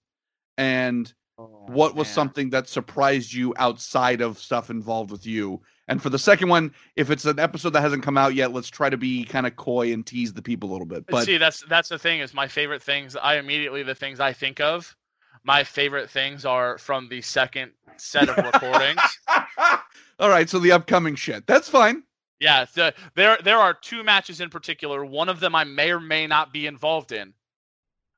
And 0.59 1.12
what 1.36 1.94
was 1.94 2.09
man. 2.09 2.14
something 2.14 2.51
that 2.51 2.68
surprised 2.68 3.32
you 3.32 3.55
outside 3.59 4.20
of 4.20 4.38
stuff 4.38 4.70
involved 4.70 5.11
with 5.11 5.26
you? 5.26 5.61
And 5.88 6.03
for 6.03 6.09
the 6.09 6.18
second 6.18 6.48
one, 6.48 6.72
if 6.96 7.11
it's 7.11 7.24
an 7.24 7.38
episode 7.38 7.70
that 7.70 7.80
hasn't 7.82 8.03
come 8.03 8.16
out 8.16 8.34
yet, 8.34 8.53
let's 8.53 8.68
try 8.68 8.88
to 8.88 8.96
be 8.96 9.24
kind 9.24 9.46
of 9.46 9.57
coy 9.57 9.92
and 9.92 10.07
tease 10.07 10.32
the 10.32 10.42
people 10.42 10.70
a 10.70 10.72
little 10.72 10.86
bit. 10.86 11.07
But 11.07 11.26
see, 11.26 11.36
that's 11.36 11.64
that's 11.68 11.88
the 11.88 11.98
thing 11.98 12.20
is 12.20 12.32
my 12.32 12.48
favorite 12.48 12.82
things. 12.82 13.16
I 13.16 13.36
immediately 13.36 13.82
the 13.82 13.94
things 13.94 14.20
I 14.20 14.32
think 14.32 14.61
of. 14.61 14.96
My 15.45 15.64
favorite 15.64 16.11
things 16.11 16.45
are 16.45 16.78
from 16.78 17.09
the 17.09 17.22
second 17.22 17.72
set 17.97 18.28
of 18.28 18.36
recordings. 18.36 19.01
all 20.18 20.28
right, 20.28 20.49
so 20.49 20.59
the 20.59 20.72
upcoming 20.72 21.14
shit. 21.14 21.47
That's 21.47 21.68
fine. 21.68 22.03
Yeah, 22.41 22.64
the, 22.74 22.95
there 23.14 23.38
there 23.43 23.59
are 23.59 23.74
two 23.74 24.03
matches 24.03 24.41
in 24.41 24.49
particular. 24.49 25.05
One 25.05 25.28
of 25.28 25.41
them 25.41 25.55
I 25.55 25.64
may 25.64 25.91
or 25.91 26.01
may 26.01 26.26
not 26.26 26.53
be 26.53 26.66
involved 26.66 27.12
in. 27.12 27.34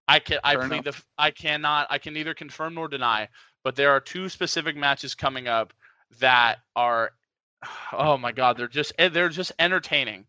I 0.09 0.19
can 0.21 0.39
I 0.45 0.55
Fair 0.55 0.69
plead 0.69 0.85
the 0.85 0.91
f- 0.91 1.07
I 1.19 1.31
cannot 1.31 1.89
I 1.91 1.99
can 1.99 2.15
neither 2.15 2.35
confirm 2.35 2.75
nor 2.75 2.89
deny. 2.89 3.29
But 3.65 3.77
there 3.77 3.91
are 3.91 4.01
two 4.01 4.29
specific 4.29 4.77
matches 4.77 5.15
coming 5.15 5.49
up 5.49 5.73
that 6.21 6.59
are, 6.75 7.13
oh 7.93 8.17
my 8.17 8.33
god, 8.33 8.57
they're 8.57 8.69
just 8.69 8.93
eh, 8.99 9.09
they're 9.09 9.29
just 9.29 9.53
entertaining. 9.59 10.27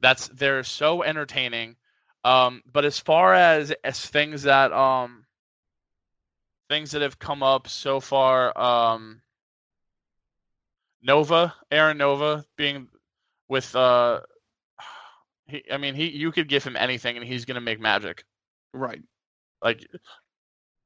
That's 0.00 0.28
they're 0.28 0.64
so 0.64 1.02
entertaining. 1.02 1.76
Um, 2.24 2.62
but 2.70 2.84
as 2.84 2.98
far 2.98 3.34
as 3.34 3.72
as 3.82 4.04
things 4.04 4.44
that 4.44 4.72
um 4.72 5.23
things 6.74 6.90
that 6.90 7.02
have 7.02 7.18
come 7.20 7.42
up 7.42 7.68
so 7.68 8.00
far, 8.00 8.56
um, 8.58 9.20
Nova, 11.02 11.54
Aaron 11.70 11.98
Nova 11.98 12.44
being 12.56 12.88
with 13.48 13.74
uh 13.76 14.20
he 15.46 15.62
I 15.70 15.76
mean 15.76 15.94
he 15.94 16.08
you 16.08 16.32
could 16.32 16.48
give 16.48 16.64
him 16.64 16.76
anything 16.76 17.16
and 17.16 17.24
he's 17.26 17.44
gonna 17.44 17.60
make 17.60 17.78
magic. 17.80 18.24
Right. 18.72 19.02
Like 19.62 19.86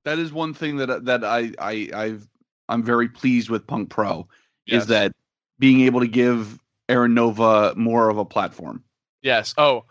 That 0.04 0.18
is 0.18 0.32
one 0.32 0.52
thing 0.54 0.76
that 0.76 1.04
that 1.06 1.24
I 1.24 1.52
I 1.58 1.88
I've 1.94 2.28
I'm 2.68 2.82
very 2.82 3.08
pleased 3.08 3.48
with 3.48 3.66
Punk 3.66 3.88
Pro 3.90 4.28
Yes. 4.66 4.82
is 4.82 4.88
that 4.88 5.12
being 5.58 5.80
able 5.82 6.00
to 6.00 6.08
give 6.08 6.58
Aaron 6.90 7.14
Nova 7.14 7.74
more 7.76 8.10
of 8.10 8.18
a 8.18 8.24
platform. 8.24 8.84
yes. 9.22 9.54
Oh, 9.56 9.84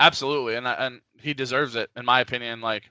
absolutely. 0.00 0.56
And 0.56 0.66
I- 0.66 0.74
and 0.86 1.00
he 1.20 1.32
deserves 1.34 1.76
it 1.76 1.90
in 1.96 2.04
my 2.04 2.20
opinion 2.20 2.60
like 2.60 2.90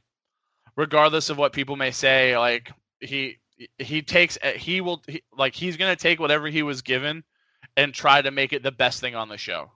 regardless 0.75 1.29
of 1.29 1.37
what 1.37 1.53
people 1.53 1.75
may 1.75 1.91
say 1.91 2.37
like 2.37 2.71
he 2.99 3.37
he 3.77 4.01
takes 4.01 4.37
he 4.55 4.81
will 4.81 5.01
he, 5.07 5.21
like 5.37 5.55
he's 5.55 5.77
going 5.77 5.95
to 5.95 6.01
take 6.01 6.19
whatever 6.19 6.47
he 6.47 6.63
was 6.63 6.81
given 6.81 7.23
and 7.77 7.93
try 7.93 8.21
to 8.21 8.31
make 8.31 8.53
it 8.53 8.63
the 8.63 8.71
best 8.71 8.99
thing 8.99 9.15
on 9.15 9.29
the 9.29 9.37
show. 9.37 9.69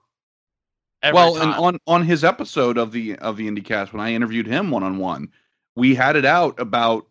Well, 1.12 1.40
and 1.40 1.54
on 1.54 1.78
on 1.86 2.02
his 2.02 2.24
episode 2.24 2.76
of 2.76 2.90
the 2.92 3.16
of 3.18 3.36
the 3.36 3.48
IndieCast 3.48 3.92
when 3.92 4.00
I 4.00 4.12
interviewed 4.12 4.46
him 4.46 4.70
one 4.70 4.82
on 4.82 4.98
one, 4.98 5.28
we 5.76 5.94
had 5.94 6.16
it 6.16 6.24
out 6.24 6.58
about 6.58 7.06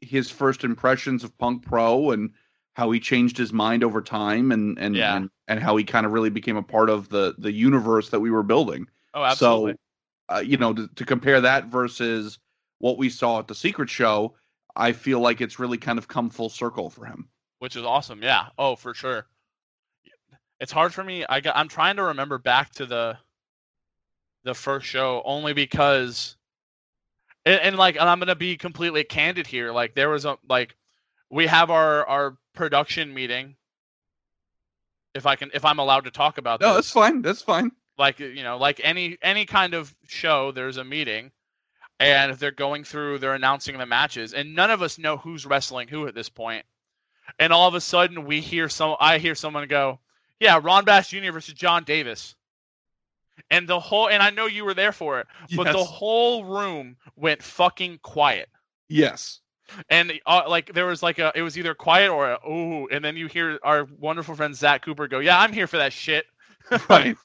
his 0.00 0.30
first 0.30 0.64
impressions 0.64 1.22
of 1.22 1.36
Punk 1.38 1.64
Pro 1.64 2.12
and 2.12 2.30
how 2.74 2.90
he 2.90 3.00
changed 3.00 3.36
his 3.36 3.52
mind 3.52 3.84
over 3.84 4.00
time 4.00 4.52
and 4.52 4.78
and 4.78 4.96
Yeah. 4.96 5.16
and, 5.16 5.30
and 5.48 5.60
how 5.60 5.76
he 5.76 5.84
kind 5.84 6.06
of 6.06 6.12
really 6.12 6.30
became 6.30 6.56
a 6.56 6.62
part 6.62 6.88
of 6.88 7.10
the 7.10 7.34
the 7.36 7.52
universe 7.52 8.08
that 8.08 8.20
we 8.20 8.30
were 8.30 8.42
building. 8.42 8.86
oh, 9.12 9.22
absolutely. 9.22 9.72
So, 9.72 10.36
uh, 10.36 10.40
you 10.40 10.56
know, 10.56 10.72
to, 10.72 10.88
to 10.88 11.04
compare 11.04 11.40
that 11.42 11.66
versus 11.66 12.38
what 12.78 12.98
we 12.98 13.08
saw 13.10 13.38
at 13.40 13.48
the 13.48 13.54
Secret 13.54 13.90
Show, 13.90 14.34
I 14.76 14.92
feel 14.92 15.20
like 15.20 15.40
it's 15.40 15.58
really 15.58 15.78
kind 15.78 15.98
of 15.98 16.08
come 16.08 16.30
full 16.30 16.48
circle 16.48 16.90
for 16.90 17.04
him. 17.04 17.28
which 17.58 17.74
is 17.76 17.84
awesome. 17.84 18.22
Yeah. 18.22 18.46
Oh, 18.58 18.76
for 18.76 18.94
sure. 18.94 19.26
It's 20.60 20.72
hard 20.72 20.92
for 20.94 21.04
me. 21.04 21.24
I 21.28 21.40
got, 21.40 21.56
I'm 21.56 21.68
trying 21.68 21.96
to 21.96 22.04
remember 22.04 22.38
back 22.38 22.72
to 22.72 22.86
the 22.86 23.18
the 24.44 24.54
first 24.54 24.86
show 24.86 25.20
only 25.24 25.52
because 25.52 26.36
and, 27.44 27.60
and 27.60 27.76
like 27.76 27.96
and 27.96 28.08
I'm 28.08 28.18
gonna 28.18 28.34
be 28.36 28.56
completely 28.56 29.04
candid 29.04 29.46
here. 29.46 29.72
Like 29.72 29.94
there 29.94 30.08
was 30.08 30.24
a 30.24 30.38
like 30.48 30.76
we 31.30 31.46
have 31.46 31.70
our 31.70 32.06
our 32.06 32.36
production 32.54 33.12
meeting. 33.12 33.56
If 35.14 35.26
I 35.26 35.36
can, 35.36 35.50
if 35.54 35.64
I'm 35.64 35.78
allowed 35.78 36.04
to 36.04 36.10
talk 36.10 36.38
about 36.38 36.60
that. 36.60 36.66
No, 36.66 36.74
this, 36.76 36.86
that's 36.86 36.92
fine. 36.92 37.22
That's 37.22 37.42
fine. 37.42 37.72
like 37.98 38.18
you 38.20 38.42
know 38.42 38.56
like 38.56 38.80
any 38.84 39.18
any 39.22 39.44
kind 39.44 39.74
of 39.74 39.94
show 40.06 40.52
there's 40.52 40.76
a 40.76 40.84
meeting 40.84 41.30
and 42.00 42.34
they're 42.36 42.50
going 42.52 42.84
through 42.84 43.18
they're 43.18 43.34
announcing 43.34 43.76
the 43.78 43.86
matches 43.86 44.32
and 44.34 44.54
none 44.54 44.70
of 44.70 44.82
us 44.82 44.98
know 44.98 45.16
who's 45.16 45.46
wrestling 45.46 45.88
who 45.88 46.06
at 46.06 46.14
this 46.14 46.28
point. 46.28 46.64
and 47.38 47.52
all 47.52 47.68
of 47.68 47.74
a 47.74 47.80
sudden 47.80 48.24
we 48.24 48.40
hear 48.40 48.68
some 48.68 48.96
i 49.00 49.18
hear 49.18 49.34
someone 49.34 49.66
go 49.68 49.98
yeah 50.40 50.58
ron 50.62 50.84
bass 50.84 51.08
jr 51.08 51.32
versus 51.32 51.54
john 51.54 51.82
davis 51.84 52.34
and 53.50 53.68
the 53.68 53.78
whole 53.78 54.08
and 54.08 54.22
i 54.22 54.30
know 54.30 54.46
you 54.46 54.64
were 54.64 54.74
there 54.74 54.92
for 54.92 55.20
it 55.20 55.26
but 55.56 55.64
the 55.72 55.84
whole 55.84 56.44
room 56.44 56.96
went 57.16 57.42
fucking 57.42 57.98
quiet 58.02 58.48
Yes. 58.88 59.40
and 59.90 60.12
uh, 60.26 60.42
like 60.48 60.72
there 60.72 60.86
was 60.86 61.02
like 61.02 61.18
a 61.18 61.30
it 61.34 61.42
was 61.42 61.58
either 61.58 61.74
quiet 61.74 62.10
or 62.10 62.30
a, 62.32 62.48
ooh 62.48 62.88
and 62.88 63.04
then 63.04 63.16
you 63.16 63.26
hear 63.26 63.58
our 63.62 63.86
wonderful 63.98 64.34
friend 64.34 64.54
zach 64.56 64.82
cooper 64.84 65.06
go 65.08 65.18
yeah 65.18 65.38
i'm 65.38 65.52
here 65.52 65.66
for 65.66 65.76
that 65.78 65.92
shit 65.92 66.24
Right. 66.88 67.16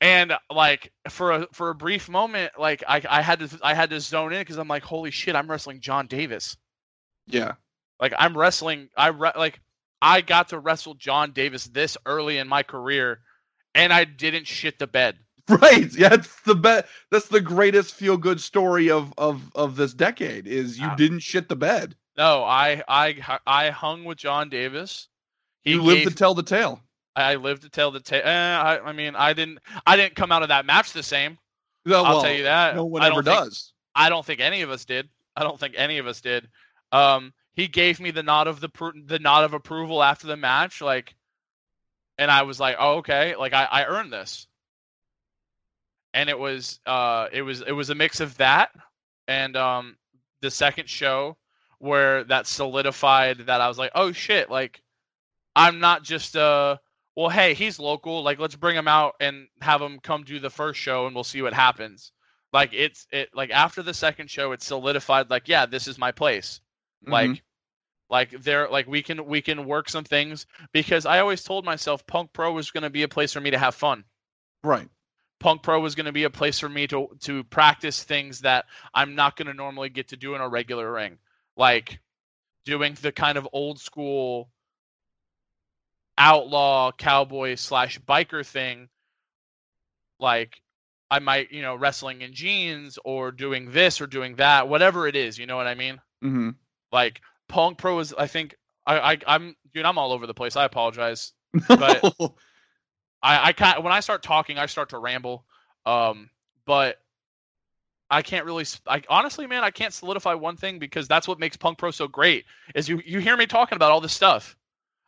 And 0.00 0.32
like 0.54 0.92
for 1.08 1.32
a 1.32 1.46
for 1.52 1.70
a 1.70 1.74
brief 1.74 2.08
moment 2.08 2.52
like 2.58 2.82
i 2.86 3.00
i 3.08 3.22
had 3.22 3.38
to 3.38 3.58
i 3.62 3.72
had 3.74 3.90
to 3.90 3.98
zone 4.00 4.32
in 4.32 4.40
because 4.40 4.58
i'm 4.58 4.68
like 4.68 4.82
holy 4.82 5.10
shit 5.10 5.34
i'm 5.34 5.50
wrestling 5.50 5.80
john 5.80 6.06
davis 6.06 6.56
Yeah. 7.26 7.52
like 8.00 8.12
i'm 8.18 8.36
wrestling 8.36 8.88
i 8.96 9.08
re- 9.08 9.32
like 9.36 9.60
i 10.02 10.20
got 10.20 10.48
to 10.50 10.58
wrestle 10.58 10.94
john 10.94 11.32
davis 11.32 11.64
this 11.68 11.96
early 12.04 12.36
in 12.38 12.46
my 12.46 12.62
career 12.62 13.20
and 13.74 13.92
i 13.92 14.04
didn't 14.04 14.46
shit 14.46 14.78
the 14.78 14.86
bed 14.86 15.16
Right. 15.48 15.92
Yeah, 15.96 16.12
it's 16.14 16.40
the 16.42 16.56
best. 16.56 16.86
That's 17.12 17.28
the 17.28 17.40
greatest 17.40 17.94
feel 17.94 18.16
good 18.16 18.40
story 18.40 18.90
of 18.90 19.14
of 19.16 19.48
of 19.54 19.76
this 19.76 19.94
decade. 19.94 20.48
Is 20.48 20.76
you 20.76 20.88
Ah. 20.88 20.96
didn't 20.96 21.20
shit 21.20 21.48
the 21.48 21.54
bed. 21.54 21.94
no 22.16 22.42
i 22.42 22.82
i 22.88 23.38
i 23.46 23.70
hung 23.70 24.02
with 24.02 24.18
john 24.18 24.48
davis 24.48 25.06
he 25.62 25.70
you 25.74 25.82
lived 25.82 26.00
gave- 26.00 26.08
to 26.08 26.14
tell 26.16 26.34
the 26.34 26.42
tale. 26.42 26.80
I 27.16 27.34
lived 27.34 27.62
to 27.62 27.68
tell 27.68 27.90
the 27.90 28.00
tale 28.00 28.22
eh, 28.24 28.30
I, 28.56 28.78
I 28.80 28.92
mean 28.92 29.16
i 29.16 29.32
didn't 29.32 29.58
i 29.86 29.96
didn't 29.96 30.14
come 30.14 30.30
out 30.30 30.42
of 30.42 30.48
that 30.48 30.66
match 30.66 30.92
the 30.92 31.02
same 31.02 31.38
No, 31.84 32.04
i'll 32.04 32.14
well, 32.16 32.22
tell 32.22 32.32
you 32.32 32.42
that 32.44 32.76
No 32.76 32.84
one 32.84 33.02
I 33.02 33.06
ever 33.06 33.22
don't 33.22 33.24
think- 33.34 33.44
does. 33.50 33.72
I 33.94 34.08
don't 34.10 34.24
think 34.26 34.40
any 34.40 34.60
of 34.60 34.70
us 34.70 34.84
did. 34.84 35.08
I 35.34 35.42
don't 35.42 35.58
think 35.58 35.72
any 35.76 35.96
of 35.96 36.06
us 36.06 36.20
did. 36.20 36.48
Um, 36.92 37.32
he 37.54 37.66
gave 37.66 37.98
me 37.98 38.10
the 38.10 38.22
nod 38.22 38.46
of 38.46 38.60
the 38.60 38.68
pr- 38.68 38.90
the 39.06 39.18
nod 39.18 39.44
of 39.44 39.54
approval 39.54 40.02
after 40.02 40.26
the 40.26 40.36
match, 40.36 40.82
like, 40.82 41.14
and 42.18 42.30
I 42.30 42.42
was 42.42 42.60
like, 42.60 42.76
oh 42.78 42.96
okay, 42.96 43.34
like 43.36 43.54
I, 43.54 43.64
I 43.64 43.84
earned 43.86 44.12
this. 44.12 44.46
And 46.12 46.28
it 46.28 46.38
was 46.38 46.80
uh 46.86 47.28
it 47.32 47.40
was 47.42 47.62
it 47.62 47.72
was 47.72 47.88
a 47.90 47.94
mix 47.94 48.20
of 48.20 48.36
that 48.36 48.70
and 49.28 49.56
um 49.56 49.96
the 50.42 50.50
second 50.50 50.88
show 50.88 51.36
where 51.78 52.24
that 52.24 52.46
solidified 52.46 53.46
that 53.46 53.60
I 53.62 53.68
was 53.68 53.78
like, 53.78 53.92
oh 53.94 54.12
shit, 54.12 54.50
like 54.50 54.82
I'm 55.54 55.78
not 55.80 56.02
just 56.02 56.36
uh 56.36 56.76
well 57.16 57.28
hey 57.30 57.54
he's 57.54 57.78
local 57.78 58.22
like 58.22 58.38
let's 58.38 58.56
bring 58.56 58.76
him 58.76 58.88
out 58.88 59.14
and 59.20 59.48
have 59.60 59.80
him 59.82 59.98
come 60.00 60.22
do 60.22 60.38
the 60.38 60.50
first 60.50 60.78
show 60.78 61.06
and 61.06 61.14
we'll 61.14 61.24
see 61.24 61.42
what 61.42 61.54
happens 61.54 62.12
like 62.52 62.70
it's 62.72 63.06
it 63.12 63.28
like 63.34 63.50
after 63.50 63.82
the 63.82 63.94
second 63.94 64.30
show 64.30 64.52
it 64.52 64.62
solidified 64.62 65.30
like 65.30 65.48
yeah 65.48 65.66
this 65.66 65.88
is 65.88 65.98
my 65.98 66.12
place 66.12 66.60
Mhm. 67.06 67.12
like 67.12 67.42
like 68.08 68.30
there 68.42 68.68
like 68.68 68.86
we 68.86 69.02
can 69.02 69.26
we 69.26 69.42
can 69.42 69.66
work 69.66 69.88
some 69.88 70.04
things 70.04 70.46
because 70.72 71.06
i 71.06 71.18
always 71.18 71.42
told 71.42 71.64
myself 71.64 72.06
punk 72.06 72.32
pro 72.32 72.52
was 72.52 72.70
going 72.70 72.82
to 72.82 72.90
be 72.90 73.02
a 73.02 73.08
place 73.08 73.32
for 73.32 73.40
me 73.40 73.50
to 73.50 73.58
have 73.58 73.74
fun 73.74 74.04
right. 74.62 74.88
punk 75.40 75.62
pro 75.62 75.80
was 75.80 75.94
going 75.94 76.06
to 76.06 76.12
be 76.12 76.24
a 76.24 76.30
place 76.30 76.58
for 76.58 76.68
me 76.68 76.86
to 76.86 77.08
to 77.20 77.42
practice 77.44 78.02
things 78.04 78.40
that 78.40 78.64
i'm 78.94 79.14
not 79.14 79.36
going 79.36 79.46
to 79.48 79.54
normally 79.54 79.88
get 79.88 80.08
to 80.08 80.16
do 80.16 80.34
in 80.34 80.40
a 80.40 80.48
regular 80.48 80.92
ring 80.92 81.18
like 81.56 81.98
doing 82.64 82.96
the 83.02 83.12
kind 83.12 83.36
of 83.38 83.48
old 83.52 83.80
school 83.80 84.48
outlaw 86.18 86.90
cowboy 86.92 87.54
slash 87.54 87.98
biker 88.00 88.44
thing 88.46 88.88
like 90.18 90.60
i 91.10 91.18
might 91.18 91.52
you 91.52 91.62
know 91.62 91.74
wrestling 91.74 92.22
in 92.22 92.32
jeans 92.32 92.98
or 93.04 93.30
doing 93.30 93.70
this 93.70 94.00
or 94.00 94.06
doing 94.06 94.36
that 94.36 94.68
whatever 94.68 95.06
it 95.06 95.14
is 95.14 95.38
you 95.38 95.46
know 95.46 95.56
what 95.56 95.66
i 95.66 95.74
mean 95.74 96.00
hmm 96.22 96.50
like 96.92 97.20
punk 97.48 97.76
pro 97.78 97.98
is 97.98 98.14
i 98.16 98.26
think 98.26 98.56
i, 98.86 99.12
I 99.12 99.18
i'm 99.26 99.56
dude 99.74 99.84
i'm 99.84 99.98
all 99.98 100.12
over 100.12 100.26
the 100.26 100.34
place 100.34 100.56
i 100.56 100.64
apologize 100.64 101.32
But- 101.68 102.02
I, 103.22 103.48
I 103.48 103.52
can't 103.52 103.82
when 103.82 103.92
I 103.92 104.00
start 104.00 104.22
talking, 104.22 104.58
I 104.58 104.66
start 104.66 104.90
to 104.90 104.98
ramble. 104.98 105.44
Um, 105.84 106.30
but 106.64 106.98
I 108.10 108.22
can't 108.22 108.44
really. 108.44 108.64
I 108.86 109.02
honestly, 109.08 109.46
man, 109.46 109.64
I 109.64 109.70
can't 109.70 109.92
solidify 109.92 110.34
one 110.34 110.56
thing 110.56 110.78
because 110.78 111.08
that's 111.08 111.26
what 111.26 111.40
makes 111.40 111.56
Punk 111.56 111.78
Pro 111.78 111.90
so 111.90 112.06
great. 112.06 112.44
Is 112.74 112.88
you 112.88 113.00
you 113.04 113.18
hear 113.18 113.36
me 113.36 113.46
talking 113.46 113.74
about 113.76 113.90
all 113.90 114.00
this 114.00 114.12
stuff. 114.12 114.56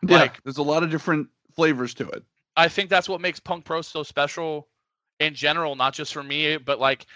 Yeah, 0.07 0.19
like- 0.19 0.43
there's 0.43 0.59
a 0.59 0.63
lot 0.63 0.83
of 0.83 0.91
different 0.91 1.29
flavors 1.55 1.95
to 1.95 2.09
it. 2.11 2.23
I 2.57 2.69
think 2.69 2.91
that's 2.91 3.09
what 3.09 3.21
makes 3.21 3.39
Punk 3.41 3.65
Pro 3.65 3.83
so 3.83 4.03
special 4.03 4.69
in 5.21 5.35
general, 5.35 5.77
not 5.77 5.95
just 5.95 6.13
for 6.13 6.23
me, 6.23 6.57
but 6.57 6.79
like 6.81 7.07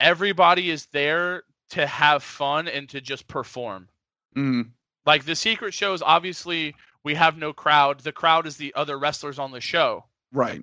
everybody 0.00 0.70
is 0.70 0.86
there 0.86 1.42
to 1.70 1.86
have 1.86 2.22
fun 2.22 2.68
and 2.68 2.88
to 2.90 3.00
just 3.00 3.26
perform. 3.28 3.88
hmm 4.34 4.62
Like 5.06 5.24
the 5.24 5.34
secret 5.36 5.72
shows, 5.74 6.02
obviously 6.02 6.74
we 7.04 7.14
have 7.14 7.36
no 7.38 7.52
crowd. 7.52 8.00
The 8.00 8.12
crowd 8.12 8.46
is 8.46 8.56
the 8.56 8.74
other 8.74 8.98
wrestlers 8.98 9.38
on 9.38 9.50
the 9.52 9.60
show. 9.60 10.04
Right. 10.32 10.62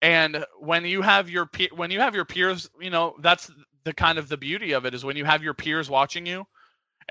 and 0.00 0.44
when 0.58 0.84
you 0.84 1.02
have 1.02 1.28
your 1.30 1.46
pe- 1.46 1.68
when 1.74 1.90
you 1.90 2.00
have 2.00 2.14
your 2.14 2.24
peers 2.24 2.68
you 2.80 2.90
know 2.90 3.14
that's 3.20 3.50
the 3.84 3.92
kind 3.92 4.18
of 4.18 4.28
the 4.28 4.36
beauty 4.36 4.72
of 4.72 4.84
it 4.86 4.94
is 4.94 5.04
when 5.04 5.16
you 5.16 5.24
have 5.24 5.42
your 5.42 5.54
peers 5.54 5.90
watching 5.90 6.26
you 6.26 6.46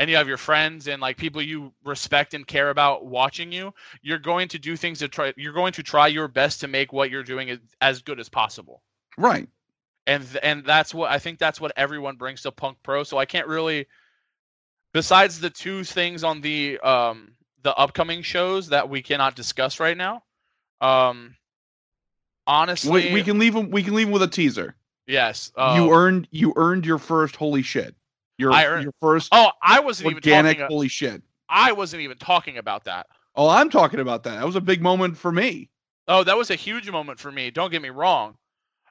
and 0.02 0.10
you 0.10 0.16
have 0.18 0.28
your 0.28 0.38
friends 0.38 0.88
and 0.88 1.00
like 1.00 1.16
people 1.16 1.42
you 1.44 1.72
respect 1.86 2.34
and 2.34 2.48
care 2.48 2.72
about 2.72 3.06
watching 3.06 3.52
you 3.52 3.72
you're 4.02 4.18
going 4.18 4.48
to 4.48 4.58
do 4.58 4.76
things 4.76 4.98
to 5.00 5.08
try 5.08 5.32
you're 5.38 5.54
going 5.54 5.72
to 5.74 5.84
try 5.84 6.08
your 6.08 6.28
best 6.28 6.60
to 6.62 6.68
make 6.68 6.92
what 6.92 7.12
you're 7.12 7.22
doing 7.24 7.60
as, 7.82 8.02
good 8.02 8.20
as 8.20 8.28
possible 8.30 8.82
Right. 9.18 9.48
and 10.08 10.26
and 10.42 10.66
that's 10.66 10.92
what 10.94 11.12
I 11.12 11.20
think 11.20 11.38
that's 11.38 11.62
what 11.62 11.72
everyone 11.76 12.16
brings 12.18 12.42
to 12.42 12.52
Punk 12.52 12.78
Pro. 12.82 13.04
So 13.04 13.20
I 13.20 13.26
can't 13.26 13.48
really, 13.48 13.86
besides 14.94 15.40
the 15.40 15.50
two 15.52 15.84
things 15.84 16.24
on 16.24 16.42
the 16.42 16.80
um 16.80 17.34
the 17.64 17.76
upcoming 17.76 18.24
shows 18.24 18.70
that 18.70 18.90
we 18.90 19.02
cannot 19.04 19.36
discuss 19.36 19.80
right 19.80 19.98
now. 19.98 20.24
Um, 20.82 21.36
honestly, 22.48 23.08
We, 23.10 23.14
we 23.14 23.24
can 23.24 23.38
leave 23.38 23.54
them. 23.54 23.70
We 23.70 23.84
can 23.84 23.94
leave 23.94 24.08
'em 24.08 24.14
with 24.14 24.24
a 24.24 24.28
teaser. 24.28 24.76
yes. 25.08 25.52
Uh, 25.56 25.74
you 25.78 25.94
earned. 25.94 26.28
You 26.32 26.54
earned 26.56 26.86
your 26.86 26.98
first 26.98 27.36
holy 27.36 27.62
shit. 27.62 27.94
Your 28.42 28.52
I 28.54 28.82
your 28.82 28.94
first 29.00 29.30
Oh, 29.32 29.52
I 29.62 29.80
wasn't 29.80 30.08
organic 30.08 30.58
even 30.58 30.62
talking. 30.62 30.76
holy 30.76 30.88
shit. 30.88 31.22
I 31.48 31.72
wasn't 31.74 32.02
even 32.02 32.18
talking 32.18 32.58
about 32.58 32.86
that. 32.86 33.08
Oh, 33.36 33.48
I'm 33.50 33.70
talking 33.70 34.00
about 34.00 34.24
that. 34.24 34.40
That 34.40 34.46
was 34.46 34.56
a 34.56 34.62
big 34.62 34.82
moment 34.82 35.18
for 35.18 35.32
me. 35.32 35.70
Oh, 36.08 36.24
that 36.24 36.36
was 36.38 36.50
a 36.50 36.56
huge 36.56 36.90
moment 36.90 37.20
for 37.20 37.32
me. 37.32 37.52
Don't 37.52 37.72
get 37.72 37.82
me 37.82 37.90
wrong. 37.90 38.38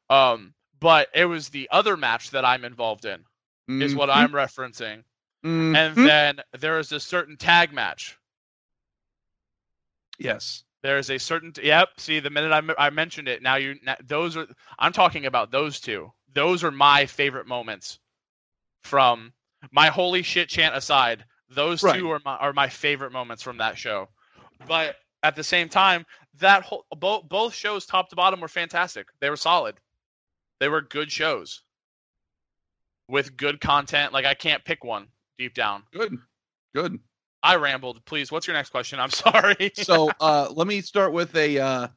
Um, 0.09 0.55
but 0.78 1.09
it 1.14 1.24
was 1.26 1.48
the 1.48 1.68
other 1.70 1.96
match 1.96 2.30
that 2.30 2.44
I'm 2.44 2.64
involved 2.64 3.05
in. 3.05 3.24
Is 3.80 3.94
what 3.94 4.09
Mhm. 4.09 4.14
I'm 4.16 4.32
referencing. 4.32 5.05
And 5.42 5.96
Mhm. 5.96 6.07
then 6.07 6.40
there 6.59 6.78
is 6.78 6.92
a 6.92 7.01
certain 7.01 7.36
tag 7.36 7.72
match 7.72 8.16
yes. 10.18 10.64
There's 10.82 11.11
a 11.11 11.18
certain 11.18 11.53
yep. 11.62 11.88
See, 11.98 12.20
the 12.20 12.30
minute 12.30 12.53
I, 12.53 12.59
m- 12.59 12.74
I 12.78 12.90
mentioned 12.90 13.28
it, 13.28 13.42
now 13.42 13.57
you 13.57 13.76
now, 13.82 13.96
those 14.03 14.36
are 14.36 14.46
I'm 14.78 14.92
talking 14.92 15.26
about 15.26 15.51
those 15.51 15.80
two. 15.80 16.12
Those 16.32 16.64
are 16.64 16.70
my 16.70 17.07
favorite 17.07 17.46
moments 17.46 17.98
from 18.82 19.32
my 19.72 19.88
holy 19.88 20.22
shit 20.22 20.48
chant 20.48 20.74
aside. 20.74 21.24
Those 21.48 21.82
Right. 21.82 21.98
two 21.98 22.11
are 22.11 22.20
my 22.24 22.36
are 22.36 22.52
my 22.52 22.68
favorite 22.68 23.12
moments 23.12 23.42
from 23.42 23.58
that 23.58 23.76
show. 23.76 24.08
But 24.68 24.96
at 25.22 25.34
the 25.36 25.44
same 25.44 25.68
time, 25.68 26.04
that 26.38 26.62
whole 26.62 26.84
both 26.96 27.28
both 27.28 27.54
shows 27.54 27.86
top 27.86 28.08
to 28.11 28.16
bottom 28.16 28.40
were 28.40 28.48
fantastic. 28.48 29.06
They 29.20 29.30
were 29.30 29.36
solid. 29.36 29.76
They 30.61 30.68
were 30.68 30.80
good 30.82 31.11
shows 31.11 31.62
with 33.08 33.36
good 33.36 33.61
content. 33.61 34.12
Like 34.12 34.24
I 34.26 34.34
can't 34.34 34.64
pick 34.64 34.84
one 34.84 35.08
deep 35.38 35.54
down. 35.54 35.82
Good. 35.92 36.16
Good. 36.74 36.98
I 37.42 37.56
rambled. 37.56 38.04
Please, 38.04 38.30
what's 38.30 38.46
your 38.46 38.54
next 38.54 38.70
question? 38.70 39.00
I'm 39.00 39.11
sorry. 39.26 39.72
so 39.74 40.11
uh, 40.20 40.48
let 40.54 40.66
me 40.66 40.80
start 40.82 41.12
with 41.12 41.34
a. 41.36 41.58
Uh, 41.58 41.88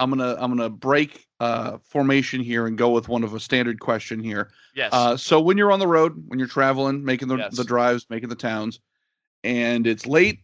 I'm 0.00 0.10
gonna 0.10 0.36
I'm 0.38 0.50
gonna 0.50 0.70
break 0.70 1.26
uh, 1.40 1.78
formation 1.84 2.40
here 2.40 2.66
and 2.66 2.76
go 2.76 2.90
with 2.90 3.08
one 3.08 3.22
of 3.22 3.34
a 3.34 3.40
standard 3.40 3.78
question 3.80 4.18
here. 4.18 4.50
yes. 4.74 4.90
Uh, 4.92 5.16
so 5.16 5.40
when 5.40 5.56
you're 5.58 5.70
on 5.72 5.78
the 5.78 5.86
road, 5.86 6.14
when 6.26 6.38
you're 6.38 6.48
traveling, 6.48 7.04
making 7.04 7.28
the, 7.28 7.36
Yes. 7.36 7.56
the 7.56 7.64
drives, 7.64 8.06
making 8.10 8.28
the 8.28 8.34
towns, 8.34 8.80
and 9.44 9.86
it's 9.86 10.06
late, 10.06 10.40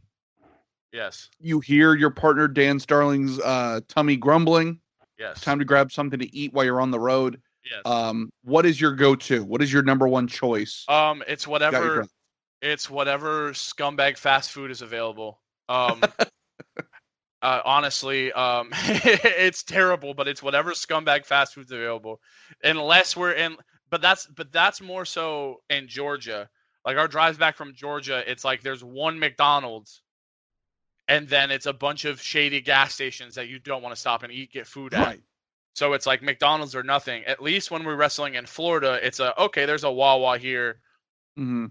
yes. 0.92 1.28
you 1.40 1.60
hear 1.60 1.94
your 1.94 2.10
partner 2.10 2.48
Dan 2.48 2.78
Starling's 2.78 3.38
uh, 3.40 3.80
tummy 3.88 4.16
grumbling. 4.16 4.80
Yes. 5.18 5.40
Time 5.40 5.58
to 5.58 5.64
grab 5.64 5.90
something 5.92 6.18
to 6.18 6.34
eat 6.36 6.52
while 6.52 6.64
you're 6.64 6.80
on 6.80 6.90
the 6.90 7.00
road. 7.00 7.40
Yes. 7.64 7.80
Um, 7.84 8.30
what 8.44 8.64
is 8.66 8.80
your 8.80 8.92
go-to? 8.92 9.42
What 9.44 9.60
is 9.62 9.72
your 9.72 9.82
number 9.82 10.06
one 10.06 10.28
choice? 10.28 10.84
um, 10.88 11.22
it's 11.26 11.46
whatever. 11.46 12.06
It's 12.62 12.88
whatever 12.88 13.50
scumbag 13.52 14.16
fast 14.16 14.50
food 14.52 14.70
is 14.70 14.82
available. 14.82 15.40
Um, 15.68 16.02
uh, 17.46 17.62
honestly, 17.64 18.32
um, 18.32 18.70
it's 18.74 19.62
terrible, 19.62 20.14
but 20.14 20.26
it's 20.26 20.42
whatever 20.42 20.72
scumbag 20.72 21.24
fast 21.24 21.54
food's 21.54 21.70
available, 21.70 22.20
unless 22.64 23.16
we're 23.16 23.32
in. 23.34 23.56
But 23.88 24.02
that's 24.02 24.26
but 24.26 24.50
that's 24.50 24.80
more 24.80 25.04
so 25.04 25.62
in 25.70 25.86
Georgia. 25.86 26.48
Like 26.84 26.96
our 26.96 27.06
drives 27.06 27.38
back 27.38 27.56
from 27.56 27.72
Georgia, 27.72 28.24
it's 28.28 28.44
like 28.44 28.62
there's 28.62 28.82
one 28.82 29.20
McDonald's, 29.20 30.02
and 31.06 31.28
then 31.28 31.52
it's 31.52 31.66
a 31.66 31.72
bunch 31.72 32.04
of 32.04 32.20
shady 32.20 32.60
gas 32.60 32.94
stations 32.94 33.36
that 33.36 33.46
you 33.48 33.60
don't 33.60 33.82
want 33.82 33.94
to 33.94 34.00
stop 34.00 34.24
and 34.24 34.32
eat, 34.32 34.52
get 34.52 34.66
food 34.66 34.92
at. 34.92 35.06
Right. 35.06 35.22
So 35.74 35.92
it's 35.92 36.06
like 36.06 36.22
McDonald's 36.22 36.74
or 36.74 36.82
nothing. 36.82 37.24
At 37.26 37.40
least 37.40 37.70
when 37.70 37.84
we're 37.84 37.94
wrestling 37.96 38.34
in 38.34 38.46
Florida, 38.46 38.98
it's 39.06 39.20
a 39.20 39.40
okay. 39.40 39.66
There's 39.66 39.84
a 39.84 39.92
Wawa 39.92 40.36
here 40.38 40.80
hmm 41.36 41.66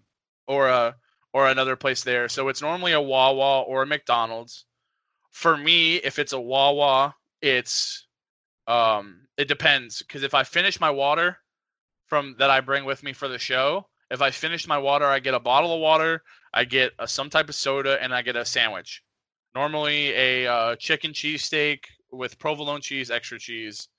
or 0.48 0.70
a 0.70 0.96
or 1.34 1.50
another 1.50 1.76
place 1.76 2.02
there. 2.02 2.30
So 2.30 2.48
it's 2.48 2.62
normally 2.62 2.94
a 2.94 3.02
Wawa 3.02 3.64
or 3.64 3.84
a 3.84 3.86
McDonald's. 3.86 4.66
For 5.36 5.58
me, 5.58 5.98
if 5.98 6.18
it's 6.18 6.32
a 6.32 6.40
Wawa, 6.40 7.14
it's 7.42 8.08
um 8.68 9.28
it 9.38 9.50
depends 9.50 10.00
because 10.02 10.24
if 10.24 10.34
I 10.34 10.44
finish 10.44 10.80
my 10.80 10.90
water 10.90 11.38
from 12.08 12.36
that 12.40 12.50
I 12.50 12.62
bring 12.62 12.86
with 12.86 13.04
me 13.04 13.12
for 13.12 13.28
the 13.28 13.38
show, 13.38 13.86
if 14.10 14.22
I 14.22 14.32
finish 14.32 14.66
my 14.66 14.78
water, 14.78 15.06
I 15.06 15.20
get 15.20 15.34
a 15.34 15.40
bottle 15.40 15.74
of 15.74 15.82
water, 15.82 16.24
I 16.54 16.64
get 16.64 16.94
a, 17.00 17.06
some 17.08 17.30
type 17.30 17.50
of 17.50 17.56
soda, 17.56 18.02
and 18.02 18.16
I 18.16 18.22
get 18.22 18.38
a 18.38 18.46
sandwich. 18.46 19.04
Normally 19.54 20.14
a 20.14 20.48
uh, 20.48 20.76
chicken 20.78 21.12
cheesesteak 21.12 21.80
with 22.14 22.40
provolone 22.40 22.80
cheese, 22.80 23.12
extra 23.12 23.38
cheese. 23.38 23.90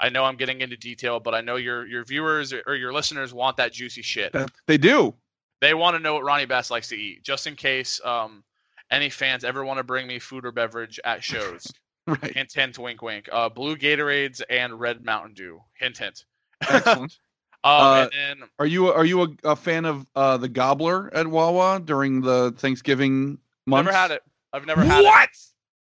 I 0.00 0.08
know 0.08 0.24
I'm 0.24 0.36
getting 0.36 0.62
into 0.62 0.78
detail, 0.78 1.20
but 1.20 1.34
I 1.34 1.42
know 1.42 1.56
your 1.56 1.86
your 1.86 2.04
viewers 2.04 2.54
or 2.66 2.74
your 2.74 2.94
listeners 2.94 3.34
want 3.34 3.58
that 3.58 3.70
juicy 3.74 4.00
shit 4.02 4.34
they 4.66 4.78
do. 4.78 5.14
they 5.60 5.74
want 5.74 5.94
to 5.94 6.00
know 6.00 6.14
what 6.14 6.24
Ronnie 6.24 6.46
Bass 6.46 6.70
likes 6.70 6.88
to 6.88 6.96
eat, 6.96 7.22
just 7.22 7.46
in 7.46 7.54
case 7.54 8.00
um, 8.02 8.44
any 8.90 9.10
fans 9.10 9.44
ever 9.44 9.64
want 9.64 9.78
to 9.78 9.84
bring 9.84 10.06
me 10.06 10.18
food 10.18 10.44
or 10.46 10.52
beverage 10.52 11.00
at 11.04 11.22
shows. 11.22 11.66
Right. 12.08 12.36
hint, 12.36 12.52
hint, 12.52 12.78
wink, 12.78 13.02
wink. 13.02 13.28
Uh, 13.32 13.48
blue 13.48 13.76
Gatorades 13.76 14.40
and 14.48 14.78
red 14.78 15.04
Mountain 15.04 15.34
Dew. 15.34 15.60
Hint, 15.74 15.98
hint. 15.98 16.24
Excellent. 16.70 17.18
Um, 17.64 17.70
Uh, 17.72 18.08
and 18.14 18.40
then 18.40 18.48
Are 18.60 18.66
you 18.66 18.86
are 18.92 19.04
you 19.04 19.22
a, 19.22 19.28
a 19.42 19.56
fan 19.56 19.84
of 19.84 20.06
uh, 20.14 20.36
the 20.36 20.48
Gobbler 20.48 21.12
at 21.12 21.26
Wawa 21.26 21.80
during 21.84 22.20
the 22.20 22.54
Thanksgiving 22.58 23.38
month? 23.66 23.86
never 23.86 23.96
had 23.96 24.12
it. 24.12 24.22
I've 24.52 24.66
never 24.66 24.84
had 24.84 25.02
what? 25.02 25.30
it. 25.30 25.38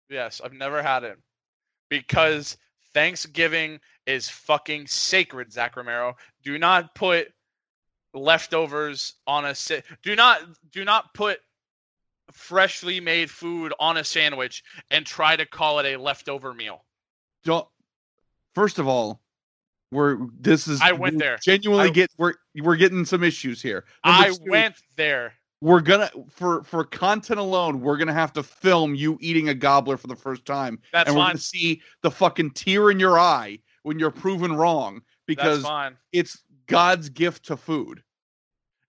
Yes, 0.08 0.40
I've 0.44 0.52
never 0.52 0.84
had 0.84 1.02
it 1.02 1.18
because 1.88 2.56
Thanksgiving 2.92 3.80
is 4.06 4.28
fucking 4.28 4.86
sacred, 4.86 5.52
Zach 5.52 5.76
Romero. 5.76 6.14
Do 6.44 6.58
not 6.58 6.94
put 6.94 7.32
leftovers 8.12 9.14
on 9.26 9.44
a 9.46 9.54
do 10.04 10.14
not 10.14 10.42
do 10.70 10.84
not 10.84 11.12
put 11.14 11.40
freshly 12.34 13.00
made 13.00 13.30
food 13.30 13.72
on 13.80 13.96
a 13.96 14.04
sandwich 14.04 14.62
and 14.90 15.06
try 15.06 15.36
to 15.36 15.46
call 15.46 15.78
it 15.78 15.86
a 15.86 15.96
leftover 15.96 16.52
meal. 16.52 16.84
Don't. 17.44 17.66
First 18.54 18.78
of 18.78 18.86
all, 18.86 19.20
we're 19.90 20.18
this 20.38 20.68
is 20.68 20.80
I 20.82 20.92
went 20.92 21.14
we 21.14 21.20
there. 21.20 21.38
Genuinely 21.42 21.88
I- 21.88 21.92
get 21.92 22.10
we're 22.18 22.34
we're 22.62 22.76
getting 22.76 23.04
some 23.04 23.22
issues 23.22 23.62
here. 23.62 23.84
Number 24.04 24.28
I 24.28 24.30
two, 24.30 24.50
went 24.50 24.76
there. 24.96 25.34
We're 25.60 25.80
gonna 25.80 26.10
for 26.30 26.62
for 26.64 26.84
content 26.84 27.40
alone, 27.40 27.80
we're 27.80 27.96
gonna 27.96 28.12
have 28.12 28.32
to 28.34 28.42
film 28.42 28.94
you 28.94 29.16
eating 29.20 29.48
a 29.48 29.54
gobbler 29.54 29.96
for 29.96 30.08
the 30.08 30.16
first 30.16 30.44
time, 30.44 30.78
That's 30.92 31.08
and 31.08 31.16
we're 31.16 31.24
gonna 31.24 31.38
see 31.38 31.80
the 32.02 32.10
fucking 32.10 32.50
tear 32.50 32.90
in 32.90 33.00
your 33.00 33.18
eye 33.18 33.60
when 33.82 33.98
you're 33.98 34.10
proven 34.10 34.54
wrong 34.54 35.00
because 35.26 35.64
it's 36.12 36.42
God's 36.66 37.08
gift 37.08 37.46
to 37.46 37.56
food. 37.56 38.02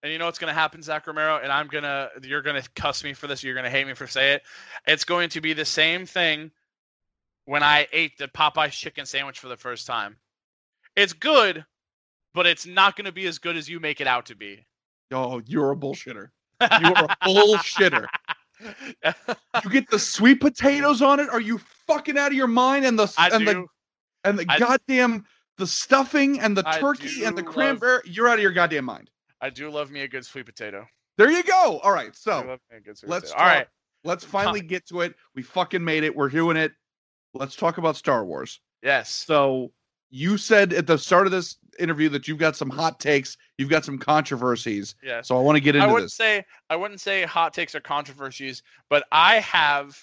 And 0.06 0.12
you 0.12 0.20
know 0.20 0.26
what's 0.26 0.38
going 0.38 0.54
to 0.54 0.60
happen, 0.60 0.84
Zach 0.84 1.08
Romero? 1.08 1.40
And 1.42 1.52
I'm 1.52 1.66
gonna, 1.66 2.10
you're 2.22 2.44
gonna 2.44 2.62
cuss 2.76 3.04
me 3.04 3.14
for 3.14 3.26
this. 3.26 3.44
You're 3.44 3.56
gonna 3.56 3.72
hate 3.72 3.88
me 3.88 3.96
for 3.96 4.06
say 4.06 4.34
it. 4.34 4.44
It's 4.86 5.04
going 5.04 5.30
to 5.30 5.42
be 5.42 5.54
the 5.54 5.66
same 5.66 6.06
thing 6.06 6.52
when 7.46 7.64
I 7.64 7.88
ate 7.92 8.16
the 8.20 8.28
Popeyes 8.28 8.74
chicken 8.74 9.08
sandwich 9.08 9.40
for 9.40 9.48
the 9.48 9.58
first 9.58 9.88
time. 9.88 10.18
It's 10.96 11.12
good, 11.12 11.66
but 12.36 12.46
it's 12.46 12.68
not 12.68 12.96
going 12.96 13.06
to 13.06 13.12
be 13.12 13.26
as 13.26 13.40
good 13.40 13.58
as 13.58 13.68
you 13.68 13.80
make 13.80 14.00
it 14.00 14.06
out 14.06 14.28
to 14.28 14.36
be. 14.36 14.68
Oh, 15.12 15.42
you're 15.48 15.72
a 15.72 15.76
bullshitter. 15.76 16.30
You're 16.62 16.92
a 16.92 17.18
bullshitter. 17.24 18.06
You 19.64 19.70
get 19.72 19.90
the 19.90 20.00
sweet 20.00 20.40
potatoes 20.40 21.02
on 21.02 21.20
it. 21.20 21.30
Are 21.30 21.42
you 21.42 21.60
fucking 21.88 22.16
out 22.18 22.28
of 22.28 22.34
your 22.34 22.48
mind? 22.48 22.86
And 22.86 22.98
the 22.98 23.12
I 23.18 23.30
and 23.30 23.48
the 23.48 23.66
and 24.24 24.40
the 24.40 24.46
I- 24.48 24.60
goddamn 24.60 25.26
the 25.58 25.68
stuffing 25.68 26.40
and 26.40 26.56
the 26.56 26.62
turkey 26.64 27.26
and 27.26 27.36
the 27.36 27.42
do 27.42 27.48
love- 27.48 27.56
cranberry. 27.56 28.02
You're 28.06 28.30
out 28.30 28.36
of 28.36 28.44
your 28.44 28.54
goddamn 28.54 28.86
mind. 28.86 29.10
I 29.42 29.50
do 29.50 29.70
love 29.70 29.92
me 29.92 30.02
a 30.02 30.08
good 30.08 30.26
sweet 30.26 30.46
potato. 30.46 30.88
There 31.18 31.32
you 31.32 31.44
go. 31.44 31.80
All 31.84 31.92
right, 31.92 32.16
so 32.16 32.38
love 32.38 32.60
me 32.72 32.78
a 32.78 32.82
good 32.82 32.98
sweet 32.98 33.10
let's 33.10 33.32
potato. 33.32 33.44
All 33.44 33.56
right. 33.56 33.68
let's 34.04 34.24
finally 34.38 34.62
get 34.62 34.86
to 34.88 35.02
it. 35.02 35.16
We 35.36 35.42
fucking 35.42 35.84
made 35.84 36.04
it. 36.04 36.16
We're 36.16 36.30
doing 36.30 36.58
it. 36.58 36.72
Let's 37.34 37.56
talk 37.56 37.78
about 37.78 37.96
Star 37.96 38.26
Wars. 38.26 38.60
Yes. 38.82 39.10
So 39.10 39.72
you 40.10 40.38
said 40.38 40.74
at 40.74 40.88
the 40.88 40.98
start 40.98 41.26
of 41.26 41.32
this 41.32 41.58
interview 41.80 42.08
that 42.10 42.28
you've 42.28 42.38
got 42.38 42.56
some 42.56 42.70
hot 42.70 43.00
takes, 43.00 43.38
you've 43.58 43.70
got 43.70 43.84
some 43.84 43.98
controversies. 43.98 44.96
Yes. 45.04 45.28
So 45.28 45.38
I 45.38 45.42
want 45.42 45.58
to 45.58 45.62
get 45.62 45.76
into 45.76 45.88
I 45.88 45.92
wouldn't 45.92 46.06
this. 46.06 46.16
say 46.16 46.46
I 46.70 46.76
wouldn't 46.76 47.02
say 47.02 47.24
hot 47.24 47.54
takes 47.54 47.76
or 47.76 47.82
controversies, 47.82 48.64
but 48.90 49.06
I 49.12 49.40
have 49.40 49.98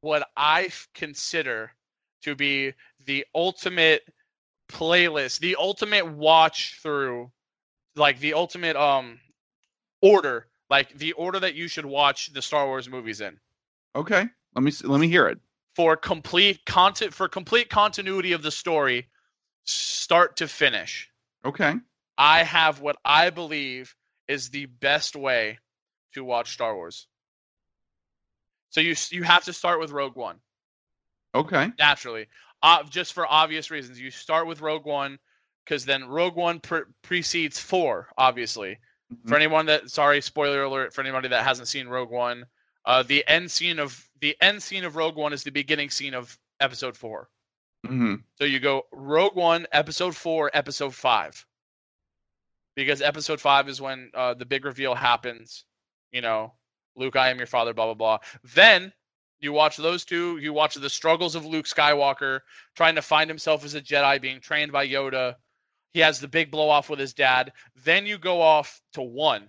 what 0.00 0.28
I 0.36 0.70
consider 0.94 1.72
to 2.22 2.34
be 2.34 2.72
the 3.06 3.24
ultimate 3.34 4.02
playlist, 4.70 5.40
the 5.40 5.56
ultimate 5.58 6.06
watch 6.06 6.78
through, 6.82 7.30
like 7.96 8.18
the 8.20 8.34
ultimate 8.34 8.76
um 8.76 9.20
order, 10.00 10.46
like 10.70 10.96
the 10.98 11.12
order 11.12 11.40
that 11.40 11.54
you 11.54 11.68
should 11.68 11.86
watch 11.86 12.32
the 12.32 12.42
Star 12.42 12.66
Wars 12.66 12.88
movies 12.88 13.20
in 13.20 13.38
Okay, 13.94 14.26
let 14.54 14.62
me 14.62 14.72
let 14.84 15.00
me 15.00 15.08
hear 15.08 15.28
it. 15.28 15.38
for 15.74 15.96
complete 15.96 16.64
content 16.66 17.12
for 17.14 17.28
complete 17.28 17.68
continuity 17.68 18.32
of 18.32 18.42
the 18.42 18.50
story, 18.50 19.08
start 19.64 20.36
to 20.36 20.48
finish. 20.48 21.10
Okay, 21.44 21.74
I 22.18 22.42
have 22.44 22.80
what 22.80 22.96
I 23.04 23.30
believe 23.30 23.94
is 24.28 24.50
the 24.50 24.66
best 24.66 25.16
way 25.16 25.58
to 26.14 26.24
watch 26.24 26.52
Star 26.52 26.74
Wars. 26.74 27.06
So 28.70 28.80
you 28.80 28.94
you 29.10 29.22
have 29.22 29.44
to 29.44 29.52
start 29.52 29.80
with 29.80 29.90
Rogue 29.92 30.16
One 30.16 30.40
okay, 31.34 31.72
naturally, 31.78 32.28
uh, 32.62 32.82
just 32.84 33.12
for 33.12 33.26
obvious 33.26 33.70
reasons. 33.70 34.00
You 34.00 34.10
start 34.10 34.46
with 34.46 34.60
Rogue 34.60 34.86
One 34.86 35.18
because 35.64 35.84
then 35.84 36.04
Rogue 36.04 36.36
One 36.36 36.60
pre- 36.60 36.82
precedes 37.02 37.58
four, 37.58 38.08
obviously. 38.18 38.78
For 39.26 39.36
anyone 39.36 39.66
that 39.66 39.90
sorry, 39.90 40.22
spoiler 40.22 40.62
alert 40.62 40.94
for 40.94 41.02
anybody 41.02 41.28
that 41.28 41.44
hasn't 41.44 41.68
seen 41.68 41.86
Rogue 41.86 42.10
One, 42.10 42.46
uh, 42.86 43.02
the 43.02 43.22
end 43.28 43.50
scene 43.50 43.78
of 43.78 44.08
the 44.20 44.34
end 44.40 44.62
scene 44.62 44.84
of 44.84 44.96
Rogue 44.96 45.16
One 45.16 45.34
is 45.34 45.44
the 45.44 45.50
beginning 45.50 45.90
scene 45.90 46.14
of 46.14 46.38
Episode 46.60 46.96
Four. 46.96 47.28
hmm 47.86 48.14
So 48.36 48.44
you 48.44 48.58
go 48.58 48.86
Rogue 48.90 49.36
One, 49.36 49.66
Episode 49.72 50.16
Four, 50.16 50.50
Episode 50.54 50.94
Five, 50.94 51.44
because 52.74 53.02
Episode 53.02 53.40
Five 53.40 53.68
is 53.68 53.80
when 53.80 54.10
uh, 54.14 54.34
the 54.34 54.46
big 54.46 54.64
reveal 54.64 54.94
happens. 54.94 55.64
You 56.10 56.22
know, 56.22 56.54
Luke, 56.96 57.16
I 57.16 57.28
am 57.28 57.36
your 57.38 57.46
father. 57.46 57.74
Blah 57.74 57.86
blah 57.86 57.94
blah. 57.94 58.18
Then 58.54 58.92
you 59.40 59.52
watch 59.52 59.76
those 59.76 60.04
two. 60.04 60.38
You 60.38 60.52
watch 60.54 60.74
the 60.74 60.88
struggles 60.88 61.34
of 61.34 61.44
Luke 61.44 61.66
Skywalker 61.66 62.40
trying 62.74 62.94
to 62.94 63.02
find 63.02 63.28
himself 63.28 63.64
as 63.64 63.74
a 63.74 63.80
Jedi, 63.80 64.20
being 64.22 64.40
trained 64.40 64.72
by 64.72 64.86
Yoda. 64.88 65.34
He 65.92 66.00
has 66.00 66.20
the 66.20 66.28
big 66.28 66.50
blow 66.50 66.68
off 66.70 66.88
with 66.88 66.98
his 66.98 67.12
dad. 67.12 67.52
Then 67.84 68.06
you 68.06 68.18
go 68.18 68.40
off 68.40 68.80
to 68.94 69.02
one. 69.02 69.48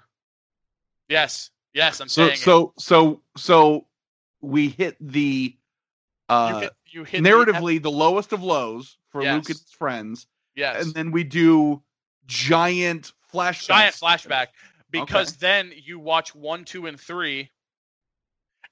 Yes, 1.07 1.49
yes, 1.73 1.99
I'm 1.99 2.09
So 2.09 2.27
saying 2.27 2.37
so 2.37 2.73
so 2.77 3.21
so 3.37 3.87
we 4.41 4.69
hit 4.69 4.97
the 4.99 5.55
uh 6.29 6.49
You 6.53 6.59
hit, 6.59 6.73
you 6.87 7.03
hit 7.03 7.23
the 7.23 7.29
narratively 7.29 7.81
the 7.81 7.91
lowest 7.91 8.33
of 8.33 8.43
lows 8.43 8.97
for 9.09 9.21
Luke 9.21 9.31
and 9.31 9.47
his 9.47 9.63
friends, 9.77 10.27
yes. 10.55 10.83
and 10.85 10.93
then 10.93 11.11
we 11.11 11.23
do 11.23 11.81
giant 12.25 13.13
flashbacks. 13.33 13.67
giant 13.67 13.95
flashback 13.95 14.47
because 14.91 15.37
then 15.37 15.71
you 15.75 15.99
watch 15.99 16.35
one, 16.35 16.65
two, 16.65 16.85
and 16.87 16.99
three, 16.99 17.49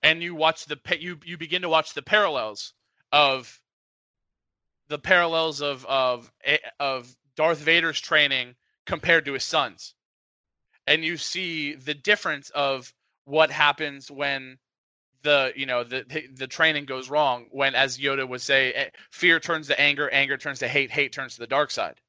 and 0.04 0.22
you 0.22 0.36
watch 0.36 0.66
the 0.66 0.80
you 1.00 1.18
you 1.24 1.38
begin 1.38 1.62
to 1.62 1.70
watch 1.70 1.94
the 1.94 2.02
parallels 2.02 2.74
of 3.12 3.60
the 4.88 5.00
parallels 5.00 5.62
of 5.62 5.86
of 5.86 6.32
A- 6.46 6.60
of 6.80 7.16
Darth 7.36 7.60
Vader's 7.60 8.00
training 8.00 8.56
compared 8.86 9.26
to 9.26 9.34
his 9.34 9.44
son's, 9.44 9.94
and 10.88 11.04
you 11.04 11.18
see 11.18 11.76
the 11.76 11.94
difference 11.94 12.50
of 12.52 12.94
what 13.26 13.52
happens 13.52 14.10
when 14.10 14.58
the 15.24 15.54
you 15.56 15.66
know 15.66 15.84
the 15.84 16.04
the, 16.34 16.48
training 16.48 16.86
goes 16.86 17.10
wrong 17.10 17.46
when 17.52 17.76
as 17.76 18.00
Yoda 18.00 18.28
would 18.28 18.42
say 18.42 18.74
eh, 18.74 18.90
fear 19.12 19.40
turns 19.40 19.68
to 19.68 19.80
anger 19.80 20.10
anger 20.10 20.36
turns 20.36 20.60
to 20.60 20.68
hate 20.68 20.90
hate 20.90 21.14
turns 21.14 21.36
to 21.36 21.40
the 21.40 21.48
dark 21.48 21.70
side 21.70 22.02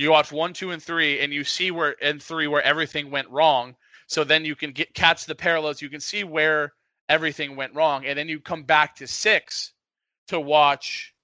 you 0.00 0.10
watch 0.10 0.32
one, 0.32 0.54
two, 0.54 0.70
and 0.70 0.82
three, 0.82 1.20
and 1.20 1.30
you 1.30 1.44
see 1.44 1.70
where 1.70 1.90
in 1.90 2.20
three 2.20 2.46
where 2.46 2.62
everything 2.62 3.10
went 3.10 3.28
wrong. 3.28 3.76
So 4.06 4.24
then 4.24 4.46
you 4.46 4.56
can 4.56 4.72
get 4.72 4.94
catch 4.94 5.26
the 5.26 5.34
parallels. 5.34 5.82
You 5.82 5.90
can 5.90 6.00
see 6.00 6.24
where 6.24 6.72
everything 7.08 7.54
went 7.54 7.74
wrong, 7.74 8.06
and 8.06 8.18
then 8.18 8.28
you 8.28 8.40
come 8.40 8.62
back 8.62 8.96
to 8.96 9.06
six 9.06 9.74
to 10.28 10.40
watch. 10.40 11.14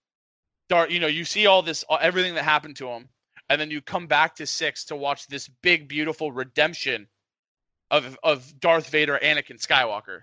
Darth, 0.69 0.91
you 0.91 1.01
know, 1.01 1.07
you 1.07 1.25
see 1.25 1.47
all 1.47 1.63
this, 1.63 1.85
everything 2.01 2.35
that 2.35 2.45
happened 2.45 2.77
to 2.77 2.89
him, 2.89 3.09
and 3.49 3.61
then 3.61 3.71
you 3.71 3.81
come 3.81 4.07
back 4.07 4.35
to 4.37 4.47
six 4.47 4.85
to 4.87 4.97
watch 4.97 5.27
this 5.29 5.49
big, 5.63 5.89
beautiful 5.89 6.33
redemption 6.33 7.07
of 7.91 8.19
of 8.23 8.59
Darth 8.61 8.91
Vader, 8.91 9.19
Anakin 9.23 9.65
Skywalker. 9.65 10.23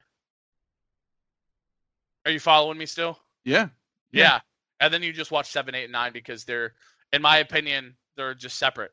Are 2.25 2.31
you 2.31 2.39
following 2.39 2.77
me 2.77 2.85
still? 2.85 3.19
Yeah. 3.45 3.67
Yeah. 4.11 4.23
Yeah. 4.23 4.39
And 4.79 4.93
then 4.93 5.03
you 5.03 5.13
just 5.13 5.31
watch 5.31 5.51
seven, 5.51 5.75
eight, 5.75 5.85
and 5.85 5.93
nine 5.93 6.11
because 6.13 6.43
they're, 6.43 6.73
in 7.11 7.21
my 7.21 7.37
opinion, 7.37 7.95
they're 8.15 8.33
just 8.33 8.57
separate. 8.57 8.91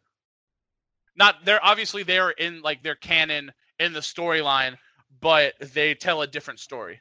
Not 1.16 1.44
they're 1.44 1.64
obviously 1.64 2.02
they're 2.02 2.30
in 2.30 2.62
like 2.62 2.82
their 2.82 2.94
canon 2.94 3.52
in 3.78 3.92
the 3.92 4.00
storyline, 4.00 4.76
but 5.20 5.54
they 5.60 5.94
tell 5.94 6.22
a 6.22 6.26
different 6.26 6.60
story. 6.60 7.00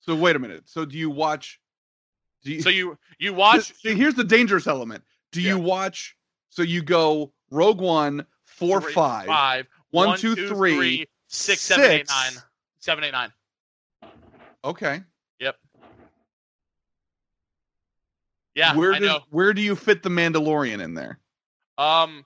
So 0.00 0.14
wait 0.14 0.36
a 0.36 0.38
minute. 0.38 0.64
So 0.66 0.84
do 0.84 0.98
you 0.98 1.10
watch? 1.10 1.60
Do 2.42 2.52
you, 2.52 2.62
So 2.62 2.68
you 2.68 2.98
you 3.18 3.34
watch 3.34 3.72
See, 3.74 3.94
here's 3.94 4.14
the 4.14 4.24
dangerous 4.24 4.66
element. 4.66 5.04
Do 5.32 5.40
you 5.40 5.58
watch? 5.58 6.16
So 6.48 6.62
you 6.62 6.82
go 6.82 7.32
Rogue 7.50 7.80
One, 7.80 8.26
four, 8.44 8.80
three, 8.80 8.92
five, 8.92 9.26
five, 9.26 9.66
one, 9.90 10.08
one, 10.08 10.18
two, 10.18 10.34
two, 10.34 10.48
three, 10.48 10.76
three, 10.76 11.06
six, 11.28 11.60
seven, 11.60 11.90
eight, 11.90 12.08
nine. 12.08 12.32
Seven, 12.80 13.04
eight, 13.04 13.12
nine. 13.12 13.32
Okay. 14.64 15.02
Yep. 15.38 15.56
Yeah, 18.54 18.76
where 18.76 18.92
I 18.94 18.98
does 18.98 19.08
know. 19.08 19.20
where 19.30 19.54
do 19.54 19.62
you 19.62 19.76
fit 19.76 20.02
the 20.02 20.08
Mandalorian 20.08 20.82
in 20.82 20.94
there? 20.94 21.18
Um, 21.78 22.24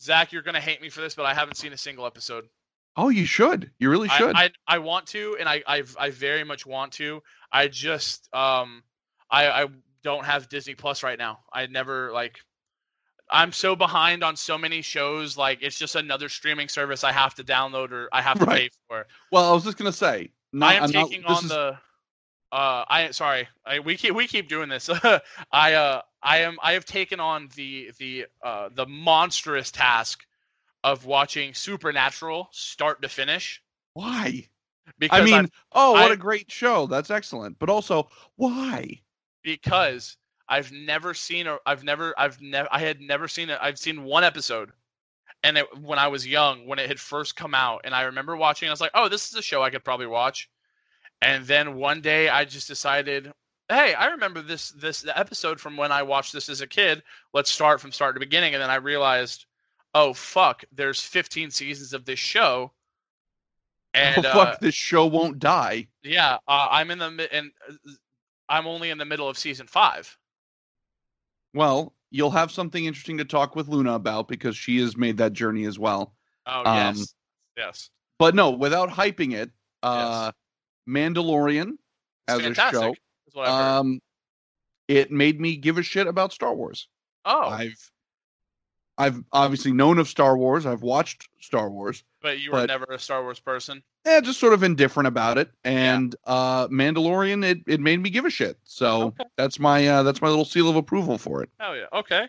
Zach, 0.00 0.32
you're 0.32 0.42
gonna 0.42 0.60
hate 0.60 0.80
me 0.80 0.88
for 0.88 1.00
this, 1.00 1.14
but 1.14 1.26
I 1.26 1.34
haven't 1.34 1.56
seen 1.56 1.72
a 1.72 1.76
single 1.76 2.06
episode. 2.06 2.48
Oh, 2.96 3.10
you 3.10 3.26
should. 3.26 3.70
You 3.78 3.90
really 3.90 4.08
should. 4.08 4.34
I, 4.34 4.44
I 4.44 4.50
I 4.66 4.78
want 4.78 5.06
to, 5.08 5.36
and 5.38 5.48
I 5.48 5.62
I 5.66 5.84
I 5.98 6.10
very 6.10 6.42
much 6.42 6.66
want 6.66 6.92
to. 6.94 7.22
I 7.52 7.68
just 7.68 8.28
um 8.34 8.82
I 9.30 9.62
I 9.64 9.66
don't 10.02 10.24
have 10.24 10.48
Disney 10.48 10.74
Plus 10.74 11.02
right 11.02 11.18
now. 11.18 11.40
I 11.52 11.66
never 11.66 12.12
like. 12.12 12.38
I'm 13.30 13.52
so 13.52 13.76
behind 13.76 14.24
on 14.24 14.36
so 14.36 14.56
many 14.56 14.80
shows. 14.80 15.36
Like 15.36 15.58
it's 15.62 15.78
just 15.78 15.96
another 15.96 16.28
streaming 16.28 16.68
service 16.68 17.04
I 17.04 17.12
have 17.12 17.34
to 17.34 17.44
download 17.44 17.92
or 17.92 18.08
I 18.12 18.22
have 18.22 18.38
to 18.38 18.44
Right. 18.46 18.70
pay 18.70 18.76
for. 18.88 19.06
well, 19.32 19.50
I 19.50 19.52
was 19.52 19.64
just 19.64 19.76
gonna 19.76 19.92
say. 19.92 20.30
Not, 20.52 20.70
I 20.70 20.74
am 20.76 20.82
I'm 20.84 20.90
taking 20.92 21.22
this 21.22 21.30
on 21.30 21.44
is- 21.44 21.50
the. 21.50 21.78
Uh, 22.50 22.84
I 22.88 23.10
sorry. 23.10 23.46
I 23.66 23.80
we 23.80 23.96
keep 23.98 24.14
we 24.14 24.26
keep 24.26 24.48
doing 24.48 24.70
this. 24.70 24.88
I 25.52 25.74
uh 25.74 26.00
I 26.22 26.38
am 26.38 26.56
I 26.62 26.72
have 26.72 26.86
taken 26.86 27.20
on 27.20 27.50
the 27.56 27.90
the 27.98 28.24
uh 28.42 28.70
the 28.74 28.86
monstrous 28.86 29.70
task 29.70 30.24
of 30.84 31.04
watching 31.04 31.52
Supernatural 31.52 32.48
start 32.52 33.02
to 33.02 33.08
finish 33.10 33.60
why. 33.92 34.46
because 34.98 35.20
I 35.20 35.24
mean, 35.24 35.34
I've- 35.34 35.50
oh, 35.72 35.92
what 35.92 36.10
I- 36.10 36.14
a 36.14 36.16
great 36.16 36.50
show. 36.50 36.86
That's 36.86 37.10
excellent. 37.10 37.58
But 37.58 37.68
also, 37.68 38.08
why? 38.36 39.02
Because 39.48 40.18
I've 40.46 40.70
never 40.72 41.14
seen 41.14 41.46
or 41.46 41.58
I've 41.64 41.84
never 41.84 42.14
I've 42.18 42.40
never 42.40 42.68
I 42.70 42.80
had 42.80 43.00
never 43.00 43.28
seen 43.28 43.48
it. 43.48 43.58
I've 43.62 43.78
seen 43.78 44.04
one 44.04 44.24
episode, 44.24 44.72
and 45.42 45.56
it, 45.56 45.66
when 45.80 45.98
I 45.98 46.08
was 46.08 46.26
young, 46.26 46.66
when 46.66 46.78
it 46.78 46.86
had 46.88 47.00
first 47.00 47.34
come 47.34 47.54
out, 47.54 47.80
and 47.84 47.94
I 47.94 48.02
remember 48.02 48.36
watching, 48.36 48.68
I 48.68 48.72
was 48.72 48.80
like, 48.80 48.90
"Oh, 48.94 49.08
this 49.08 49.28
is 49.28 49.34
a 49.36 49.42
show 49.42 49.62
I 49.62 49.70
could 49.70 49.84
probably 49.84 50.06
watch." 50.06 50.50
And 51.22 51.46
then 51.46 51.76
one 51.76 52.02
day, 52.02 52.28
I 52.28 52.44
just 52.44 52.68
decided, 52.68 53.32
"Hey, 53.70 53.94
I 53.94 54.08
remember 54.08 54.42
this 54.42 54.70
this 54.70 55.06
episode 55.14 55.58
from 55.60 55.78
when 55.78 55.92
I 55.92 56.02
watched 56.02 56.34
this 56.34 56.50
as 56.50 56.60
a 56.60 56.66
kid. 56.66 57.02
Let's 57.32 57.50
start 57.50 57.80
from 57.80 57.92
start 57.92 58.16
to 58.16 58.20
beginning." 58.20 58.52
And 58.54 58.62
then 58.62 58.70
I 58.70 58.76
realized, 58.76 59.46
"Oh 59.94 60.12
fuck, 60.12 60.62
there's 60.72 61.00
15 61.00 61.50
seasons 61.50 61.94
of 61.94 62.04
this 62.04 62.18
show." 62.18 62.72
And 63.94 64.18
oh, 64.18 64.22
fuck, 64.22 64.48
uh, 64.48 64.56
this 64.60 64.74
show 64.74 65.06
won't 65.06 65.38
die. 65.38 65.88
yeah, 66.04 66.36
uh, 66.46 66.68
I'm 66.70 66.90
in 66.90 66.98
the 66.98 67.28
and 67.32 67.50
uh, 67.66 67.92
I'm 68.48 68.66
only 68.66 68.90
in 68.90 68.98
the 68.98 69.04
middle 69.04 69.28
of 69.28 69.38
season 69.38 69.66
five. 69.66 70.16
Well, 71.54 71.94
you'll 72.10 72.30
have 72.30 72.50
something 72.50 72.84
interesting 72.84 73.18
to 73.18 73.24
talk 73.24 73.56
with 73.56 73.68
Luna 73.68 73.94
about 73.94 74.28
because 74.28 74.56
she 74.56 74.78
has 74.80 74.96
made 74.96 75.16
that 75.18 75.32
journey 75.32 75.64
as 75.64 75.78
well. 75.78 76.14
Oh 76.46 76.62
Um, 76.64 76.96
yes, 76.96 77.14
yes, 77.56 77.90
But 78.18 78.34
no, 78.34 78.50
without 78.50 78.88
hyping 78.90 79.34
it, 79.34 79.50
uh, 79.82 80.32
Mandalorian 80.88 81.72
it's 82.28 82.44
as 82.44 82.46
a 82.46 82.54
show, 82.72 82.92
Is 83.26 83.34
what 83.34 83.48
I've 83.48 83.54
heard. 83.54 83.78
um, 83.80 84.00
it 84.88 85.10
made 85.10 85.40
me 85.40 85.56
give 85.56 85.78
a 85.78 85.82
shit 85.82 86.06
about 86.06 86.32
Star 86.32 86.54
Wars. 86.54 86.88
oh, 87.24 87.48
I've 87.48 87.90
I've 88.98 89.22
obviously 89.32 89.72
known 89.72 89.98
of 89.98 90.08
Star 90.08 90.36
Wars. 90.36 90.66
I've 90.66 90.82
watched 90.82 91.28
Star 91.40 91.70
Wars. 91.70 92.02
but 92.20 92.40
you 92.40 92.50
were 92.50 92.58
but- 92.58 92.66
never 92.66 92.84
a 92.90 92.98
Star 92.98 93.22
Wars 93.22 93.38
person. 93.40 93.82
Yeah, 94.04 94.20
just 94.20 94.40
sort 94.40 94.54
of 94.54 94.62
indifferent 94.62 95.06
about 95.06 95.38
it. 95.38 95.50
And 95.64 96.14
uh 96.24 96.66
Mandalorian, 96.68 97.44
it, 97.44 97.58
it 97.66 97.78
made 97.80 98.00
me 98.02 98.10
give 98.10 98.24
a 98.24 98.30
shit. 98.30 98.58
So 98.64 99.02
Okay. 99.08 99.24
that's 99.36 99.58
my 99.58 99.86
uh 99.86 100.02
that's 100.02 100.20
my 100.22 100.28
little 100.28 100.44
seal 100.44 100.68
of 100.68 100.76
approval 100.76 101.16
for 101.18 101.42
it. 101.42 101.50
Oh 101.60 101.74
yeah, 101.74 101.86
okay. 101.92 102.28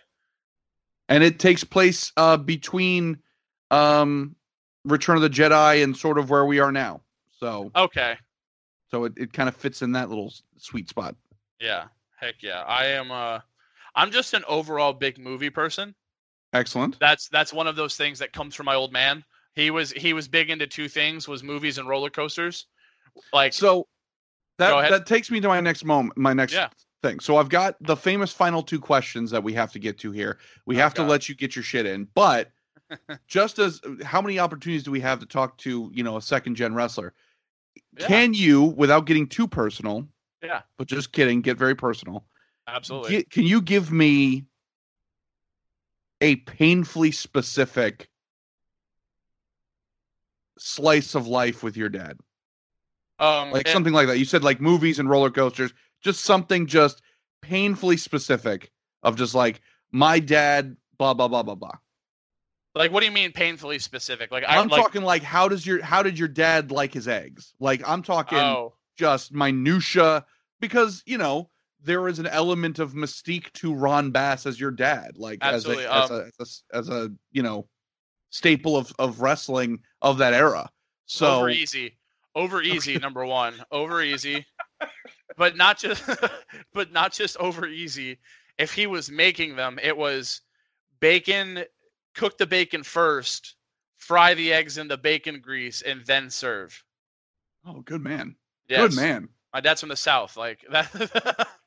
And 1.08 1.24
it 1.24 1.40
takes 1.40 1.64
place 1.64 2.12
uh 2.18 2.38
between 2.38 3.18
um 3.72 4.36
Return 4.86 5.16
of 5.18 5.22
the 5.22 5.30
Jedi 5.30 5.84
and 5.84 5.96
sort 5.96 6.18
of 6.18 6.30
where 6.30 6.46
we 6.46 6.60
are 6.60 6.72
now. 6.72 7.02
So 7.40 7.72
Okay. 7.76 8.16
so 8.92 9.06
it, 9.06 9.14
it 9.18 9.34
kind 9.34 9.50
of 9.50 9.56
fits 9.56 9.82
in 9.82 9.92
that 9.94 10.10
little 10.10 10.34
sweet 10.58 10.88
spot. 10.90 11.16
Yeah. 11.60 11.86
Heck 12.20 12.44
yeah. 12.44 12.62
I 12.68 12.86
am 12.88 13.10
uh 13.12 13.40
I'm 13.96 14.12
just 14.12 14.34
an 14.34 14.44
overall 14.48 14.94
big 14.94 15.18
movie 15.18 15.50
person. 15.50 15.96
Excellent. 16.54 16.98
That's 17.00 17.28
that's 17.30 17.54
one 17.54 17.68
of 17.68 17.76
those 17.76 17.96
things 17.96 18.20
that 18.20 18.34
comes 18.34 18.56
from 18.56 18.66
my 18.66 18.76
old 18.76 18.92
man. 18.92 19.24
He 19.56 19.72
was 19.72 19.92
he 19.92 20.14
was 20.14 20.28
big 20.28 20.50
into 20.50 20.68
two 20.68 20.88
things 20.88 21.28
was 21.28 21.44
movies 21.44 21.78
and 21.78 21.88
roller 21.88 22.10
coasters. 22.10 22.66
Like 23.34 23.54
So 23.54 23.88
that 24.58 24.90
that 24.90 25.06
takes 25.06 25.32
me 25.32 25.40
to 25.42 25.48
my 25.48 25.60
next 25.60 25.86
moment, 25.86 26.18
my 26.18 26.34
next 26.34 26.56
Yeah. 26.56 26.70
thing. 27.04 27.20
So 27.20 27.38
I've 27.38 27.50
got 27.50 27.76
the 27.82 27.96
famous 27.96 28.32
final 28.34 28.62
two 28.64 28.80
questions 28.80 29.32
that 29.32 29.44
we 29.44 29.54
have 29.54 29.72
to 29.74 29.80
get 29.80 29.98
to 30.00 30.12
here. 30.12 30.40
We 30.66 30.76
Oh, 30.76 30.80
have 30.80 30.94
to 30.96 31.04
let 31.04 31.30
you 31.30 31.36
get 31.36 31.56
your 31.56 31.64
shit 31.64 31.86
in, 31.86 32.08
but 32.14 32.52
just 33.28 33.60
as 33.60 33.82
how 34.04 34.22
many 34.22 34.40
opportunities 34.40 34.84
do 34.84 34.92
we 34.92 35.00
have 35.02 35.20
to 35.20 35.26
talk 35.26 35.58
to 35.60 35.92
you 35.94 36.04
know 36.04 36.18
a 36.18 36.22
second 36.22 36.56
gen 36.56 36.74
wrestler? 36.74 37.14
yeah, 37.98 38.08
Can 38.08 38.34
you, 38.34 38.64
without 38.64 39.06
getting 39.06 39.28
too 39.28 39.48
personal, 39.48 40.08
yeah, 40.42 40.62
but 40.78 40.88
just 40.88 41.12
kidding, 41.12 41.42
get 41.42 41.58
very 41.58 41.76
personal? 41.76 42.26
absolutely. 42.68 43.12
gi- 43.12 43.24
can 43.26 43.44
you 43.46 43.62
give 43.62 43.92
me 43.92 44.46
a 46.22 46.38
painfully 46.38 47.12
specific 47.12 48.10
slice 50.58 51.16
of 51.16 51.28
life 51.28 51.64
with 51.64 51.78
your 51.78 51.90
dad? 51.90 52.18
um 53.20 53.52
like 53.52 53.68
and- 53.68 53.74
something 53.74 53.94
like 53.94 54.08
that. 54.08 54.18
You 54.18 54.26
said 54.26 54.44
like 54.44 54.62
movies 54.62 55.00
and 55.00 55.10
roller 55.10 55.30
coasters, 55.30 55.74
just 56.02 56.24
something 56.24 56.68
just 56.68 57.02
painfully 57.42 57.98
specific 57.98 58.72
of 59.04 59.18
just 59.18 59.36
like 59.36 59.62
my 59.92 60.20
dad, 60.20 60.78
blah 60.98 61.14
blah 61.14 61.28
blah 61.28 61.44
blah 61.44 61.56
blah. 61.56 61.78
like 62.76 62.92
what 62.92 63.02
do 63.02 63.08
you 63.08 63.12
mean 63.12 63.32
painfully 63.34 63.80
specific? 63.80 64.32
Like 64.32 64.46
I 64.48 64.58
I'm 64.58 64.70
like 64.70 64.82
talking 64.82 65.04
like 65.04 65.24
how 65.24 65.50
does 65.50 65.66
your 65.66 65.84
how 65.84 66.02
did 66.02 66.18
your 66.18 66.30
dad 66.30 66.72
like 66.72 66.94
his 66.94 67.08
eggs? 67.08 67.54
Like 67.60 67.82
I'm 67.86 68.04
talking 68.04 68.38
oh 68.40 68.74
just 68.98 69.34
minutia 69.34 70.26
because 70.62 71.04
you 71.06 71.18
know 71.18 71.50
there 71.84 72.08
is 72.08 72.20
an 72.20 72.28
element 72.28 72.80
of 72.80 72.94
mystique 72.94 73.52
to 73.54 73.74
Ron 73.74 74.12
Bass 74.12 74.46
as 74.46 74.60
your 74.60 74.72
dad, 74.72 75.12
like 75.18 75.40
as 75.42 75.66
a, 75.66 75.94
um, 75.94 76.04
as, 76.04 76.12
a, 76.12 76.32
as 76.40 76.64
a 76.74 76.78
as 76.78 76.90
a 76.90 77.12
you 77.32 77.42
know 77.42 77.68
staple 78.30 78.78
of 78.78 78.92
of 79.00 79.22
wrestling 79.22 79.80
of 80.02 80.18
that 80.18 80.34
era. 80.34 80.70
So 81.06 81.40
over 81.40 81.50
easy. 81.50 81.96
Over 82.36 82.62
easy, 82.62 82.98
number 83.00 83.26
one. 83.26 83.56
Over 83.72 84.02
easy. 84.02 84.46
But 85.38 85.56
not 85.58 85.80
just 85.80 86.04
but 86.74 86.92
not 86.92 87.14
just 87.14 87.38
over 87.38 87.66
easy. 87.66 88.20
If 88.58 88.74
he 88.74 88.88
was 88.88 89.10
making 89.10 89.56
them, 89.56 89.80
it 89.82 89.96
was 89.96 90.42
bacon, 91.00 91.64
cook 92.14 92.38
the 92.38 92.46
bacon 92.46 92.84
first, 92.84 93.56
fry 93.98 94.34
the 94.34 94.52
eggs 94.52 94.78
in 94.78 94.88
the 94.88 94.98
bacon 94.98 95.40
grease, 95.40 95.82
and 95.82 96.06
then 96.06 96.30
serve. 96.30 96.84
oh, 97.66 97.82
good 97.82 98.04
man, 98.04 98.36
Yes. 98.68 98.82
good 98.82 98.96
man. 98.98 99.30
My 99.54 99.62
dad's 99.62 99.80
from 99.80 99.90
the 99.90 99.96
south. 99.96 100.36
Like 100.38 100.64
that 100.72 101.48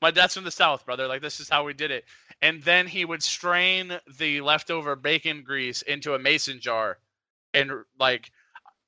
my 0.00 0.10
dad's 0.10 0.34
from 0.34 0.44
the 0.44 0.50
south, 0.50 0.84
brother. 0.84 1.06
Like 1.06 1.22
this 1.22 1.40
is 1.40 1.48
how 1.48 1.64
we 1.64 1.72
did 1.72 1.90
it. 1.90 2.04
And 2.42 2.62
then 2.62 2.86
he 2.86 3.04
would 3.04 3.22
strain 3.22 3.98
the 4.18 4.40
leftover 4.40 4.96
bacon 4.96 5.42
grease 5.42 5.82
into 5.82 6.14
a 6.14 6.18
mason 6.18 6.60
jar 6.60 6.98
and 7.54 7.70
like 7.98 8.30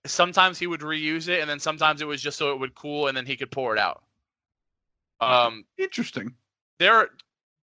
sometimes 0.06 0.58
he 0.58 0.66
would 0.66 0.80
reuse 0.80 1.28
it 1.28 1.40
and 1.40 1.48
then 1.48 1.60
sometimes 1.60 2.00
it 2.00 2.06
was 2.06 2.22
just 2.22 2.38
so 2.38 2.52
it 2.52 2.58
would 2.58 2.74
cool 2.74 3.08
and 3.08 3.16
then 3.16 3.26
he 3.26 3.36
could 3.36 3.50
pour 3.50 3.74
it 3.74 3.78
out. 3.78 4.02
Um 5.20 5.64
Interesting. 5.78 6.34
there 6.78 7.08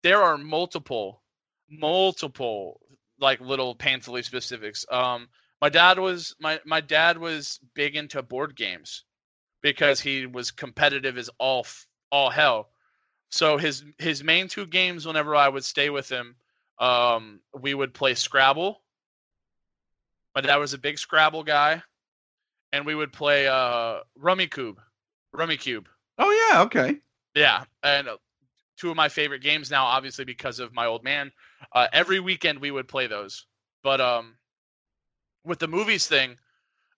there 0.03 0.22
are 0.22 0.38
multiple 0.38 1.22
multiple 1.70 2.80
like 3.20 3.39
little 3.41 3.76
painfully 3.76 4.24
specifics 4.24 4.86
um 4.91 5.28
my 5.61 5.70
dad 5.70 5.99
was 5.99 6.36
my 6.39 6.59
my 6.65 6.82
dad 6.82 7.17
was 7.17 7.59
big 7.74 7.95
into 7.95 8.22
board 8.22 8.55
games 8.55 9.03
because 9.61 9.99
he 9.99 10.26
was 10.26 10.51
competitive 10.51 11.17
as 11.17 11.30
all 11.38 11.65
all 12.11 12.30
hell 12.30 12.70
so 13.30 13.57
his 13.57 13.84
his 13.97 14.23
main 14.23 14.47
two 14.47 14.65
games 14.65 15.05
whenever 15.05 15.36
i 15.36 15.47
would 15.47 15.63
stay 15.63 15.89
with 15.89 16.09
him 16.09 16.36
um 16.80 17.39
we 17.59 17.73
would 17.73 17.93
play 17.93 18.13
scrabble 18.13 18.82
my 20.36 20.41
dad 20.41 20.57
was 20.57 20.73
a 20.73 20.77
big 20.77 20.97
scrabble 20.97 21.43
guy 21.43 21.82
and 22.71 22.86
we 22.86 22.95
would 22.95 23.11
play 23.11 23.47
uh 23.47 23.99
Rummikub 24.21 24.75
rummy 25.34 25.57
cube 25.57 25.88
Oh 26.21 26.49
yeah, 26.51 26.61
okay. 26.63 26.97
yeah, 27.34 27.63
and 27.82 28.09
uh, 28.09 28.17
two 28.77 28.89
of 28.89 28.97
my 28.97 29.07
favorite 29.07 29.41
games 29.41 29.71
now, 29.71 29.86
obviously 29.86 30.25
because 30.25 30.59
of 30.59 30.73
my 30.73 30.86
old 30.86 31.01
man. 31.01 31.32
Uh, 31.73 31.88
every 31.93 32.19
weekend 32.19 32.59
we 32.59 32.71
would 32.71 32.89
play 32.89 33.07
those, 33.07 33.45
but 33.84 34.01
um, 34.01 34.36
with 35.45 35.59
the 35.59 35.67
movies 35.67 36.07
thing, 36.07 36.38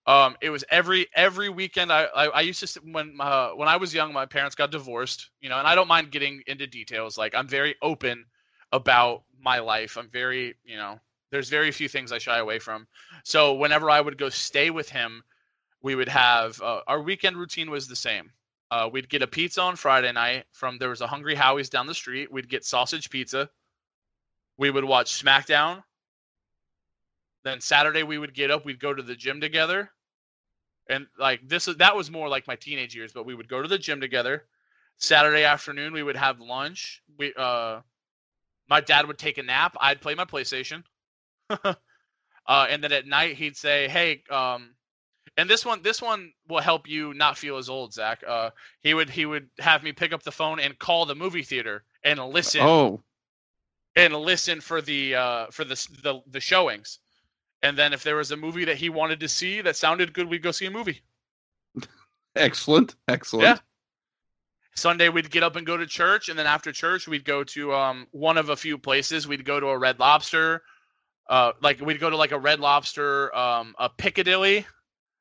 um, 0.08 0.36
it 0.42 0.50
was 0.50 0.64
every 0.70 1.08
every 1.16 1.50
weekend. 1.50 1.92
I 1.92 2.06
I, 2.06 2.26
I 2.28 2.42
used 2.42 2.62
to 2.62 2.82
when 2.92 3.16
uh, 3.20 3.50
when 3.50 3.68
I 3.68 3.78
was 3.78 3.94
young, 3.94 4.12
my 4.14 4.26
parents 4.26 4.56
got 4.56 4.72
divorced, 4.72 5.30
you 5.42 5.50
know, 5.50 5.60
and 5.60 5.68
I 5.68 5.76
don't 5.76 5.88
mind 5.88 6.12
getting 6.12 6.42
into 6.48 6.66
details. 6.68 7.18
Like 7.18 7.36
I'm 7.36 7.48
very 7.48 7.76
open 7.82 8.26
about 8.72 9.24
my 9.40 9.60
life. 9.60 9.98
I'm 9.98 10.10
very 10.10 10.56
you 10.64 10.78
know, 10.78 11.00
there's 11.32 11.50
very 11.50 11.72
few 11.72 11.88
things 11.88 12.12
I 12.12 12.18
shy 12.18 12.40
away 12.40 12.60
from. 12.60 12.88
So 13.24 13.54
whenever 13.54 13.90
I 13.90 14.02
would 14.02 14.18
go 14.18 14.30
stay 14.30 14.72
with 14.72 14.90
him, 14.90 15.24
we 15.84 15.96
would 15.96 16.10
have 16.10 16.60
uh, 16.62 16.82
our 16.88 17.02
weekend 17.02 17.38
routine 17.38 17.70
was 17.70 17.88
the 17.88 17.96
same. 17.96 18.32
Uh, 18.72 18.90
we'd 18.92 19.10
get 19.10 19.22
a 19.22 19.28
pizza 19.28 19.62
on 19.62 19.76
Friday 19.76 20.12
night 20.14 20.46
from 20.52 20.78
there 20.78 20.90
was 20.90 21.02
a 21.02 21.08
Hungry 21.08 21.36
Howie's 21.36 21.70
down 21.70 21.88
the 21.88 21.94
street. 21.94 22.32
We'd 22.32 22.50
get 22.50 22.64
sausage 22.64 23.10
pizza. 23.10 23.50
We 24.58 24.72
would 24.72 24.86
watch 24.86 25.22
SmackDown. 25.22 25.84
Then 27.44 27.62
Saturday 27.62 28.04
we 28.04 28.18
would 28.18 28.34
get 28.34 28.52
up. 28.52 28.66
We'd 28.66 28.80
go 28.80 28.94
to 28.94 29.02
the 29.02 29.16
gym 29.16 29.42
together, 29.42 29.92
and 30.90 31.08
like 31.18 31.48
this 31.48 31.68
is 31.68 31.78
that 31.78 31.96
was 31.96 32.12
more 32.12 32.30
like 32.30 32.48
my 32.48 32.56
teenage 32.56 32.96
years. 32.96 33.12
But 33.14 33.26
we 33.26 33.36
would 33.36 33.48
go 33.48 33.62
to 33.62 33.68
the 33.68 33.78
gym 33.78 34.02
together. 34.02 34.46
Saturday 34.98 35.44
afternoon 35.44 35.94
we 35.94 36.04
would 36.04 36.18
have 36.18 36.40
lunch. 36.40 37.02
We 37.18 37.34
uh, 37.36 37.82
my 38.70 38.82
dad 38.82 39.08
would 39.08 39.18
take 39.18 39.38
a 39.38 39.44
nap. 39.44 39.76
I'd 39.82 40.02
play 40.02 40.16
my 40.16 40.26
PlayStation. 40.26 40.84
uh, 41.50 41.76
and 42.48 42.84
then 42.84 42.92
at 42.92 43.08
night 43.08 43.36
he'd 43.36 43.58
say, 43.58 43.88
"Hey, 43.88 44.24
um, 44.30 44.76
and 45.38 45.50
this 45.50 45.66
one 45.66 45.82
this 45.82 46.02
one 46.02 46.32
will 46.48 46.62
help 46.62 46.88
you 46.88 47.14
not 47.14 47.38
feel 47.38 47.58
as 47.58 47.70
old 47.70 47.94
zach 47.94 48.24
uh 48.28 48.50
he 48.82 48.94
would 48.94 49.10
he 49.10 49.26
would 49.26 49.50
have 49.60 49.84
me 49.84 49.92
pick 49.92 50.14
up 50.14 50.24
the 50.24 50.32
phone 50.32 50.60
and 50.60 50.78
call 50.80 51.06
the 51.06 51.16
movie 51.16 51.44
theater 51.44 51.84
and 52.04 52.20
listen 52.20 52.62
Oh, 52.62 53.02
and 53.96 54.16
listen 54.16 54.62
for 54.62 54.82
the 54.82 55.16
uh 55.16 55.46
for 55.52 55.64
the, 55.64 55.76
the 56.04 56.22
the 56.28 56.40
showings 56.40 57.00
and 57.64 57.78
then 57.78 57.94
if 57.94 58.04
there 58.04 58.16
was 58.16 58.32
a 58.32 58.38
movie 58.38 58.66
that 58.66 58.78
he 58.78 58.90
wanted 58.90 59.20
to 59.20 59.28
see 59.28 59.62
that 59.62 59.76
sounded 59.76 60.14
good 60.14 60.28
we'd 60.30 60.42
go 60.44 60.52
see 60.52 60.66
a 60.66 60.72
movie 60.72 61.02
excellent, 62.36 62.96
excellent. 63.08 63.44
Yeah. 63.48 63.58
sunday 64.76 65.10
we'd 65.10 65.30
get 65.32 65.44
up 65.44 65.56
and 65.56 65.66
go 65.66 65.78
to 65.78 65.86
church 65.86 66.30
and 66.30 66.38
then 66.40 66.46
after 66.48 66.72
church 66.72 67.08
we'd 67.08 67.26
go 67.26 67.44
to 67.44 67.74
um 67.74 68.08
one 68.12 68.38
of 68.38 68.50
a 68.50 68.56
few 68.56 68.78
places 68.78 69.28
we'd 69.28 69.46
go 69.46 69.60
to 69.60 69.68
a 69.68 69.78
red 69.78 70.00
lobster 70.00 70.64
uh 71.30 71.52
like 71.62 71.80
we'd 71.82 72.00
go 72.00 72.10
to 72.10 72.18
like 72.18 72.32
a 72.32 72.40
red 72.40 72.60
lobster 72.60 73.34
um 73.36 73.76
a 73.80 73.90
piccadilly 73.90 74.66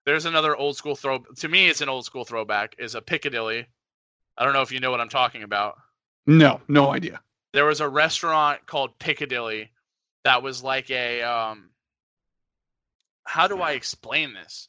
there's 0.06 0.24
another 0.24 0.56
old 0.56 0.76
school 0.76 0.94
throw 0.94 1.18
to 1.36 1.48
me 1.48 1.68
it's 1.68 1.80
an 1.80 1.88
old 1.88 2.04
school 2.04 2.24
throwback 2.24 2.74
is 2.78 2.94
a 2.94 3.02
piccadilly 3.02 3.66
i 4.38 4.44
don't 4.44 4.52
know 4.54 4.62
if 4.62 4.72
you 4.72 4.80
know 4.80 4.90
what 4.90 5.00
i'm 5.00 5.08
talking 5.08 5.42
about 5.42 5.76
No, 6.26 6.60
no 6.68 6.92
idea. 6.92 7.20
there 7.52 7.66
was 7.66 7.80
a 7.80 7.88
restaurant 7.88 8.64
called 8.66 8.98
piccadilly 8.98 9.70
that 10.24 10.42
was 10.42 10.62
like 10.62 10.90
a 10.90 11.22
um 11.22 11.70
how 13.24 13.46
do 13.46 13.60
I 13.60 13.72
explain 13.72 14.34
this? 14.34 14.68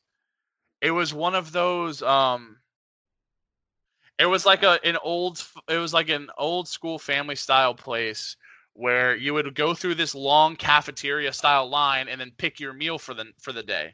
It 0.81 0.91
was 0.91 1.13
one 1.13 1.35
of 1.35 1.51
those 1.51 2.01
um 2.01 2.57
it 4.17 4.25
was 4.25 4.45
like 4.45 4.63
a 4.63 4.79
an 4.85 4.97
old 5.03 5.43
it 5.67 5.77
was 5.77 5.93
like 5.93 6.09
an 6.09 6.29
old 6.37 6.67
school 6.67 6.99
family 6.99 7.35
style 7.35 7.73
place 7.73 8.35
where 8.73 9.15
you 9.15 9.33
would 9.33 9.53
go 9.55 9.73
through 9.73 9.95
this 9.95 10.15
long 10.15 10.55
cafeteria 10.55 11.33
style 11.33 11.69
line 11.69 12.07
and 12.07 12.21
then 12.21 12.31
pick 12.37 12.59
your 12.59 12.73
meal 12.73 12.97
for 12.97 13.13
the 13.13 13.25
for 13.39 13.51
the 13.51 13.63
day. 13.63 13.93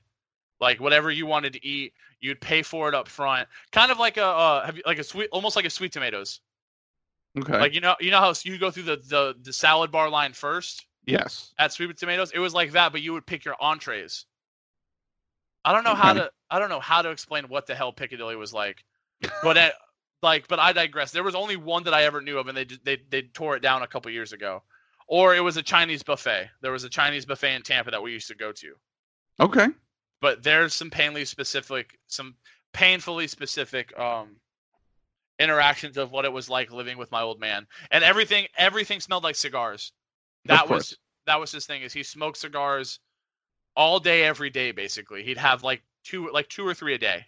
Like 0.60 0.80
whatever 0.80 1.12
you 1.12 1.26
wanted 1.26 1.54
to 1.54 1.66
eat, 1.66 1.94
you'd 2.20 2.42
pay 2.42 2.62
for 2.62 2.90
it 2.90 2.96
up 2.96 3.08
front. 3.08 3.48
Kind 3.72 3.92
of 3.92 4.00
like 4.00 4.18
a 4.18 4.26
uh, 4.26 4.66
have 4.66 4.78
you, 4.78 4.84
like 4.86 5.00
a 5.00 5.04
sweet 5.04 5.30
almost 5.32 5.56
like 5.56 5.66
a 5.66 5.70
sweet 5.70 5.92
tomatoes. 5.92 6.42
Okay. 7.38 7.60
Like 7.60 7.74
you 7.74 7.82
know 7.82 7.96
you 8.00 8.12
know 8.12 8.20
how 8.20 8.34
you 8.44 8.58
go 8.58 8.72
through 8.72 8.84
the 8.84 8.98
the, 8.98 9.36
the 9.42 9.54
salad 9.54 9.92
bar 9.92 10.10
line 10.10 10.34
first 10.34 10.86
yes. 11.08 11.54
at 11.58 11.74
Sweet 11.74 11.98
Tomatoes. 11.98 12.32
It 12.34 12.40
was 12.40 12.54
like 12.54 12.74
that, 12.74 12.92
but 12.92 13.02
you 13.02 13.14
would 13.14 13.26
pick 13.26 13.46
your 13.46 13.56
entrees. 13.60 14.26
I 15.66 15.74
don't 15.74 15.84
know 15.84 15.96
how 15.96 16.14
to 16.14 16.32
I 16.50 16.60
don't 16.60 16.70
know 16.70 16.80
how 16.80 17.02
to 17.02 17.10
explain 17.10 17.46
what 17.46 17.68
the 17.68 17.76
hell 17.76 17.92
Piccadilly 17.92 18.36
was 18.36 18.54
like, 18.54 18.84
but 19.44 19.58
it, 19.58 19.74
like 20.22 20.48
but 20.48 20.60
I 20.60 20.74
digress. 20.74 21.12
There 21.12 21.24
was 21.24 21.36
only 21.36 21.58
one 21.58 21.84
that 21.84 21.94
I 21.94 22.04
ever 22.04 22.22
knew 22.22 22.38
of, 22.38 22.48
and 22.48 22.58
they 22.58 22.66
they 22.84 22.98
they 23.10 23.22
tore 23.24 23.56
it 23.56 23.62
down 23.62 23.84
a 23.84 23.88
couple 23.88 24.12
years 24.12 24.34
ago. 24.34 24.64
Or 25.08 25.36
it 25.36 25.40
was 25.40 25.56
a 25.56 25.64
Chinese 25.64 26.04
buffet. 26.04 26.50
There 26.62 26.72
was 26.72 26.84
a 26.84 26.90
Chinese 26.90 27.26
buffet 27.26 27.56
in 27.56 27.62
Tampa 27.62 27.92
that 27.92 28.04
we 28.04 28.12
used 28.12 28.28
to 28.28 28.36
go 28.36 28.52
to. 28.52 28.74
Okay. 29.40 29.68
But 30.20 30.44
there's 30.44 30.74
some 30.74 30.90
painfully 30.90 31.26
specific 31.26 31.98
some 32.08 32.36
painfully 32.74 33.28
specific 33.28 33.98
um 33.98 34.38
interactions 35.40 35.98
of 35.98 36.12
what 36.12 36.26
it 36.26 36.34
was 36.34 36.50
like 36.50 36.72
living 36.72 36.98
with 36.98 37.12
my 37.12 37.22
old 37.22 37.40
man. 37.40 37.68
And 37.92 38.04
everything 38.04 38.48
everything 38.58 39.00
smelled 39.00 39.24
like 39.24 39.36
cigars. 39.36 39.94
That 40.46 40.70
was 40.70 40.98
that 41.26 41.40
was 41.40 41.52
his 41.52 41.66
thing 41.66 41.82
is 41.82 41.94
he 41.94 42.04
smoked 42.04 42.38
cigars 42.38 43.00
all 43.78 44.02
day 44.02 44.26
every 44.26 44.50
day 44.50 44.74
basically. 44.74 45.24
He'd 45.24 45.38
have 45.38 45.64
like 45.64 45.84
two 46.04 46.32
like 46.32 46.50
two 46.50 46.68
or 46.68 46.74
three 46.74 46.96
a 46.96 47.00
day. 47.00 47.28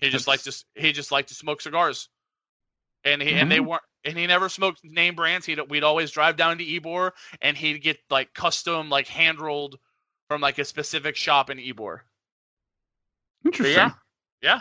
He 0.00 0.10
just 0.10 0.26
liked 0.26 0.44
to 0.44 0.64
he 0.74 0.92
just 0.92 1.12
liked 1.12 1.28
to 1.30 1.34
smoke 1.34 1.62
cigars. 1.62 2.10
And 3.04 3.22
he 3.22 3.34
and 3.34 3.50
they 3.50 3.60
Mm-hmm. 3.60 3.68
weren't 3.68 3.82
and 4.04 4.18
he 4.18 4.26
never 4.26 4.48
smoked 4.50 4.84
name 4.84 5.14
brands. 5.14 5.46
He'd 5.46 5.60
we'd 5.70 5.84
always 5.84 6.10
drive 6.10 6.36
down 6.36 6.58
to 6.58 6.64
Ybor 6.66 7.12
and 7.40 7.56
he'd 7.56 7.80
get 7.82 7.98
like 8.10 8.34
custom 8.34 8.90
like 8.90 9.08
hand 9.08 9.40
rolled 9.40 9.78
from 10.28 10.40
like 10.42 10.58
a 10.58 10.64
specific 10.64 11.16
shop 11.16 11.50
in 11.50 11.58
Ybor. 11.58 12.00
Interesting. 13.44 13.72
yeah. 13.74 13.90
Yeah, 14.42 14.60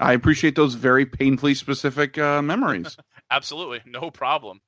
I 0.00 0.12
appreciate 0.14 0.56
those 0.56 0.74
very 0.74 1.06
painfully 1.06 1.54
specific 1.54 2.18
uh, 2.18 2.42
memories. 2.42 2.98
absolutely. 3.30 3.80
No 3.86 4.10
problem. 4.10 4.60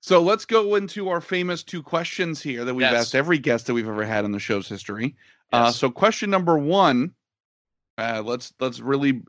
So 0.00 0.20
let's 0.22 0.44
go 0.44 0.74
into 0.76 1.08
our 1.08 1.20
famous 1.20 1.62
two 1.62 1.82
questions 1.82 2.40
here 2.42 2.64
that 2.64 2.74
we've 2.74 2.82
Yes. 2.82 2.94
asked 3.06 3.14
every 3.14 3.38
guest 3.38 3.66
that 3.66 3.74
we've 3.74 3.88
ever 3.88 4.04
had 4.04 4.24
in 4.24 4.32
the 4.32 4.38
show's 4.38 4.68
history. 4.68 5.14
Uh, 5.52 5.70
so 5.70 5.90
question 5.90 6.30
number 6.30 6.56
one, 6.58 7.12
uh, 7.98 8.22
let's 8.24 8.52
let's 8.60 8.80
really, 8.80 9.20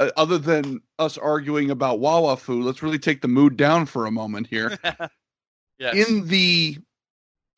uh, 0.00 0.10
other 0.16 0.36
than 0.38 0.80
us 0.98 1.16
arguing 1.16 1.70
about 1.70 2.00
Wawa 2.00 2.36
food, 2.36 2.64
let's 2.64 2.82
really 2.82 2.98
take 2.98 3.22
the 3.22 3.28
mood 3.28 3.56
down 3.56 3.86
for 3.86 4.06
a 4.06 4.10
moment 4.10 4.46
here. 4.48 4.76
yes. 5.78 6.08
In 6.08 6.26
the 6.26 6.78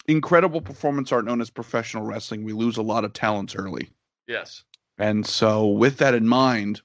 incredible 0.07 0.61
performance 0.61 1.13
art 1.13 1.25
known 1.25 1.41
as 1.41 1.51
professional 1.51 2.05
wrestling, 2.05 2.45
we 2.45 2.53
lose 2.53 2.77
a 2.77 2.83
lot 2.83 3.05
of 3.05 3.13
talents 3.13 3.55
early. 3.55 3.91
yes. 4.27 4.65
And 4.99 5.27
so, 5.27 5.67
with 5.67 5.97
that 5.99 6.13
in 6.15 6.29
mind, 6.29 6.83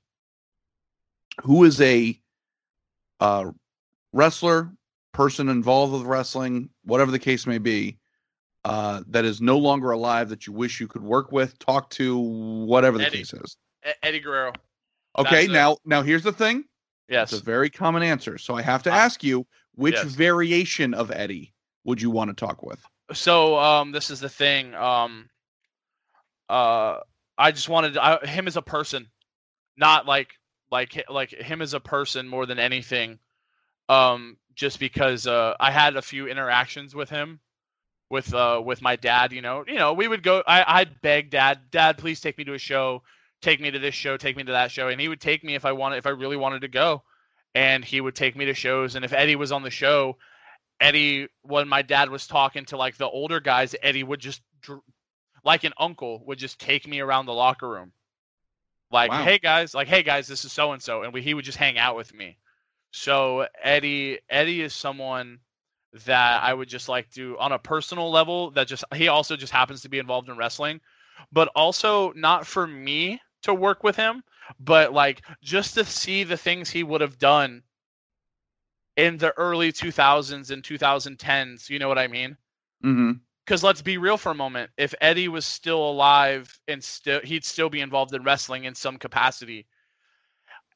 who 1.43 1.65
is 1.65 1.81
a 1.81 2.17
uh, 3.19 3.51
wrestler, 4.13 4.71
person 5.15 5.47
involved 5.49 5.93
with 5.93 6.01
wrestling, 6.03 6.69
whatever 6.83 7.09
the 7.09 7.19
case 7.19 7.47
may 7.47 7.57
be, 7.57 7.97
uh, 8.65 9.01
that 9.07 9.23
is 9.23 9.39
no 9.41 9.57
longer 9.57 9.91
alive 9.91 10.27
that 10.29 10.45
you 10.45 10.51
wish 10.53 10.79
you 10.81 10.87
could 10.87 11.03
work 11.03 11.31
with, 11.31 11.57
talk 11.59 11.89
to, 11.91 12.17
whatever 12.17 12.97
the 12.97 13.05
Eddie. 13.05 13.19
case 13.19 13.33
is? 13.33 13.57
Eddie 14.03 14.19
Guerrero. 14.19 14.51
Okay, 15.17 15.29
That's 15.29 15.47
it. 15.47 15.51
now 15.51 15.77
now 15.85 16.01
here's 16.01 16.23
the 16.23 16.33
thing. 16.33 16.65
Yes. 17.07 17.31
It's 17.31 17.41
a 17.41 17.45
very 17.45 17.69
common 17.69 18.03
answer. 18.03 18.37
So 18.37 18.55
I 18.55 18.61
have 18.61 18.83
to 18.83 18.91
ask 18.91 19.23
you, 19.23 19.47
which 19.75 19.93
Yes. 19.93 20.05
variation 20.05 20.93
of 20.93 21.11
Eddie 21.11 21.53
would 21.85 22.01
you 22.01 22.09
want 22.09 22.29
to 22.29 22.33
talk 22.45 22.63
with? 22.63 22.83
so 23.13 23.55
um 23.59 23.91
this 23.91 24.09
is 24.09 24.19
the 24.19 24.27
thing 24.27 24.73
um 24.73 25.29
uh 26.49 26.97
i 27.37 27.51
just 27.51 27.69
wanted 27.69 27.95
I, 27.97 28.17
him 28.25 28.47
as 28.47 28.57
a 28.57 28.63
person 28.63 29.07
not 29.77 30.07
like 30.07 30.33
like 30.71 31.03
like 31.07 31.29
him 31.29 31.61
as 31.61 31.75
a 31.75 31.79
person 31.79 32.27
more 32.27 32.47
than 32.47 32.57
anything 32.57 33.19
um 33.89 34.37
just 34.55 34.79
because 34.79 35.27
uh 35.27 35.53
i 35.59 35.71
had 35.71 35.95
a 35.95 36.01
few 36.01 36.27
interactions 36.27 36.95
with 36.95 37.09
him 37.09 37.39
with 38.09 38.33
uh 38.33 38.61
with 38.63 38.81
my 38.81 38.95
dad 38.95 39.31
you 39.31 39.41
know 39.41 39.63
you 39.67 39.75
know 39.75 39.93
we 39.93 40.07
would 40.07 40.23
go 40.23 40.43
i 40.47 40.63
i'd 40.79 41.01
beg 41.01 41.29
dad 41.29 41.59
dad 41.71 41.97
please 41.97 42.21
take 42.21 42.37
me 42.37 42.43
to 42.43 42.53
a 42.53 42.59
show. 42.59 43.01
Take 43.41 43.59
me 43.59 43.69
to 43.69 43.77
this 43.77 43.93
show. 43.93 44.17
Take 44.17 44.37
me 44.37 44.43
to 44.43 44.53
that 44.53 44.71
show. 44.71 44.87
And 44.87 44.99
he 44.99 45.07
would 45.07 45.21
take 45.21 45.43
me 45.43 45.53
if 45.55 45.65
i 45.65 45.71
wanted 45.71 45.97
if 45.97 46.07
i 46.07 46.09
really 46.09 46.37
wanted 46.37 46.61
to 46.61 46.67
go. 46.67 47.03
And 47.53 47.85
he 47.85 48.01
would 48.01 48.15
take 48.15 48.35
me 48.35 48.45
to 48.45 48.53
shows. 48.53 48.95
And 48.95 49.05
if 49.05 49.13
eddie 49.13 49.35
was 49.35 49.51
on 49.51 49.61
the 49.61 49.69
show 49.69 50.17
Eddie, 50.79 51.27
when 51.41 51.67
my 51.67 51.81
dad 51.81 52.09
was 52.09 52.27
talking 52.27 52.65
to 52.65 52.77
like 52.77 52.97
the 52.97 53.07
older 53.07 53.39
guys, 53.39 53.75
Eddie 53.81 54.03
would 54.03 54.19
just, 54.19 54.41
like 55.43 55.63
an 55.63 55.73
uncle, 55.79 56.23
would 56.25 56.37
just 56.37 56.59
take 56.59 56.87
me 56.87 56.99
around 56.99 57.25
the 57.25 57.33
locker 57.33 57.69
room. 57.69 57.91
Like, 58.91 59.11
Wow. 59.11 59.23
hey 59.23 59.39
guys, 59.39 59.73
like, 59.73 59.87
hey 59.87 60.03
guys, 60.03 60.27
this 60.27 60.45
is 60.45 60.51
so 60.51 60.73
and 60.73 60.81
so, 60.81 61.03
and 61.03 61.13
we, 61.13 61.21
he 61.21 61.33
would 61.33 61.45
just 61.45 61.57
hang 61.57 61.77
out 61.77 61.95
with 61.95 62.13
me. 62.13 62.37
So 62.95 63.45
Eddie, 63.61 64.19
Eddie 64.29 64.61
is 64.61 64.73
someone 64.73 65.39
that 66.05 66.41
I 66.41 66.53
would 66.53 66.69
just 66.69 66.87
like 66.87 67.11
to, 67.11 67.37
on 67.39 67.51
a 67.51 67.59
personal 67.59 68.09
level, 68.09 68.51
that 68.51 68.69
just 68.69 68.85
he 68.93 69.09
also 69.09 69.35
just 69.35 69.51
happens 69.51 69.81
to 69.81 69.89
be 69.89 69.99
involved 69.99 70.29
in 70.29 70.37
wrestling, 70.37 70.79
but 71.29 71.49
also 71.57 72.13
not 72.13 72.47
for 72.47 72.65
me 72.65 73.19
to 73.43 73.53
work 73.53 73.83
with 73.83 73.97
him, 73.97 74.23
but 74.61 74.93
like 74.93 75.23
just 75.43 75.73
to 75.73 75.83
see 75.83 76.23
the 76.23 76.37
things 76.37 76.69
he 76.69 76.83
would 76.83 77.01
have 77.01 77.17
done 77.19 77.63
in 78.95 79.17
the 79.17 79.37
early 79.37 79.73
2000s 79.73 80.49
and 80.49 80.63
2010s. 80.63 81.69
You 81.69 81.79
know 81.79 81.89
what 81.89 81.99
I 81.99 82.07
mean? 82.07 82.37
Mm-hmm. 82.81 83.11
Because 83.45 83.61
let's 83.61 83.81
be 83.81 83.97
real 83.97 84.15
for 84.15 84.31
a 84.31 84.35
moment. 84.35 84.71
If 84.77 84.95
Eddie 85.01 85.27
was 85.27 85.45
still 85.45 85.89
alive 85.89 86.57
and 86.69 86.81
still, 86.81 87.19
he'd 87.25 87.43
still 87.43 87.69
be 87.69 87.81
involved 87.81 88.13
in 88.13 88.23
wrestling 88.23 88.63
in 88.63 88.73
some 88.73 88.95
capacity. 88.95 89.67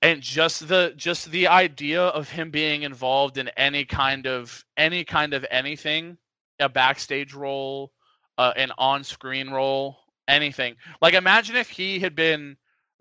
And 0.01 0.21
just 0.21 0.67
the 0.67 0.93
just 0.95 1.29
the 1.31 1.47
idea 1.47 2.01
of 2.01 2.29
him 2.29 2.51
being 2.51 2.83
involved 2.83 3.37
in 3.37 3.49
any 3.57 3.83
kind 3.83 4.25
of 4.27 4.63
any 4.77 5.03
kind 5.03 5.33
of 5.33 5.45
anything, 5.51 6.17
a 6.59 6.69
backstage 6.69 7.33
role, 7.33 7.91
uh, 8.37 8.53
an 8.55 8.71
on-screen 8.77 9.49
role, 9.49 9.97
anything. 10.27 10.75
Like 11.01 11.13
imagine 11.15 11.57
if 11.57 11.69
he 11.69 11.99
had 11.99 12.15
been 12.15 12.55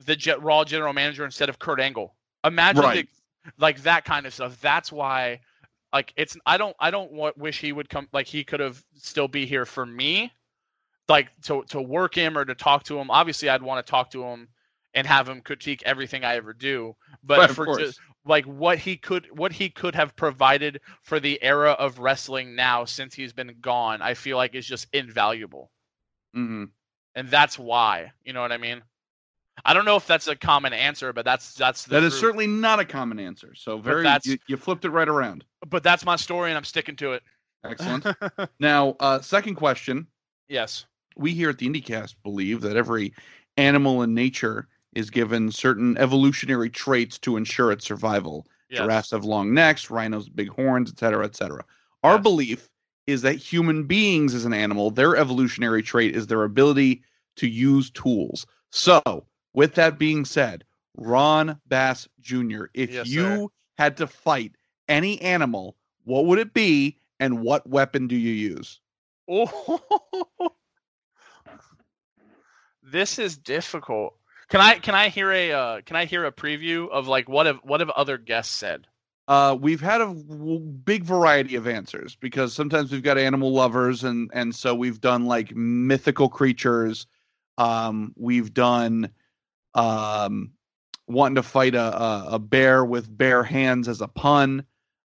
the 0.05 0.17
Jet 0.17 0.43
Raw 0.43 0.65
general 0.65 0.93
manager 0.93 1.25
instead 1.25 1.49
of 1.49 1.59
Kurt 1.59 1.81
Angle. 1.81 2.15
Imagine 2.45 2.83
Right. 2.83 3.09
the, 3.45 3.53
like 3.59 3.83
that 3.83 4.05
kind 4.05 4.27
of 4.27 4.35
stuff. 4.35 4.61
That's 4.61 4.91
why 4.91 5.41
like 5.93 6.13
it's 6.17 6.37
I 6.47 6.57
don't 6.59 6.75
I 6.81 6.91
don't 6.91 7.13
wa- 7.13 7.33
wish 7.37 7.61
he 7.61 7.73
would 7.73 7.89
come 7.89 8.09
like 8.13 8.27
he 8.27 8.43
could 8.45 8.61
have 8.61 8.83
still 8.95 9.29
be 9.29 9.47
here 9.47 9.65
for 9.65 9.87
me 9.87 10.33
like 11.09 11.29
to 11.43 11.63
to 11.69 11.81
work 11.81 12.15
him 12.15 12.37
or 12.37 12.45
to 12.45 12.55
talk 12.55 12.83
to 12.85 12.99
him 12.99 13.11
obviously 13.11 13.49
I'd 13.49 13.63
want 13.63 13.85
to 13.85 13.91
talk 13.91 14.11
to 14.11 14.23
him 14.23 14.49
and 14.99 15.07
have 15.07 15.29
him 15.29 15.41
critique 15.41 15.83
everything 15.87 16.25
I 16.25 16.35
ever 16.37 16.53
do 16.53 16.97
but 17.23 17.39
Right, 17.39 17.51
for 17.51 17.65
course. 17.65 17.79
just 17.79 18.01
like 18.25 18.45
what 18.45 18.79
he 18.79 18.97
could 18.97 19.27
what 19.37 19.53
he 19.53 19.71
could 19.71 19.95
have 19.95 20.17
provided 20.17 20.81
for 21.03 21.21
the 21.21 21.43
era 21.43 21.71
of 21.73 21.99
wrestling 22.01 22.55
now 22.57 22.85
since 22.85 23.15
he's 23.15 23.33
been 23.33 23.55
gone 23.61 24.03
I 24.03 24.15
feel 24.15 24.37
like 24.37 24.55
is 24.55 24.67
just 24.67 24.87
invaluable 24.93 25.71
Mm-hmm. 26.37 26.65
and 27.15 27.29
that's 27.31 27.59
why 27.59 28.13
you 28.25 28.33
know 28.33 28.43
what 28.43 28.53
I 28.53 28.59
mean 28.59 28.83
I 29.65 29.73
don't 29.75 29.85
know 29.85 29.97
if 29.97 30.07
that's 30.07 30.29
a 30.29 30.37
common 30.37 30.73
answer 30.73 31.13
but 31.13 31.25
that's 31.25 31.55
that's 31.55 31.85
the 31.85 31.91
That 31.95 32.03
is 32.03 32.13
truth. 32.13 32.21
certainly 32.21 32.47
not 32.47 32.79
a 32.81 32.85
common 32.85 33.19
answer. 33.19 33.55
So 33.57 33.79
very, 33.79 34.03
that's- 34.03 34.27
you, 34.27 34.39
you 34.47 34.57
flipped 34.57 34.85
it 34.85 34.91
right 34.91 35.09
around. 35.09 35.45
but 35.69 35.83
that's 35.83 36.05
my 36.05 36.17
story 36.17 36.51
and 36.51 36.59
I'm 36.59 36.65
sticking 36.65 36.97
to 36.97 37.13
it 37.13 37.23
Excellent. 37.65 38.07
now, 38.61 38.95
uh, 39.01 39.21
second 39.21 39.55
question. 39.55 40.07
yes 40.49 40.85
we 41.17 41.33
here 41.35 41.51
at 41.51 41.59
the 41.59 41.69
IndieCast 41.69 42.15
believe 42.23 42.61
that 42.61 42.77
every 42.77 43.13
animal 43.57 44.03
in 44.03 44.15
nature 44.15 44.69
is 44.95 45.11
given 45.11 45.51
certain 45.53 45.97
evolutionary 45.99 46.71
traits 46.71 47.19
to 47.21 47.37
ensure 47.37 47.71
its 47.73 47.85
survival. 47.87 48.47
yes 48.71 48.81
Giraffes 48.81 49.11
have 49.13 49.25
long 49.25 49.55
necks, 49.55 49.91
rhinos 49.91 50.29
big 50.29 50.49
horns, 50.49 50.91
etc., 50.91 51.13
cetera, 51.13 51.25
et 51.27 51.37
cetera. 51.37 51.65
Our 52.05 52.15
Yes. 52.17 52.23
belief 52.23 52.71
is 53.07 53.23
that 53.23 53.37
human 53.37 53.85
beings 53.85 54.35
as 54.35 54.45
an 54.45 54.53
animal, 54.53 54.91
their 54.91 55.17
evolutionary 55.17 55.83
trait 55.83 56.15
is 56.15 56.27
their 56.27 56.45
ability 56.45 57.03
to 57.37 57.49
use 57.49 57.91
tools. 57.91 58.47
So, 58.71 59.27
with 59.55 59.75
that 59.75 59.99
being 59.99 60.25
said, 60.25 60.65
Ron 60.97 61.59
Bass 61.67 62.07
Jr., 62.21 62.65
if 62.75 62.93
Yes, 62.93 63.07
you 63.07 63.25
sir. 63.25 63.47
had 63.79 63.97
to 63.99 64.07
fight 64.07 64.53
any 64.89 65.21
animal, 65.23 65.77
what 66.05 66.27
would 66.27 66.39
it 66.39 66.53
be 66.53 66.99
and 67.21 67.41
what 67.43 67.67
weapon 67.69 68.07
do 68.09 68.17
you 68.17 68.33
use? 68.33 68.81
Oh, 69.29 69.81
this 72.83 73.19
is 73.19 73.37
difficult. 73.39 74.18
Can 74.49 74.61
I 74.61 74.79
can 74.79 74.95
I 74.95 75.09
hear 75.09 75.31
a 75.31 75.53
uh, 75.53 75.81
can 75.83 75.97
I 75.97 76.05
hear 76.07 76.25
a 76.25 76.33
preview 76.33 76.89
of 76.91 77.07
like 77.07 77.29
what 77.29 77.47
have 77.47 77.59
what 77.63 77.81
have 77.81 77.91
other 77.91 78.17
guests 78.19 78.55
said? 78.55 78.87
uh, 79.29 79.55
we've 79.61 79.81
had 79.83 80.01
a 80.01 80.07
w- 80.07 80.59
big 80.61 81.05
variety 81.05 81.55
of 81.55 81.67
answers 81.67 82.17
because 82.17 82.55
sometimes 82.55 82.91
we've 82.91 83.03
got 83.03 83.19
animal 83.19 83.53
lovers, 83.53 84.05
and 84.05 84.31
and 84.33 84.55
so 84.55 84.75
we've 84.75 85.01
done 85.03 85.27
like 85.27 85.55
mythical 85.55 86.31
creatures. 86.31 87.07
Um, 87.59 88.15
we've 88.17 88.55
done 88.55 89.11
um, 89.75 90.53
wanting 91.09 91.35
to 91.35 91.43
fight 91.43 91.75
a, 91.75 92.03
a 92.03 92.27
a 92.33 92.39
bear 92.39 92.85
with 92.87 93.15
bare 93.15 93.43
hands 93.43 93.87
as 93.87 94.01
a 94.01 94.09
pun. 94.09 94.65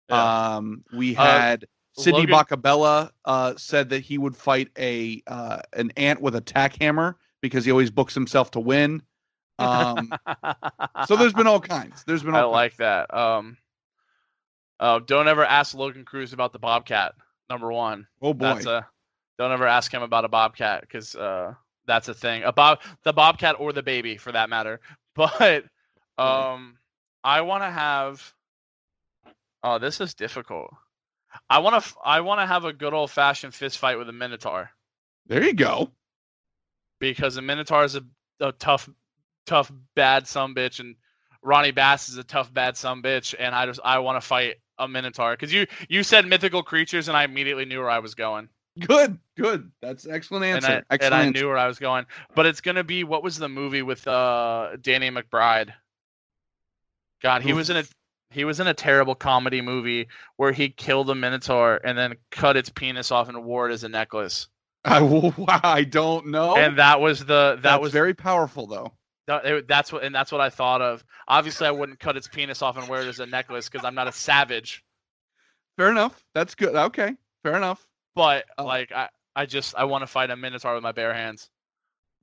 Yeah. 0.10 0.56
Um, 0.58 0.84
we 0.94 1.16
Uh, 1.16 1.24
had 1.24 1.66
Sidney 1.94 2.28
Logan- 2.28 2.36
Bacabella 2.36 3.10
uh, 3.26 3.56
said 3.58 3.90
that 3.90 4.02
he 4.02 4.20
would 4.20 4.36
fight 4.36 4.70
a 4.78 5.24
uh, 5.26 5.62
an 5.74 5.92
ant 5.98 6.22
with 6.22 6.36
a 6.36 6.42
tack 6.42 6.76
hammer 6.80 7.18
because 7.42 7.66
he 7.66 7.72
always 7.72 7.90
books 7.90 8.14
himself 8.14 8.52
to 8.52 8.60
win. 8.60 9.02
Um, 9.60 10.12
so 11.08 11.16
there's 11.16 11.34
been 11.34 11.48
all 11.48 11.60
kinds. 11.60 12.04
There's 12.06 12.24
been 12.24 12.36
I 12.36 12.42
all 12.42 12.52
like 12.52 12.78
that. 12.78 13.14
Um, 13.14 13.58
uh, 14.80 15.00
don't 15.00 15.28
ever 15.28 15.46
ask 15.46 15.74
Logan 15.76 16.06
Cruz 16.06 16.34
about 16.34 16.54
the 16.54 16.60
Bobcat. 16.60 17.14
Number 17.50 17.72
one. 17.72 18.08
oh 18.22 18.34
boy. 18.34 18.46
That's 18.46 18.66
a. 18.66 18.88
Don't 19.38 19.52
ever 19.52 19.68
ask 19.68 19.92
him 19.92 20.04
about 20.04 20.26
a 20.26 20.30
Bobcat 20.30 20.82
because 20.82 21.16
uh, 21.16 21.54
that's 21.86 22.08
a 22.08 22.14
thing. 22.14 22.44
A 22.44 22.52
bob, 22.52 22.80
the 23.04 23.14
Bobcat 23.14 23.56
or 23.60 23.74
the 23.74 23.84
baby 23.84 24.18
for 24.18 24.32
that 24.32 24.50
matter. 24.50 24.80
But 25.14 25.66
um, 26.18 26.78
I 27.22 27.42
want 27.42 27.64
to 27.64 27.70
have. 27.70 28.34
Oh, 29.62 29.78
this 29.78 30.00
is 30.00 30.14
difficult. 30.14 30.74
I 31.50 31.60
want 31.60 31.84
to. 31.84 31.94
I 32.06 32.22
want 32.22 32.40
to 32.40 32.46
have 32.46 32.64
a 32.64 32.72
good 32.72 32.94
old 32.94 33.12
fashioned 33.12 33.54
fist 33.54 33.78
fight 33.78 33.98
with 33.98 34.08
a 34.08 34.14
Minotaur 34.14 34.72
there 35.28 35.44
you 35.44 35.54
go. 35.54 35.92
because 37.00 37.38
a 37.38 37.42
Minotaur 37.42 37.84
is 37.84 37.96
a, 37.96 38.04
a 38.40 38.52
tough, 38.54 38.90
tough 39.46 39.72
bad 39.96 40.28
some 40.28 40.56
bitch, 40.56 40.80
and 40.80 40.96
Ronnie 41.42 41.72
Bass 41.72 42.10
is 42.10 42.18
a 42.18 42.24
tough 42.24 42.54
bad 42.54 42.78
some 42.78 43.02
bitch, 43.02 43.36
and 43.38 43.56
I 43.56 43.66
just 43.66 43.80
I 43.84 44.00
want 44.00 44.22
to 44.22 44.28
fight 44.28 44.56
a 44.78 44.88
Minotaur 44.88 45.32
because 45.32 45.54
you 45.54 45.68
you 45.90 46.04
said 46.04 46.26
mythical 46.28 46.64
creatures, 46.64 47.08
and 47.08 47.18
I 47.18 47.24
immediately 47.24 47.66
knew 47.66 47.80
where 47.80 47.90
I 47.90 48.00
was 48.00 48.16
going. 48.16 48.50
Good, 48.80 49.20
good. 49.36 49.70
That's 49.82 50.08
excellent 50.08 50.46
answer. 50.46 50.72
and 50.72 50.86
I, 50.90 50.94
excellent 50.96 51.04
and 51.04 51.14
I 51.14 51.26
answer. 51.26 51.42
knew 51.42 51.48
where 51.48 51.58
I 51.58 51.68
was 51.68 51.78
going. 51.78 52.06
But 52.36 52.46
it's 52.46 52.62
gonna 52.62 52.84
be 52.84 53.04
what 53.04 53.24
was 53.24 53.38
the 53.38 53.50
movie 53.50 53.82
with 53.82 54.08
uh 54.08 54.78
Danny 54.82 55.10
McBride? 55.10 55.74
God, 57.22 57.42
he 57.42 57.54
was 57.54 57.70
in 57.70 57.78
a 57.78 57.84
he 58.32 58.46
was 58.46 58.60
in 58.60 58.68
a 58.68 58.74
terrible 58.74 59.14
comedy 59.14 59.62
movie 59.62 60.08
where 60.38 60.52
he 60.52 60.70
killed 60.70 61.10
a 61.10 61.16
minotaur 61.16 61.80
and 61.84 61.98
then 61.98 62.16
cut 62.32 62.56
its 62.56 62.70
penis 62.70 63.12
off 63.12 63.28
and 63.28 63.44
wore 63.44 63.70
it 63.70 63.74
as 63.74 63.84
a 63.84 63.90
necklace. 63.90 64.48
I, 64.86 65.00
I 65.64 65.84
don't 65.84 66.28
know. 66.28 66.56
And 66.56 66.78
that 66.80 67.02
was 67.02 67.20
the 67.20 67.56
that 67.56 67.62
That's 67.62 67.82
was 67.82 67.92
very 67.92 68.14
powerful, 68.14 68.68
though. 68.68 68.94
It- 69.38 69.68
that's 69.68 69.92
what 69.92 70.04
and 70.04 70.14
that's 70.14 70.32
what 70.32 70.42
I 70.42 70.50
thought 70.50 70.82
of. 70.82 71.04
Obviously, 71.28 71.68
I 71.68 71.72
wouldn't 71.72 72.00
cut 72.00 72.18
its 72.18 72.28
penis 72.28 72.62
off 72.62 72.78
and 72.78 72.88
wear 72.88 73.02
it 73.02 73.08
as 73.08 73.20
a 73.20 73.26
necklace 73.26 73.70
because 73.70 73.86
I'm 73.86 73.96
not 73.96 74.08
a 74.08 74.12
savage. 74.12 74.84
Fair 75.78 75.90
enough. 75.90 76.24
That's 76.34 76.56
good. 76.56 76.76
Okay, 76.76 77.16
fair 77.44 77.56
enough. 77.56 77.88
But 78.16 78.46
Oh. 78.58 78.66
like 78.66 78.92
I, 78.92 79.10
I 79.36 79.46
just 79.46 79.76
I 79.76 79.86
want 79.86 80.02
to 80.04 80.08
fight 80.08 80.30
a 80.30 80.36
minotaur 80.36 80.74
with 80.74 80.84
my 80.84 80.92
bare 80.92 81.14
hands. 81.14 81.50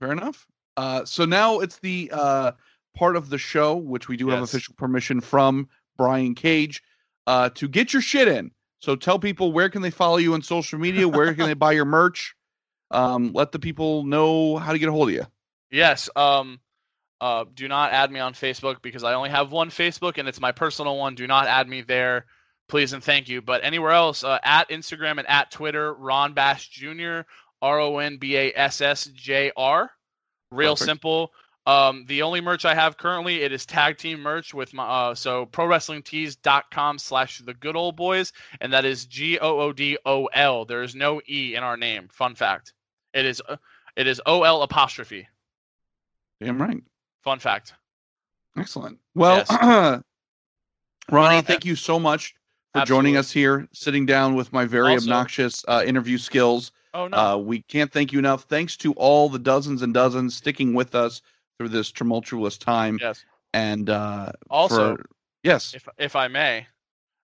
Fair 0.01 0.13
enough. 0.13 0.47
Uh, 0.77 1.05
so 1.05 1.25
now 1.25 1.59
it's 1.61 1.79
the 1.79 2.11
uh, 2.13 2.53
part 2.95 3.17
of 3.17 3.31
the 3.31 3.39
show 3.39 3.77
which 3.77 4.07
we 4.09 4.17
do 4.17 4.29
have 4.29 4.43
official 4.43 4.75
permission 4.77 5.21
from 5.21 5.69
Brian 5.97 6.35
Cage 6.35 6.83
uh, 7.27 7.49
to 7.51 7.67
get 7.69 7.93
your 7.93 8.03
shit 8.03 8.29
in. 8.29 8.51
So 8.81 8.95
tell 8.95 9.19
people 9.19 9.51
where 9.51 9.69
can 9.71 9.83
they 9.83 9.91
follow 9.91 10.19
you 10.19 10.35
on 10.35 10.43
social 10.43 10.79
media, 10.79 11.09
where 11.09 11.35
can 11.35 11.47
they 11.47 11.55
buy 11.67 11.73
your 11.73 11.85
merch. 11.85 12.35
Um, 12.93 13.33
let 13.33 13.51
the 13.53 13.59
people 13.59 14.05
know 14.05 14.57
how 14.57 14.73
to 14.73 14.79
get 14.79 14.89
a 14.89 14.93
hold 14.93 15.09
of 15.09 15.15
you. 15.15 15.27
Yes. 15.71 16.09
Um. 16.17 16.61
Uh. 17.21 17.45
Do 17.55 17.69
not 17.69 17.93
add 17.93 18.11
me 18.11 18.21
on 18.21 18.33
Facebook 18.33 18.83
because 18.83 19.05
I 19.05 19.15
only 19.15 19.31
have 19.31 19.53
one 19.53 19.71
Facebook 19.71 20.19
and 20.19 20.29
it's 20.29 20.41
my 20.41 20.53
personal 20.53 20.97
one. 20.97 21.15
Do 21.15 21.27
not 21.27 21.47
add 21.47 21.69
me 21.69 21.83
there, 21.83 22.27
please 22.69 22.93
and 22.93 23.03
thank 23.03 23.29
you. 23.29 23.43
But 23.43 23.65
anywhere 23.65 23.93
else, 23.93 24.25
uh, 24.25 24.39
at 24.45 24.69
Instagram 24.69 25.19
and 25.19 25.29
at 25.29 25.51
Twitter, 25.51 25.95
Ron 25.95 26.33
Bass 26.35 26.67
Jr. 26.67 27.21
R 27.61 27.81
O 27.81 27.99
N 27.99 28.19
B 28.19 28.37
A 28.37 28.53
S 28.55 28.81
S 28.81 29.05
J 29.07 29.51
R. 29.57 29.91
Real 30.51 30.75
Perfect. 30.75 30.87
simple. 30.87 31.33
Um, 31.67 32.07
the 32.09 32.23
only 32.23 32.41
merch 32.41 32.65
I 32.65 32.75
have 32.75 32.97
currently 32.97 33.43
it 33.43 33.53
is 33.53 33.67
tag 33.67 33.99
team 33.99 34.21
merch 34.21 34.55
with 34.55 34.73
my 34.73 34.85
uh, 34.85 35.15
so 35.15 35.45
prowrestlingtees.com 35.47 36.99
slash 36.99 37.41
the 37.41 37.53
good 37.53 37.77
old 37.77 37.95
boys 37.95 38.33
and 38.63 38.73
that 38.73 38.87
is 38.87 39.05
G 39.05 39.39
O 39.39 39.61
O 39.61 39.73
D 39.73 39.99
O 40.07 40.27
L. 40.27 40.65
There 40.65 40.83
is 40.83 40.95
no 40.95 41.21
E 41.29 41.55
in 41.57 41.63
our 41.63 41.77
name. 41.77 42.09
Fun 42.11 42.35
fact. 42.35 42.73
It 43.13 43.27
is 43.27 43.43
uh, 43.47 43.57
it 43.97 44.07
is 44.07 44.21
O 44.25 44.45
L 44.45 44.63
apostrophe. 44.63 45.29
Damn 46.41 46.63
right. 46.63 46.83
Fun 47.29 47.39
fact. 47.39 47.75
Excellent. 48.57 48.99
Well, 49.15 49.45
Ronnie, 51.11 51.37
Uh, 51.39 51.43
thank 51.43 51.67
you 51.67 51.77
so 51.77 51.99
much 51.99 52.35
for 52.75 52.87
joining 52.87 53.19
us 53.19 53.31
here, 53.31 53.69
sitting 53.75 54.07
down 54.07 54.35
with 54.35 54.51
my 54.51 54.65
very 54.65 54.93
Also- 54.93 55.05
obnoxious 55.05 55.63
uh, 55.69 55.83
interview 55.87 56.17
skills. 56.17 56.73
Oh 56.95 57.07
no. 57.07 57.17
Uh, 57.19 57.37
we 57.37 57.61
can't 57.61 57.93
thank 57.93 58.15
you 58.15 58.19
enough. 58.19 58.45
Thanks 58.45 58.79
to 58.79 58.95
all 58.95 59.29
the 59.29 59.39
dozens 59.39 59.83
and 59.83 59.93
dozens 59.93 60.35
sticking 60.37 60.73
with 60.73 60.95
us 60.95 61.21
through 61.59 61.69
this 61.69 61.93
tumultuous 61.93 62.57
time. 62.57 62.97
yes. 62.99 63.23
And 63.53 63.91
uh, 63.91 64.33
Also, 64.49 64.97
for, 64.97 65.05
yes, 65.43 65.75
if 65.75 65.87
if 65.99 66.17
I 66.17 66.29
may, 66.29 66.67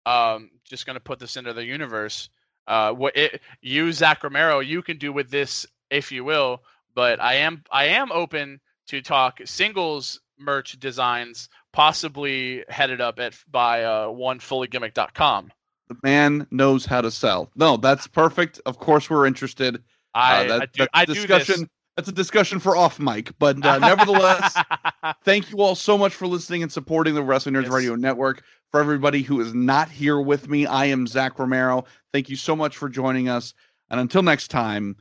um, 0.05 0.51
just 0.65 0.85
gonna 0.85 0.99
put 0.99 1.21
this 1.21 1.37
into 1.37 1.53
the 1.53 1.65
universe. 1.65 2.29
Uh, 2.67 2.93
what 2.93 3.17
it, 3.17 3.41
you, 3.61 3.93
Zach 3.93 4.25
Romero, 4.25 4.59
you 4.59 4.83
can 4.83 4.99
do 4.99 5.13
with 5.13 5.31
this 5.31 5.65
if 5.91 6.11
you 6.11 6.25
will, 6.25 6.65
but 6.93 7.21
I 7.21 7.35
am 7.35 7.63
I 7.71 7.85
am 7.85 8.11
open 8.11 8.61
to 8.89 9.01
talk 9.03 9.41
singles 9.45 10.21
merch 10.39 10.79
designs, 10.81 11.49
possibly 11.73 12.65
headed 12.69 13.01
up 13.01 13.19
at 13.21 13.35
by 13.51 13.85
uh, 13.85 14.07
onefulllygimmick.com. 14.09 15.53
the 15.89 15.97
man 16.03 16.47
knows 16.51 16.85
how 16.87 17.01
to 17.01 17.11
sell. 17.11 17.51
No, 17.55 17.77
that's 17.77 18.07
perfect. 18.07 18.61
Of 18.67 18.79
course, 18.79 19.09
we're 19.11 19.27
interested. 19.27 19.83
I, 20.15 20.45
Uh, 20.45 20.49
that, 20.49 20.63
I 20.63 20.67
do 20.67 20.71
that's 20.79 20.91
I 20.95 21.03
a 21.03 21.07
do 21.07 21.15
discussion. 21.15 21.61
this. 21.61 21.69
That's 21.97 22.09
a 22.09 22.13
discussion 22.13 22.59
for 22.59 22.75
off 22.75 22.99
mic. 22.99 23.39
But 23.39 23.65
uh, 23.65 23.79
nevertheless, 23.79 24.57
thank 25.25 25.51
you 25.51 25.59
all 25.61 25.75
so 25.75 25.99
much 25.99 26.15
for 26.15 26.27
listening 26.27 26.63
and 26.63 26.73
supporting 26.73 27.15
the 27.15 27.23
Wrestling 27.23 27.55
Nerds 27.55 27.65
Yes. 27.65 27.73
Radio 27.73 27.95
Network. 27.97 28.43
For 28.71 28.81
everybody 28.81 29.21
who 29.21 29.39
is 29.43 29.53
not 29.53 29.91
here 29.91 30.19
with 30.19 30.49
me, 30.49 30.65
I 30.65 30.87
am 30.87 31.07
Zach 31.07 31.39
Romero. 31.39 31.85
Thank 32.15 32.31
you 32.31 32.37
so 32.37 32.57
much 32.57 32.79
for 32.79 32.89
joining 32.89 33.29
us. 33.29 33.53
And 33.91 34.01
until 34.01 34.23
next 34.23 34.49
time, 34.49 34.97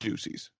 deuces. 0.00 0.50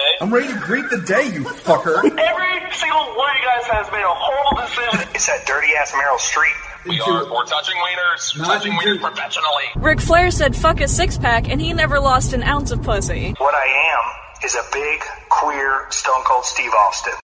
Well, 0.00 0.30
hope 0.30 0.30
I 0.30 0.30
don't 0.30 0.30
poop 0.30 0.30
today. 0.30 0.30
I'm 0.30 0.32
ready 0.34 0.48
to 0.52 0.58
greet 0.66 0.90
the 0.90 1.00
day, 1.06 1.26
you 1.34 1.44
fucker. 1.44 1.96
Every 1.98 2.72
single 2.74 3.00
one 3.16 3.30
of 3.30 3.36
you 3.36 3.44
guys 3.46 3.66
has 3.68 3.92
made 3.92 4.02
a 4.02 4.14
horrible 4.14 4.62
decision. 4.62 5.08
It's 5.14 5.26
that 5.26 5.46
dirty 5.46 5.68
ass 5.78 5.92
Meryl 5.92 6.18
Streep. 6.18 6.56
We 6.86 7.00
are, 7.00 7.24
we're 7.30 7.44
touching 7.44 7.74
wieners. 7.76 8.38
Not 8.38 8.46
touching 8.46 8.72
into- 8.72 8.84
wieners 8.84 9.00
professionally. 9.00 9.64
Ric 9.76 10.00
Flair 10.00 10.30
said 10.30 10.56
fuck 10.56 10.80
a 10.80 10.88
six 10.88 11.18
pack 11.18 11.48
and 11.48 11.60
he 11.60 11.72
never 11.72 12.00
lost 12.00 12.32
an 12.32 12.42
ounce 12.42 12.70
of 12.70 12.82
pussy. 12.82 13.34
What 13.38 13.54
I 13.54 13.66
am 13.66 14.44
is 14.44 14.54
a 14.54 14.62
big, 14.72 15.00
queer, 15.28 15.86
stone 15.90 16.22
cold 16.24 16.44
Steve 16.44 16.72
Austin. 16.72 17.12